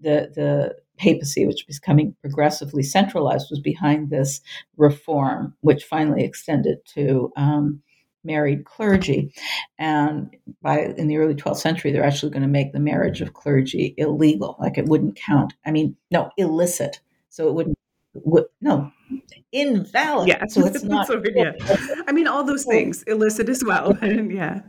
the, 0.00 0.30
the 0.34 0.76
papacy, 0.96 1.46
which 1.46 1.64
was 1.66 1.78
becoming 1.78 2.16
progressively 2.22 2.82
centralized, 2.82 3.48
was 3.50 3.60
behind 3.60 4.08
this 4.08 4.40
reform, 4.76 5.54
which 5.60 5.84
finally 5.84 6.24
extended 6.24 6.78
to 6.94 7.30
um, 7.36 7.82
married 8.24 8.64
clergy. 8.64 9.34
And 9.78 10.34
by 10.62 10.94
in 10.96 11.08
the 11.08 11.18
early 11.18 11.34
12th 11.34 11.58
century, 11.58 11.92
they're 11.92 12.04
actually 12.04 12.32
going 12.32 12.42
to 12.42 12.48
make 12.48 12.72
the 12.72 12.80
marriage 12.80 13.20
of 13.20 13.34
clergy 13.34 13.94
illegal, 13.98 14.56
like 14.58 14.78
it 14.78 14.86
wouldn't 14.86 15.16
count. 15.16 15.52
I 15.66 15.72
mean, 15.72 15.96
no, 16.10 16.30
illicit. 16.38 17.00
So 17.28 17.48
it 17.48 17.54
wouldn't 17.54 17.76
no 18.60 18.92
invalid. 19.52 20.28
Yeah, 20.28 20.44
so 20.48 20.66
it's 20.66 20.82
not. 20.82 21.06
so, 21.06 21.22
yeah. 21.34 21.52
I 22.06 22.12
mean, 22.12 22.26
all 22.26 22.44
those 22.44 22.64
things 22.70 23.02
illicit 23.04 23.48
as 23.48 23.62
well. 23.64 23.96
yeah, 24.02 24.60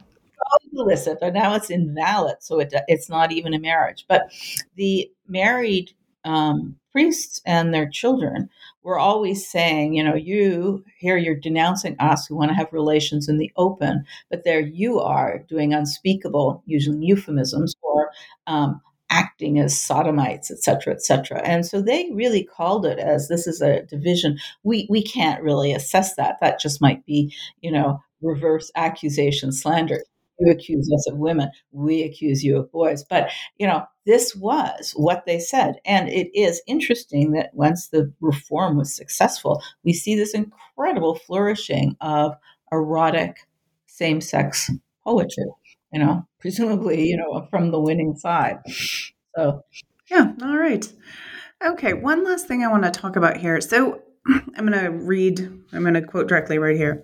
illicit, 0.77 1.19
but 1.19 1.33
now 1.33 1.55
it's 1.55 1.69
invalid, 1.69 2.37
so 2.39 2.59
it 2.59 2.73
it's 2.87 3.09
not 3.09 3.31
even 3.31 3.53
a 3.53 3.59
marriage. 3.59 4.05
But 4.07 4.31
the 4.75 5.11
married 5.27 5.91
um, 6.23 6.75
priests 6.91 7.41
and 7.45 7.73
their 7.73 7.89
children 7.89 8.49
were 8.83 8.99
always 8.99 9.47
saying, 9.47 9.93
you 9.93 10.03
know, 10.03 10.15
you 10.15 10.83
here 10.97 11.17
you're 11.17 11.35
denouncing 11.35 11.95
us 11.99 12.25
who 12.25 12.35
want 12.35 12.49
to 12.49 12.55
have 12.55 12.71
relations 12.73 13.29
in 13.29 13.37
the 13.37 13.51
open, 13.55 14.03
but 14.29 14.43
there 14.43 14.61
you 14.61 14.99
are 14.99 15.39
doing 15.49 15.73
unspeakable, 15.73 16.63
using 16.65 17.01
euphemisms 17.01 17.75
or 17.81 18.09
um, 18.47 18.81
acting 19.09 19.59
as 19.59 19.79
sodomites, 19.79 20.51
etc., 20.51 20.81
cetera, 20.81 20.93
et 20.93 21.01
cetera. 21.01 21.41
And 21.41 21.65
so 21.65 21.81
they 21.81 22.09
really 22.13 22.43
called 22.43 22.85
it 22.85 22.99
as 22.99 23.27
this 23.27 23.47
is 23.47 23.61
a 23.61 23.83
division. 23.83 24.37
We 24.63 24.87
we 24.89 25.03
can't 25.03 25.43
really 25.43 25.73
assess 25.73 26.15
that. 26.15 26.37
That 26.41 26.59
just 26.59 26.81
might 26.81 27.05
be, 27.05 27.33
you 27.61 27.71
know, 27.71 28.01
reverse 28.21 28.71
accusation, 28.75 29.51
slander. 29.51 30.03
You 30.39 30.51
accuse 30.51 30.91
us 30.93 31.07
of 31.09 31.17
women, 31.17 31.49
we 31.71 32.03
accuse 32.03 32.43
you 32.43 32.57
of 32.57 32.71
boys. 32.71 33.03
But, 33.03 33.29
you 33.57 33.67
know, 33.67 33.85
this 34.05 34.35
was 34.35 34.93
what 34.95 35.25
they 35.25 35.39
said. 35.39 35.75
And 35.85 36.09
it 36.09 36.29
is 36.37 36.61
interesting 36.67 37.31
that 37.31 37.53
once 37.53 37.87
the 37.87 38.13
reform 38.21 38.77
was 38.77 38.95
successful, 38.95 39.61
we 39.83 39.93
see 39.93 40.15
this 40.15 40.33
incredible 40.33 41.15
flourishing 41.15 41.95
of 42.01 42.35
erotic 42.71 43.37
same 43.87 44.21
sex 44.21 44.69
poetry 45.03 45.45
you 45.91 45.99
know, 45.99 46.27
presumably, 46.39 47.07
you 47.07 47.17
know, 47.17 47.47
from 47.49 47.71
the 47.71 47.79
winning 47.79 48.15
side. 48.15 48.59
So, 49.35 49.63
yeah, 50.09 50.33
all 50.41 50.57
right. 50.57 50.91
Okay, 51.65 51.93
one 51.93 52.23
last 52.23 52.47
thing 52.47 52.63
I 52.63 52.67
want 52.67 52.83
to 52.83 52.91
talk 52.91 53.15
about 53.15 53.37
here. 53.37 53.61
So, 53.61 54.01
I'm 54.27 54.67
going 54.67 54.73
to 54.73 54.89
read, 54.91 55.39
I'm 55.71 55.81
going 55.81 55.93
to 55.93 56.01
quote 56.01 56.27
directly 56.27 56.59
right 56.59 56.77
here. 56.77 57.03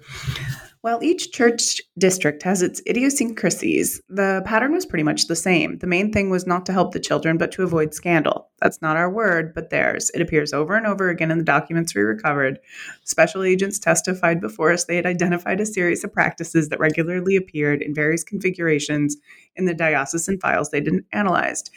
While 0.83 1.01
each 1.01 1.31
church 1.31 1.79
district 1.97 2.43
has 2.43 2.61
its 2.61 2.81
idiosyncrasies, 2.85 4.01
the 4.09 4.41
pattern 4.45 4.73
was 4.73 4.85
pretty 4.85 5.03
much 5.03 5.27
the 5.27 5.35
same. 5.35 5.77
The 5.77 5.87
main 5.87 6.11
thing 6.11 6.29
was 6.29 6.45
not 6.45 6.65
to 6.65 6.73
help 6.73 6.91
the 6.91 6.99
children, 6.99 7.37
but 7.37 7.53
to 7.53 7.63
avoid 7.63 7.93
scandal. 7.93 8.49
That's 8.59 8.81
not 8.81 8.97
our 8.97 9.09
word, 9.09 9.53
but 9.53 9.69
theirs. 9.69 10.11
It 10.13 10.19
appears 10.19 10.51
over 10.51 10.75
and 10.75 10.85
over 10.85 11.07
again 11.07 11.31
in 11.31 11.37
the 11.37 11.45
documents 11.45 11.95
we 11.95 12.01
recovered. 12.01 12.59
Special 13.05 13.43
agents 13.43 13.79
testified 13.79 14.41
before 14.41 14.73
us 14.73 14.83
they 14.83 14.97
had 14.97 15.05
identified 15.05 15.61
a 15.61 15.65
series 15.65 16.03
of 16.03 16.11
practices 16.11 16.67
that 16.67 16.81
regularly 16.81 17.37
appeared 17.37 17.81
in 17.81 17.95
various 17.95 18.25
configurations 18.25 19.15
in 19.55 19.63
the 19.63 19.73
diocesan 19.73 20.37
files 20.37 20.69
they 20.69 20.81
didn't 20.81 21.05
analyzed. 21.13 21.69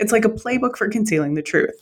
It's 0.00 0.10
like 0.10 0.24
a 0.24 0.28
playbook 0.30 0.76
for 0.76 0.88
concealing 0.88 1.34
the 1.34 1.42
truth. 1.42 1.80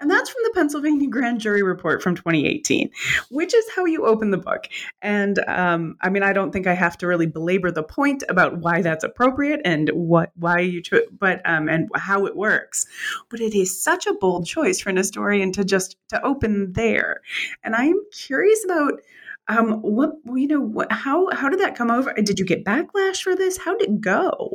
And 0.00 0.10
that's 0.10 0.30
from 0.30 0.42
the 0.44 0.52
Pennsylvania 0.54 1.08
Grand 1.08 1.40
Jury 1.40 1.62
Report 1.62 2.02
from 2.02 2.14
2018, 2.14 2.90
which 3.30 3.54
is 3.54 3.64
how 3.74 3.84
you 3.84 4.06
open 4.06 4.30
the 4.30 4.38
book. 4.38 4.68
And 5.02 5.38
um, 5.48 5.96
I 6.00 6.08
mean, 6.08 6.22
I 6.22 6.32
don't 6.32 6.52
think 6.52 6.66
I 6.66 6.74
have 6.74 6.96
to 6.98 7.06
really 7.06 7.26
belabor 7.26 7.70
the 7.70 7.82
point 7.82 8.22
about 8.28 8.58
why 8.58 8.80
that's 8.80 9.04
appropriate 9.04 9.60
and 9.64 9.90
what 9.90 10.30
why 10.36 10.60
you 10.60 10.82
cho- 10.82 11.02
but 11.18 11.40
um, 11.44 11.68
and 11.68 11.88
how 11.96 12.26
it 12.26 12.36
works. 12.36 12.86
But 13.28 13.40
it 13.40 13.54
is 13.54 13.82
such 13.82 14.06
a 14.06 14.14
bold 14.14 14.46
choice 14.46 14.80
for 14.80 14.90
an 14.90 14.96
historian 14.96 15.52
to 15.52 15.64
just 15.64 15.96
to 16.08 16.24
open 16.24 16.72
there. 16.74 17.22
And 17.64 17.74
I 17.74 17.84
am 17.86 18.00
curious 18.12 18.64
about 18.64 19.00
um, 19.48 19.80
what 19.80 20.12
you 20.26 20.46
know, 20.46 20.60
what, 20.60 20.92
how 20.92 21.28
how 21.32 21.48
did 21.48 21.60
that 21.60 21.74
come 21.74 21.90
over? 21.90 22.12
Did 22.12 22.38
you 22.38 22.44
get 22.44 22.64
backlash 22.64 23.22
for 23.22 23.34
this? 23.34 23.56
How 23.56 23.76
did 23.76 23.88
it 23.88 24.00
go? 24.00 24.50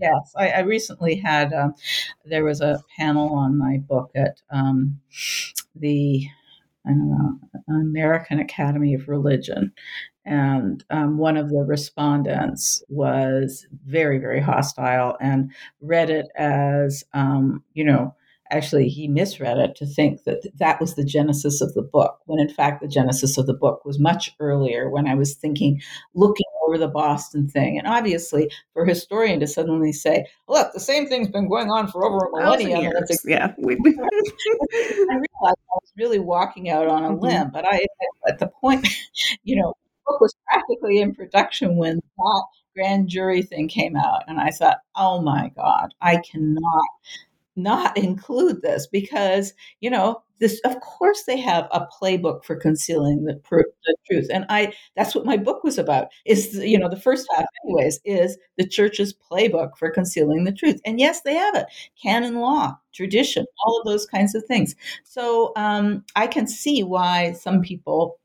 Yes, 0.00 0.32
I, 0.36 0.48
I 0.50 0.58
recently 0.60 1.16
had. 1.16 1.52
Um, 1.52 1.74
there 2.24 2.44
was 2.44 2.60
a 2.60 2.82
panel 2.96 3.34
on 3.34 3.58
my 3.58 3.78
book 3.78 4.10
at 4.14 4.40
um, 4.50 5.00
the 5.74 6.26
I 6.86 6.90
don't 6.90 7.10
know 7.10 7.40
American 7.80 8.38
Academy 8.40 8.94
of 8.94 9.08
Religion, 9.08 9.72
and 10.26 10.84
um, 10.90 11.18
one 11.18 11.36
of 11.36 11.50
the 11.50 11.64
respondents 11.64 12.82
was 12.88 13.66
very 13.86 14.18
very 14.18 14.40
hostile 14.40 15.16
and 15.20 15.52
read 15.80 16.10
it 16.10 16.26
as 16.36 17.04
um, 17.14 17.64
you 17.74 17.84
know 17.84 18.14
actually 18.50 18.88
he 18.88 19.08
misread 19.08 19.58
it 19.58 19.76
to 19.76 19.86
think 19.86 20.24
that 20.24 20.42
that 20.58 20.80
was 20.80 20.94
the 20.96 21.04
genesis 21.04 21.60
of 21.62 21.74
the 21.74 21.82
book 21.82 22.18
when 22.26 22.40
in 22.40 22.48
fact 22.54 22.82
the 22.82 22.88
genesis 22.88 23.38
of 23.38 23.46
the 23.46 23.54
book 23.54 23.84
was 23.84 23.98
much 23.98 24.34
earlier 24.40 24.90
when 24.90 25.08
i 25.08 25.14
was 25.14 25.34
thinking 25.34 25.80
looking 26.14 26.46
over 26.70 26.78
the 26.78 26.88
boston 26.88 27.48
thing. 27.48 27.78
And 27.78 27.86
obviously 27.86 28.50
for 28.72 28.84
a 28.84 28.88
historian 28.88 29.40
to 29.40 29.46
suddenly 29.46 29.92
say 29.92 30.24
look 30.48 30.72
the 30.72 30.80
same 30.80 31.08
thing's 31.08 31.28
been 31.28 31.48
going 31.48 31.68
on 31.68 31.88
for 31.88 32.04
over 32.04 32.26
a 32.26 32.30
millennium 32.30 32.92
yeah. 33.24 33.52
I 33.58 33.64
realized 33.64 35.26
i 35.42 35.74
was 35.74 35.92
really 35.96 36.18
walking 36.18 36.70
out 36.70 36.86
on 36.86 37.04
a 37.04 37.08
mm-hmm. 37.08 37.24
limb 37.24 37.50
but 37.50 37.64
i 37.66 37.84
at 38.28 38.38
the 38.38 38.48
point 38.60 38.86
you 39.42 39.56
know 39.56 39.74
the 39.84 40.12
book 40.12 40.20
was 40.20 40.34
practically 40.48 41.00
in 41.00 41.14
production 41.14 41.76
when 41.76 41.96
that 42.18 42.44
grand 42.76 43.08
jury 43.08 43.42
thing 43.42 43.68
came 43.68 43.96
out 43.96 44.22
and 44.28 44.40
i 44.40 44.50
thought 44.50 44.78
oh 44.96 45.20
my 45.20 45.50
god 45.56 45.92
i 46.00 46.16
cannot 46.18 46.88
not 47.62 47.96
include 47.96 48.62
this 48.62 48.86
because 48.86 49.52
you 49.80 49.90
know 49.90 50.22
this 50.38 50.60
of 50.64 50.80
course 50.80 51.24
they 51.24 51.38
have 51.38 51.68
a 51.70 51.86
playbook 51.86 52.44
for 52.44 52.56
concealing 52.56 53.24
the, 53.24 53.40
the, 53.50 53.96
truth 54.10 54.28
and 54.32 54.44
i 54.48 54.72
that's 54.96 55.14
what 55.14 55.26
my 55.26 55.36
book 55.36 55.62
was 55.62 55.78
about. 55.78 56.08
Is 56.24 56.54
you 56.54 56.78
know 56.78 56.88
the 56.88 57.00
first 57.00 57.26
half 57.34 57.44
anyways 57.64 58.00
is 58.04 58.36
the 58.58 58.66
church's 58.66 59.14
playbook 59.14 59.76
for 59.78 59.90
concealing 59.90 60.44
the 60.44 60.52
truth 60.52 60.80
and 60.84 60.98
yes 60.98 61.20
they 61.22 61.34
have 61.34 61.54
it. 61.54 61.66
Canon 62.02 62.36
law 62.36 62.76
tradition 62.92 63.46
all 63.64 63.78
of 63.78 63.86
those 63.86 64.06
kinds 64.06 64.34
of 64.34 64.44
things. 64.44 64.74
So 65.04 65.52
um, 65.56 66.04
i 66.16 66.26
can 66.26 66.46
see 66.46 66.82
why 66.82 67.32
some 67.32 67.60
people 67.60 68.18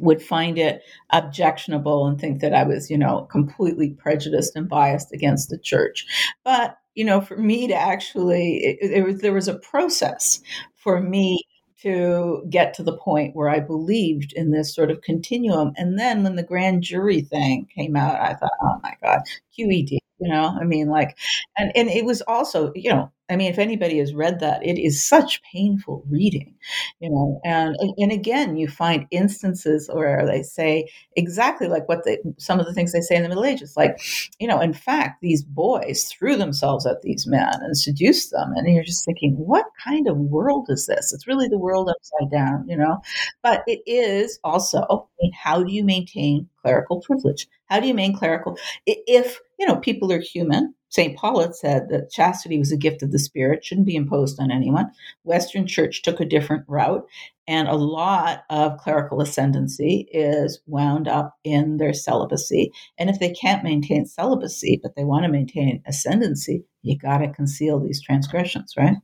would 0.00 0.22
find 0.22 0.58
it 0.58 0.82
objectionable 1.10 2.06
and 2.06 2.20
think 2.20 2.40
that 2.40 2.54
I 2.54 2.64
was, 2.64 2.90
you 2.90 2.98
know, 2.98 3.22
completely 3.30 3.90
prejudiced 3.90 4.56
and 4.56 4.68
biased 4.68 5.12
against 5.12 5.48
the 5.48 5.58
church. 5.58 6.06
But 6.44 6.76
you 6.96 7.04
know, 7.04 7.20
for 7.20 7.36
me 7.36 7.68
to 7.68 7.74
actually, 7.74 8.56
it, 8.56 8.90
it 8.90 9.04
was, 9.04 9.20
there 9.20 9.34
was 9.34 9.46
a 9.46 9.58
process 9.58 10.40
for 10.74 11.00
me 11.00 11.44
to 11.82 12.42
get 12.48 12.72
to 12.74 12.82
the 12.82 12.96
point 12.96 13.36
where 13.36 13.50
I 13.50 13.60
believed 13.60 14.32
in 14.32 14.50
this 14.50 14.74
sort 14.74 14.90
of 14.90 15.02
continuum. 15.02 15.72
And 15.76 15.98
then 15.98 16.24
when 16.24 16.36
the 16.36 16.42
grand 16.42 16.82
jury 16.82 17.20
thing 17.20 17.68
came 17.76 17.96
out, 17.96 18.18
I 18.18 18.34
thought, 18.34 18.50
oh 18.62 18.80
my 18.82 18.94
God, 19.02 19.20
QED, 19.56 19.90
you 19.90 20.00
know, 20.28 20.56
I 20.58 20.64
mean, 20.64 20.88
like, 20.88 21.16
and, 21.58 21.70
and 21.76 21.90
it 21.90 22.06
was 22.06 22.22
also, 22.22 22.72
you 22.74 22.90
know, 22.90 23.12
I 23.28 23.34
mean, 23.34 23.50
if 23.50 23.58
anybody 23.58 23.98
has 23.98 24.14
read 24.14 24.38
that, 24.40 24.64
it 24.64 24.78
is 24.80 25.04
such 25.04 25.42
painful 25.52 26.04
reading, 26.08 26.54
you 27.00 27.10
know. 27.10 27.40
And 27.44 27.76
and 27.98 28.12
again, 28.12 28.56
you 28.56 28.68
find 28.68 29.06
instances 29.10 29.90
where 29.92 30.24
they 30.24 30.42
say 30.44 30.88
exactly 31.16 31.66
like 31.66 31.88
what 31.88 32.04
they 32.04 32.18
some 32.38 32.60
of 32.60 32.66
the 32.66 32.72
things 32.74 32.92
they 32.92 33.00
say 33.00 33.16
in 33.16 33.24
the 33.24 33.28
Middle 33.28 33.44
Ages, 33.44 33.76
like, 33.76 33.98
you 34.38 34.46
know, 34.46 34.60
in 34.60 34.72
fact, 34.72 35.22
these 35.22 35.42
boys 35.42 36.04
threw 36.04 36.36
themselves 36.36 36.86
at 36.86 37.02
these 37.02 37.26
men 37.26 37.52
and 37.62 37.76
seduced 37.76 38.30
them, 38.30 38.52
and 38.54 38.72
you're 38.72 38.84
just 38.84 39.04
thinking, 39.04 39.32
what 39.36 39.66
kind 39.82 40.06
of 40.08 40.16
world 40.16 40.66
is 40.68 40.86
this? 40.86 41.12
It's 41.12 41.26
really 41.26 41.48
the 41.48 41.58
world 41.58 41.88
upside 41.88 42.30
down, 42.30 42.68
you 42.68 42.76
know. 42.76 42.98
But 43.42 43.64
it 43.66 43.80
is 43.86 44.38
also, 44.44 44.82
I 44.88 44.96
mean, 45.20 45.32
how 45.32 45.64
do 45.64 45.72
you 45.72 45.82
maintain 45.84 46.48
clerical 46.62 47.00
privilege? 47.00 47.48
How 47.68 47.80
do 47.80 47.88
you 47.88 47.94
maintain 47.94 48.16
clerical 48.18 48.56
if 48.86 49.40
you 49.58 49.66
know 49.66 49.76
people 49.78 50.12
are 50.12 50.20
human? 50.20 50.75
St. 50.88 51.16
Paul 51.16 51.40
had 51.40 51.54
said 51.54 51.88
that 51.90 52.10
chastity 52.10 52.58
was 52.58 52.72
a 52.72 52.76
gift 52.76 53.02
of 53.02 53.12
the 53.12 53.18
Spirit, 53.18 53.64
shouldn't 53.64 53.86
be 53.86 53.96
imposed 53.96 54.40
on 54.40 54.50
anyone. 54.50 54.90
Western 55.24 55.66
Church 55.66 56.02
took 56.02 56.20
a 56.20 56.24
different 56.24 56.64
route, 56.68 57.06
and 57.48 57.68
a 57.68 57.74
lot 57.74 58.44
of 58.50 58.78
clerical 58.78 59.20
ascendancy 59.20 60.08
is 60.12 60.60
wound 60.66 61.08
up 61.08 61.36
in 61.44 61.76
their 61.76 61.92
celibacy. 61.92 62.72
And 62.98 63.10
if 63.10 63.18
they 63.18 63.30
can't 63.30 63.64
maintain 63.64 64.06
celibacy, 64.06 64.80
but 64.82 64.96
they 64.96 65.04
want 65.04 65.24
to 65.24 65.30
maintain 65.30 65.82
ascendancy, 65.86 66.64
you 66.82 66.96
got 66.98 67.18
to 67.18 67.32
conceal 67.32 67.80
these 67.80 68.02
transgressions, 68.02 68.74
right? 68.76 68.96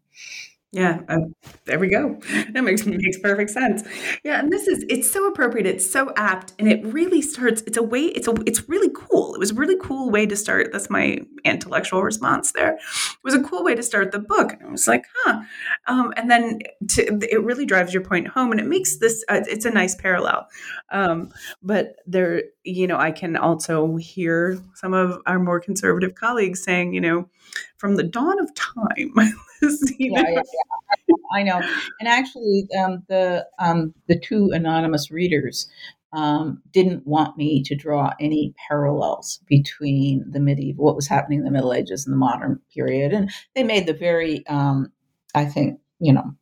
Yeah, 0.75 1.01
uh, 1.07 1.19
there 1.67 1.79
we 1.79 1.89
go. 1.89 2.19
That 2.53 2.65
makes 2.65 2.87
makes 2.87 3.19
perfect 3.19 3.51
sense. 3.51 3.83
Yeah, 4.25 4.41
and 4.41 4.51
this 4.51 4.67
is 4.67 4.85
it's 4.89 5.11
so 5.11 5.27
appropriate. 5.27 5.67
It's 5.67 5.89
so 5.89 6.13
apt, 6.17 6.55
and 6.59 6.67
it 6.67 6.85
really 6.85 7.21
starts. 7.21 7.63
It's 7.67 7.77
a 7.77 7.83
way. 7.83 8.05
It's 8.05 8.27
a. 8.27 8.35
It's 8.47 8.69
really 8.69 8.91
cool. 8.95 9.35
It 9.35 9.39
was 9.39 9.51
a 9.51 9.55
really 9.55 9.77
cool 9.83 10.11
way 10.11 10.25
to 10.27 10.35
start. 10.37 10.73
That's 10.73 10.89
my 10.89 11.19
intellectual 11.45 12.03
response. 12.03 12.53
There, 12.53 12.75
it 12.75 12.81
was 13.23 13.35
a 13.35 13.43
cool 13.43 13.65
way 13.65 13.75
to 13.75 13.83
start 13.83 14.13
the 14.13 14.19
book. 14.19 14.55
And 14.55 14.69
I 14.69 14.71
was 14.71 14.89
like, 14.89 15.05
huh. 15.25 15.43
Um, 15.87 16.13
and 16.17 16.31
then 16.31 16.61
to, 16.89 17.19
it 17.31 17.43
really 17.43 17.67
drives 17.67 17.93
your 17.93 18.03
point 18.03 18.29
home, 18.29 18.51
and 18.51 18.61
it 18.61 18.67
makes 18.67 18.97
this. 18.97 19.25
Uh, 19.29 19.43
it's 19.47 19.67
a 19.67 19.71
nice 19.71 19.95
parallel. 19.95 20.47
Um, 20.91 21.31
but 21.63 21.97
there, 22.07 22.45
you 22.65 22.87
know, 22.87 22.97
I 22.97 23.13
can 23.13 23.37
also 23.37 23.97
hear 23.97 24.59
some 24.75 24.95
of 24.95 25.21
our 25.27 25.39
more 25.39 25.61
conservative 25.61 26.15
colleagues 26.15 26.63
saying, 26.63 26.95
you 26.95 27.01
know, 27.01 27.29
from 27.83 27.97
the 27.97 28.05
dawn 28.05 28.39
of 28.39 28.55
time. 28.55 29.13
yeah, 29.99 30.23
yeah, 30.23 30.43
yeah, 31.09 31.15
I 31.35 31.43
know. 31.43 31.61
And 31.99 32.09
actually, 32.09 32.69
um, 32.79 33.03
the 33.09 33.45
um, 33.59 33.93
the 34.07 34.17
two 34.21 34.51
anonymous 34.53 35.11
readers 35.11 35.69
um, 36.13 36.63
didn't 36.73 37.05
want 37.09 37.37
me 37.37 37.61
to 37.65 37.75
draw 37.75 38.13
any 38.21 38.55
parallels 38.69 39.41
between 39.49 40.25
the 40.31 40.39
medieval, 40.39 40.85
what 40.85 40.95
was 40.95 41.09
happening 41.09 41.41
in 41.41 41.45
the 41.45 41.51
Middle 41.51 41.73
Ages 41.73 42.07
and 42.07 42.13
the 42.13 42.19
modern 42.19 42.61
period, 42.73 43.13
and 43.13 43.33
they 43.57 43.65
made 43.65 43.87
the 43.87 43.95
very, 43.95 44.47
um, 44.47 44.93
I 45.35 45.45
think, 45.45 45.81
you 45.99 46.13
know, 46.13 46.37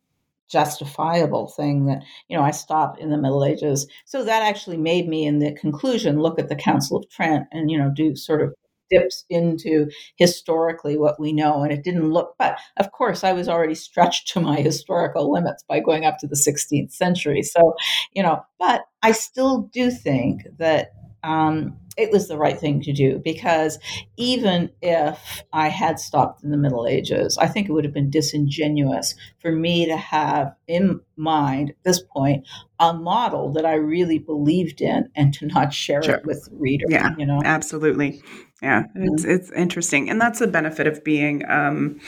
justifiable 0.47 1.47
thing 1.47 1.87
that 1.87 2.03
you 2.27 2.37
know 2.37 2.43
I 2.43 2.51
stopped 2.51 2.99
in 2.99 3.09
the 3.09 3.17
Middle 3.17 3.43
Ages. 3.43 3.87
So 4.05 4.23
that 4.23 4.43
actually 4.43 4.77
made 4.77 5.07
me, 5.07 5.25
in 5.25 5.39
the 5.39 5.53
conclusion, 5.53 6.21
look 6.21 6.37
at 6.37 6.49
the 6.49 6.55
Council 6.55 6.97
of 6.97 7.09
Trent 7.09 7.47
and 7.51 7.71
you 7.71 7.79
know 7.79 7.89
do 7.89 8.15
sort 8.15 8.43
of 8.43 8.53
dips 8.91 9.25
into 9.29 9.89
historically 10.17 10.97
what 10.97 11.19
we 11.19 11.31
know 11.33 11.63
and 11.63 11.71
it 11.71 11.83
didn't 11.83 12.11
look 12.11 12.35
but 12.37 12.57
of 12.77 12.91
course 12.91 13.23
i 13.23 13.31
was 13.31 13.47
already 13.47 13.75
stretched 13.75 14.27
to 14.27 14.39
my 14.39 14.57
historical 14.57 15.31
limits 15.31 15.63
by 15.67 15.79
going 15.79 16.05
up 16.05 16.17
to 16.19 16.27
the 16.27 16.35
16th 16.35 16.91
century. 16.91 17.41
So 17.41 17.73
you 18.13 18.21
know 18.23 18.41
but 18.59 18.81
i 19.01 19.11
still 19.11 19.69
do 19.73 19.89
think 19.89 20.41
that 20.57 20.91
um, 21.23 21.77
it 21.97 22.11
was 22.11 22.27
the 22.27 22.37
right 22.37 22.57
thing 22.57 22.81
to 22.81 22.93
do 22.93 23.19
because 23.23 23.77
even 24.17 24.71
if 24.81 25.43
I 25.51 25.67
had 25.67 25.99
stopped 25.99 26.43
in 26.43 26.51
the 26.51 26.57
Middle 26.57 26.87
Ages, 26.87 27.37
I 27.37 27.47
think 27.47 27.67
it 27.67 27.73
would 27.73 27.83
have 27.83 27.93
been 27.93 28.09
disingenuous 28.09 29.15
for 29.39 29.51
me 29.51 29.85
to 29.85 29.97
have 29.97 30.55
in 30.67 31.01
mind 31.17 31.71
at 31.71 31.83
this 31.83 32.01
point 32.01 32.47
a 32.79 32.93
model 32.93 33.51
that 33.53 33.65
I 33.65 33.75
really 33.75 34.19
believed 34.19 34.81
in 34.81 35.09
and 35.15 35.33
to 35.35 35.47
not 35.47 35.73
share 35.73 36.01
sure. 36.01 36.15
it 36.15 36.25
with 36.25 36.45
the 36.45 36.55
reader. 36.55 36.85
Yeah, 36.89 37.15
you 37.17 37.25
know, 37.25 37.41
absolutely. 37.43 38.21
Yeah, 38.61 38.83
it's 38.95 39.23
mm-hmm. 39.23 39.31
it's 39.31 39.51
interesting, 39.51 40.09
and 40.09 40.21
that's 40.21 40.39
the 40.39 40.47
benefit 40.47 40.85
of 40.85 41.03
being, 41.03 41.43
um, 41.49 41.99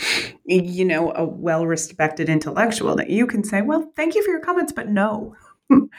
you 0.46 0.86
know, 0.86 1.12
a 1.16 1.26
well 1.26 1.66
respected 1.66 2.30
intellectual 2.30 2.96
that 2.96 3.10
you 3.10 3.26
can 3.26 3.44
say, 3.44 3.62
"Well, 3.62 3.92
thank 3.96 4.14
you 4.16 4.24
for 4.24 4.30
your 4.30 4.40
comments, 4.40 4.72
but 4.72 4.88
no." 4.88 5.36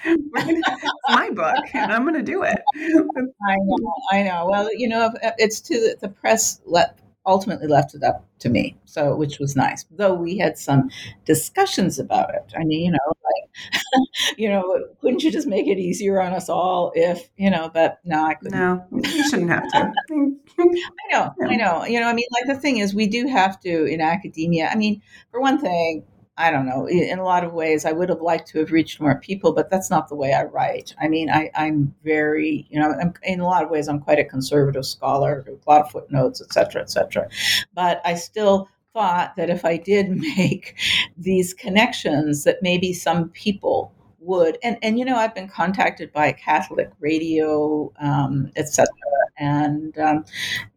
It's 0.04 0.92
my 1.08 1.30
book, 1.30 1.64
and 1.74 1.92
I'm 1.92 2.02
going 2.02 2.14
to 2.14 2.22
do 2.22 2.42
it. 2.42 2.58
I 2.76 3.56
know, 3.56 3.94
I 4.12 4.22
know. 4.22 4.48
Well, 4.50 4.68
you 4.74 4.88
know, 4.88 5.12
uh, 5.22 5.30
it's 5.38 5.60
to 5.62 5.74
the, 5.74 5.96
the 6.00 6.08
press. 6.08 6.60
Let 6.66 6.98
ultimately 7.26 7.66
left 7.66 7.94
it 7.94 8.02
up 8.02 8.26
to 8.40 8.48
me, 8.48 8.76
so 8.84 9.16
which 9.16 9.38
was 9.38 9.56
nice. 9.56 9.84
Though 9.90 10.14
we 10.14 10.38
had 10.38 10.58
some 10.58 10.90
discussions 11.24 11.98
about 11.98 12.34
it. 12.34 12.52
I 12.56 12.64
mean, 12.64 12.84
you 12.84 12.90
know, 12.92 13.12
like, 13.24 14.38
you 14.38 14.48
know, 14.48 14.86
couldn't 15.00 15.22
you 15.22 15.30
just 15.30 15.46
make 15.46 15.66
it 15.66 15.78
easier 15.78 16.20
on 16.20 16.32
us 16.32 16.48
all 16.48 16.92
if 16.94 17.28
you 17.36 17.50
know? 17.50 17.70
But 17.72 17.98
no, 18.04 18.24
I 18.24 18.34
couldn't. 18.34 18.58
No, 18.58 18.84
you 18.90 19.28
shouldn't 19.28 19.50
have 19.50 19.68
to. 19.72 19.92
I 20.58 21.12
know, 21.12 21.34
I 21.48 21.56
know. 21.56 21.84
You 21.84 22.00
know, 22.00 22.08
I 22.08 22.12
mean, 22.12 22.26
like 22.32 22.54
the 22.54 22.60
thing 22.60 22.78
is, 22.78 22.94
we 22.94 23.06
do 23.06 23.26
have 23.26 23.60
to 23.60 23.84
in 23.86 24.00
academia. 24.00 24.68
I 24.70 24.76
mean, 24.76 25.02
for 25.30 25.40
one 25.40 25.58
thing, 25.58 26.04
I 26.36 26.50
don't 26.50 26.66
know. 26.66 26.86
In 26.88 27.18
a 27.20 27.24
lot 27.24 27.44
of 27.44 27.52
ways, 27.52 27.84
I 27.84 27.92
would 27.92 28.08
have 28.08 28.20
liked 28.20 28.48
to 28.48 28.58
have 28.58 28.72
reached 28.72 29.00
more 29.00 29.20
people, 29.20 29.52
but 29.52 29.70
that's 29.70 29.88
not 29.88 30.08
the 30.08 30.16
way 30.16 30.32
I 30.32 30.44
write. 30.44 30.92
I 31.00 31.06
mean, 31.06 31.30
I, 31.30 31.50
am 31.54 31.94
very, 32.02 32.66
you 32.70 32.80
know, 32.80 32.92
I'm, 33.00 33.14
in 33.22 33.38
a 33.38 33.46
lot 33.46 33.62
of 33.62 33.70
ways, 33.70 33.86
I'm 33.86 34.00
quite 34.00 34.18
a 34.18 34.24
conservative 34.24 34.84
scholar, 34.84 35.44
a 35.46 35.70
lot 35.70 35.82
of 35.82 35.92
footnotes, 35.92 36.42
et 36.42 36.52
cetera, 36.52 36.82
et 36.82 36.90
cetera. 36.90 37.28
But 37.72 38.00
I 38.04 38.16
still 38.16 38.68
thought 38.94 39.36
that 39.36 39.48
if 39.48 39.64
I 39.64 39.76
did 39.76 40.10
make 40.36 40.76
these 41.16 41.54
connections, 41.54 42.42
that 42.44 42.62
maybe 42.62 42.92
some 42.92 43.28
people 43.30 43.92
would. 44.18 44.58
And 44.62 44.76
and 44.82 44.98
you 44.98 45.04
know, 45.04 45.16
I've 45.16 45.34
been 45.34 45.48
contacted 45.48 46.12
by 46.12 46.32
Catholic 46.32 46.90
radio, 46.98 47.92
um, 48.00 48.50
et 48.56 48.68
cetera, 48.68 48.92
and 49.38 49.96
um, 49.98 50.24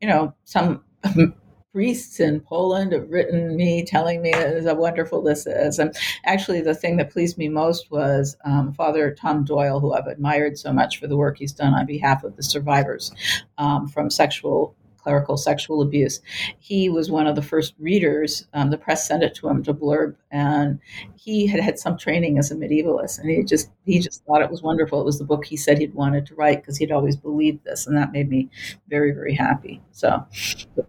you 0.01 0.07
know, 0.07 0.33
some 0.43 0.83
priests 1.77 2.19
in 2.19 2.39
Poland 2.39 2.91
have 2.91 3.07
written 3.07 3.55
me 3.55 3.85
telling 3.85 4.19
me 4.23 4.31
how 4.31 4.73
wonderful 4.73 5.21
this 5.21 5.45
is. 5.45 5.77
And 5.77 5.95
actually, 6.25 6.59
the 6.61 6.73
thing 6.73 6.97
that 6.97 7.11
pleased 7.11 7.37
me 7.37 7.49
most 7.49 7.91
was 7.91 8.35
um, 8.45 8.73
Father 8.73 9.13
Tom 9.13 9.43
Doyle, 9.43 9.79
who 9.79 9.93
I've 9.93 10.07
admired 10.07 10.57
so 10.57 10.73
much 10.73 10.99
for 10.99 11.05
the 11.05 11.15
work 11.15 11.37
he's 11.37 11.51
done 11.51 11.75
on 11.75 11.85
behalf 11.85 12.23
of 12.23 12.35
the 12.35 12.41
survivors 12.41 13.11
um, 13.59 13.87
from 13.87 14.09
sexual 14.09 14.75
clerical 15.07 15.37
sexual 15.37 15.81
abuse. 15.81 16.19
He 16.59 16.89
was 16.89 17.09
one 17.09 17.27
of 17.27 17.35
the 17.37 17.41
first 17.41 17.73
readers. 17.79 18.45
Um, 18.53 18.71
the 18.71 18.77
press 18.77 19.07
sent 19.07 19.23
it 19.23 19.33
to 19.35 19.47
him 19.47 19.63
to 19.63 19.73
blurb, 19.73 20.15
and 20.31 20.79
he 21.15 21.47
had 21.47 21.61
had 21.61 21.79
some 21.79 21.97
training 21.97 22.37
as 22.37 22.51
a 22.51 22.55
medievalist, 22.55 23.17
and 23.19 23.29
he 23.29 23.41
just 23.43 23.69
he 23.85 23.99
just 23.99 24.25
thought 24.25 24.41
it 24.41 24.51
was 24.51 24.61
wonderful. 24.61 24.99
It 24.99 25.05
was 25.05 25.17
the 25.17 25.23
book 25.23 25.45
he 25.45 25.55
said 25.55 25.77
he'd 25.77 25.93
wanted 25.93 26.25
to 26.25 26.35
write 26.35 26.61
because 26.61 26.77
he'd 26.77 26.91
always 26.91 27.15
believed 27.15 27.63
this, 27.63 27.87
and 27.87 27.95
that 27.95 28.11
made 28.11 28.29
me 28.29 28.49
very 28.89 29.13
very 29.13 29.33
happy. 29.33 29.81
So, 29.91 30.25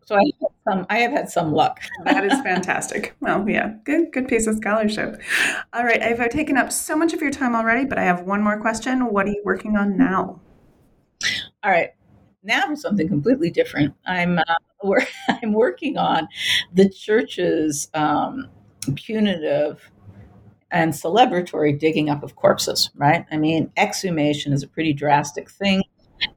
so 0.05 0.17
I 0.17 0.25
have 0.41 0.51
some 0.69 0.87
I 0.91 0.99
have 0.99 1.13
had 1.13 1.31
some 1.31 1.53
luck. 1.53 1.81
that 2.05 2.25
is 2.25 2.41
fantastic. 2.41 3.15
Well, 3.21 3.49
yeah, 3.49 3.75
good 3.85 4.11
good 4.13 4.27
piece 4.27 4.49
of 4.49 4.57
scholarship. 4.57 5.23
All 5.73 5.85
right, 5.85 6.03
I've 6.03 6.29
taken 6.31 6.57
up 6.57 6.73
so 6.73 6.97
much 6.97 7.13
of 7.13 7.23
your 7.23 7.31
time 7.31 7.55
already, 7.55 7.85
but 7.85 7.99
I 7.99 8.03
have 8.03 8.23
one 8.23 8.43
more 8.43 8.61
question. 8.61 9.13
What 9.13 9.27
are 9.27 9.31
you 9.31 9.43
working 9.45 9.77
on 9.77 9.97
now? 9.97 10.41
All 11.63 11.71
right 11.71 11.93
now 12.43 12.67
for 12.67 12.77
something 12.77 13.09
completely 13.09 13.51
different. 13.51 13.95
I'm 14.07 14.39
uh, 14.39 14.45
I'm 15.29 15.53
working 15.53 15.97
on 15.97 16.29
the 16.73 16.89
church's 16.89 17.89
um, 17.95 18.49
punitive 18.95 19.91
and 20.71 20.93
celebratory 20.93 21.79
digging 21.79 22.11
up 22.11 22.23
of 22.23 22.37
corpses. 22.37 22.91
Right? 22.95 23.27
I 23.31 23.37
mean, 23.39 23.73
exhumation 23.77 24.53
is 24.53 24.63
a 24.63 24.69
pretty 24.69 24.93
drastic 24.93 25.51
thing. 25.51 25.83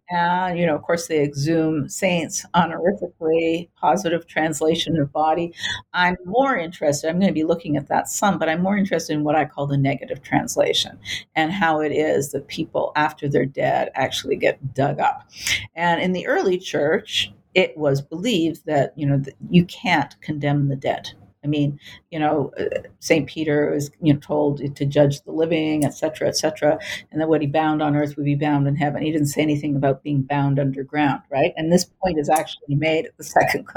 And, 0.10 0.60
you 0.60 0.66
know, 0.66 0.76
of 0.76 0.82
course, 0.82 1.08
they 1.08 1.24
exhume 1.24 1.88
saints 1.88 2.46
honorifically, 2.54 3.70
positive 3.78 4.28
translation 4.28 5.00
of 5.00 5.12
body. 5.12 5.54
I'm 5.94 6.18
more 6.26 6.58
interested, 6.58 7.10
I'm 7.10 7.20
going 7.20 7.30
to 7.30 7.34
be 7.34 7.44
looking 7.44 7.78
at 7.78 7.88
that 7.88 8.10
some, 8.10 8.38
but 8.38 8.50
I'm 8.50 8.62
more 8.62 8.78
interested 8.78 9.14
in 9.14 9.24
what 9.24 9.36
I 9.36 9.46
call 9.46 9.68
the 9.68 9.78
negative 9.78 10.22
translation 10.22 11.00
and 11.36 11.52
how 11.52 11.80
it 11.80 11.92
is 11.92 12.32
that 12.32 12.48
people 12.48 12.92
after 12.96 13.30
they're 13.30 13.46
dead 13.46 13.90
actually 13.96 14.36
get 14.36 14.74
dug 14.74 15.00
up. 15.00 15.30
And 15.76 16.02
in 16.02 16.12
the 16.12 16.28
early 16.28 16.58
church, 16.58 17.32
it 17.54 17.78
was 17.78 18.02
believed 18.02 18.66
that, 18.66 18.94
you 18.98 19.06
know, 19.06 19.18
that 19.18 19.36
you 19.50 19.66
can't 19.66 20.20
condemn 20.22 20.68
the 20.70 20.76
dead 20.76 21.12
I 21.44 21.48
mean, 21.48 21.80
you 22.12 22.20
know, 22.20 22.54
uh, 22.60 22.66
St. 23.00 23.28
Peter 23.28 23.72
was 23.72 23.90
you 24.02 24.14
know, 24.14 24.20
told 24.20 24.76
to 24.76 24.86
judge 24.86 25.22
the 25.22 25.32
living, 25.32 25.86
et 25.86 25.94
cetera, 25.94 26.28
et 26.28 26.38
cetera, 26.38 26.78
and 27.12 27.20
that 27.20 27.30
what 27.30 27.42
he 27.42 27.48
bound 27.48 27.82
on 27.82 27.96
earth 27.96 28.16
would 28.16 28.26
be 28.26 28.36
bound 28.36 28.68
in 28.68 28.76
heaven. 28.76 29.02
He 29.02 29.12
didn't 29.12 29.28
say 29.28 29.42
anything 29.42 29.76
about 29.76 30.04
being 30.04 30.22
bound 30.22 30.60
underground, 30.60 31.22
right? 31.30 31.54
And 31.58 31.72
this 31.72 31.86
point 31.86 32.20
is 32.20 32.30
actually 32.30 32.76
made 32.76 33.06
at 33.06 33.18
the 33.18 33.24
Second 33.24 33.68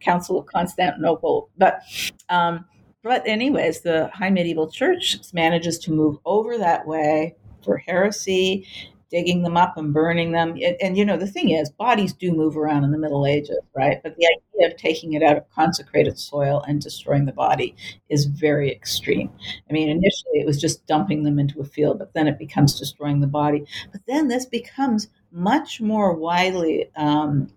Council 0.00 0.38
of 0.38 0.46
Constantinople. 0.46 1.50
But 1.58 1.82
um, 2.28 2.64
but 3.02 3.26
anyways, 3.26 3.80
the 3.80 4.10
High 4.14 4.30
Medieval 4.30 4.70
Church 4.70 5.18
manages 5.32 5.78
to 5.80 5.90
move 5.90 6.18
over 6.24 6.56
that 6.58 6.86
way 6.86 7.34
for 7.64 7.76
heresy, 7.78 8.66
digging 9.12 9.42
them 9.42 9.58
up 9.58 9.76
and 9.76 9.92
burning 9.92 10.32
them. 10.32 10.52
And, 10.52 10.76
and, 10.80 10.96
you 10.96 11.04
know, 11.04 11.18
the 11.18 11.26
thing 11.26 11.50
is, 11.50 11.70
bodies 11.70 12.14
do 12.14 12.32
move 12.32 12.56
around 12.56 12.82
in 12.82 12.92
the 12.92 12.98
Middle 12.98 13.26
Ages, 13.26 13.60
right? 13.76 14.02
But 14.02 14.16
the 14.16 14.26
idea 14.26 14.72
of 14.72 14.76
taking 14.78 15.12
it 15.12 15.22
out 15.22 15.36
of 15.36 15.48
consecrated 15.50 16.18
soil 16.18 16.64
and 16.66 16.80
destroying 16.80 17.26
the 17.26 17.32
body 17.32 17.76
is 18.08 18.24
very 18.24 18.72
extreme. 18.72 19.30
I 19.68 19.72
mean, 19.72 19.90
initially 19.90 20.40
it 20.40 20.46
was 20.46 20.58
just 20.58 20.86
dumping 20.86 21.24
them 21.24 21.38
into 21.38 21.60
a 21.60 21.64
field, 21.64 21.98
but 21.98 22.14
then 22.14 22.26
it 22.26 22.38
becomes 22.38 22.78
destroying 22.78 23.20
the 23.20 23.26
body. 23.26 23.66
But 23.92 24.00
then 24.08 24.28
this 24.28 24.46
becomes 24.46 25.08
much 25.30 25.80
more 25.80 26.14
widely 26.14 26.90
um, 26.96 27.48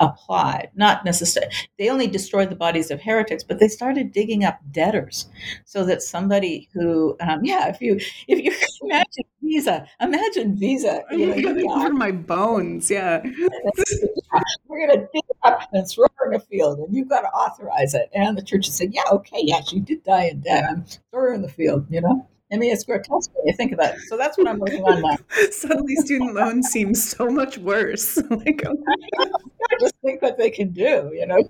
applied. 0.00 0.70
Not 0.74 1.04
necessarily, 1.04 1.52
they 1.78 1.88
only 1.88 2.06
destroyed 2.06 2.50
the 2.50 2.56
bodies 2.56 2.90
of 2.90 3.00
heretics, 3.00 3.44
but 3.44 3.58
they 3.58 3.68
started 3.68 4.12
digging 4.12 4.44
up 4.44 4.60
debtors, 4.70 5.26
so 5.64 5.84
that 5.84 6.02
somebody 6.02 6.68
who, 6.72 7.16
um, 7.20 7.44
yeah, 7.44 7.68
if 7.68 7.80
you 7.80 7.98
if 8.28 8.44
you 8.44 8.52
imagine 8.82 9.24
Visa, 9.42 9.86
imagine 10.00 10.56
Visa, 10.56 11.02
you 11.10 11.34
know, 11.34 11.88
my 11.90 12.10
bones, 12.12 12.90
yeah. 12.90 13.22
We're 14.66 14.86
gonna 14.86 15.06
dig 15.12 15.22
up 15.42 15.68
and 15.72 15.88
throw 15.88 16.06
her 16.16 16.30
in 16.30 16.36
a 16.36 16.40
field, 16.40 16.78
and 16.78 16.94
you've 16.94 17.08
got 17.08 17.22
to 17.22 17.28
authorize 17.28 17.94
it. 17.94 18.10
And 18.14 18.36
the 18.36 18.42
church 18.42 18.68
said, 18.68 18.92
yeah, 18.92 19.04
okay, 19.12 19.38
yeah, 19.42 19.60
she 19.62 19.80
did 19.80 20.02
die 20.04 20.24
in 20.24 20.40
debt. 20.40 20.64
I'm 20.68 20.84
throw 21.10 21.22
her 21.22 21.34
in 21.34 21.42
the 21.42 21.48
field, 21.48 21.86
you 21.90 22.00
know. 22.00 22.28
I 22.52 22.56
mean, 22.56 22.72
it's 22.72 22.84
grotesque 22.84 23.30
when 23.34 23.46
you 23.46 23.54
think 23.54 23.72
about 23.72 23.94
it. 23.94 24.00
So 24.08 24.16
that's 24.16 24.38
what 24.38 24.46
I'm 24.46 24.58
working 24.58 24.82
on 24.84 25.02
now. 25.02 25.16
Suddenly, 25.50 25.96
student 25.96 26.34
loan 26.34 26.62
seems 26.62 27.02
so 27.02 27.28
much 27.28 27.58
worse. 27.58 28.16
like, 28.30 28.62
oh 28.66 28.76
I 29.18 29.76
just 29.80 29.94
think 30.04 30.22
what 30.22 30.38
they 30.38 30.50
can 30.50 30.70
do, 30.70 31.10
you 31.12 31.26
know, 31.26 31.48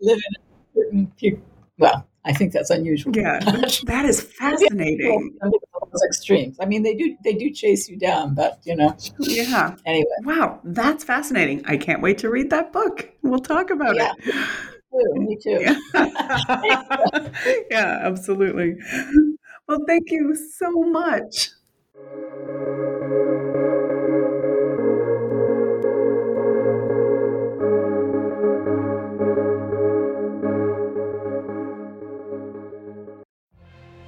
live 0.00 0.18
in 0.18 1.04
a 1.04 1.08
certain, 1.18 1.42
well, 1.78 2.06
I 2.24 2.32
think 2.32 2.52
that's 2.52 2.70
unusual. 2.70 3.14
Yeah, 3.14 3.40
that 3.84 4.04
is 4.06 4.20
fascinating. 4.20 5.36
Those 5.42 6.02
extremes. 6.06 6.56
I 6.60 6.66
mean, 6.66 6.82
they 6.82 6.94
do 6.94 7.16
they 7.24 7.34
do 7.34 7.50
chase 7.50 7.88
you 7.88 7.98
down, 7.98 8.34
but 8.34 8.60
you 8.64 8.76
know. 8.76 8.96
Yeah. 9.18 9.74
Anyway. 9.84 10.06
Wow, 10.22 10.60
that's 10.64 11.04
fascinating. 11.04 11.62
I 11.66 11.76
can't 11.76 12.00
wait 12.00 12.18
to 12.18 12.30
read 12.30 12.50
that 12.50 12.72
book. 12.72 13.10
We'll 13.22 13.40
talk 13.40 13.70
about 13.70 13.96
yeah. 13.96 14.12
it. 14.18 14.34
Me 15.14 15.36
too. 15.42 15.58
Yeah. 15.60 15.76
yeah, 17.70 17.98
absolutely. 18.02 18.76
Well, 19.72 19.86
thank 19.86 20.10
you 20.10 20.36
so 20.36 20.70
much. 20.70 21.48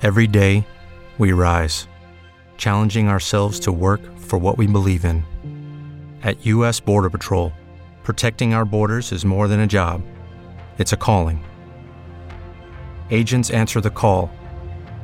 Every 0.02 0.26
day, 0.26 0.66
we 1.16 1.32
rise, 1.32 1.88
challenging 2.58 3.08
ourselves 3.08 3.58
to 3.60 3.72
work 3.72 4.02
for 4.18 4.38
what 4.38 4.58
we 4.58 4.66
believe 4.66 5.06
in. 5.06 5.24
At 6.22 6.44
U.S. 6.44 6.78
Border 6.78 7.08
Patrol, 7.08 7.54
protecting 8.02 8.52
our 8.52 8.66
borders 8.66 9.12
is 9.12 9.24
more 9.24 9.48
than 9.48 9.60
a 9.60 9.66
job, 9.66 10.02
it's 10.76 10.92
a 10.92 10.98
calling. 10.98 11.42
Agents 13.10 13.48
answer 13.48 13.80
the 13.80 13.88
call 13.88 14.30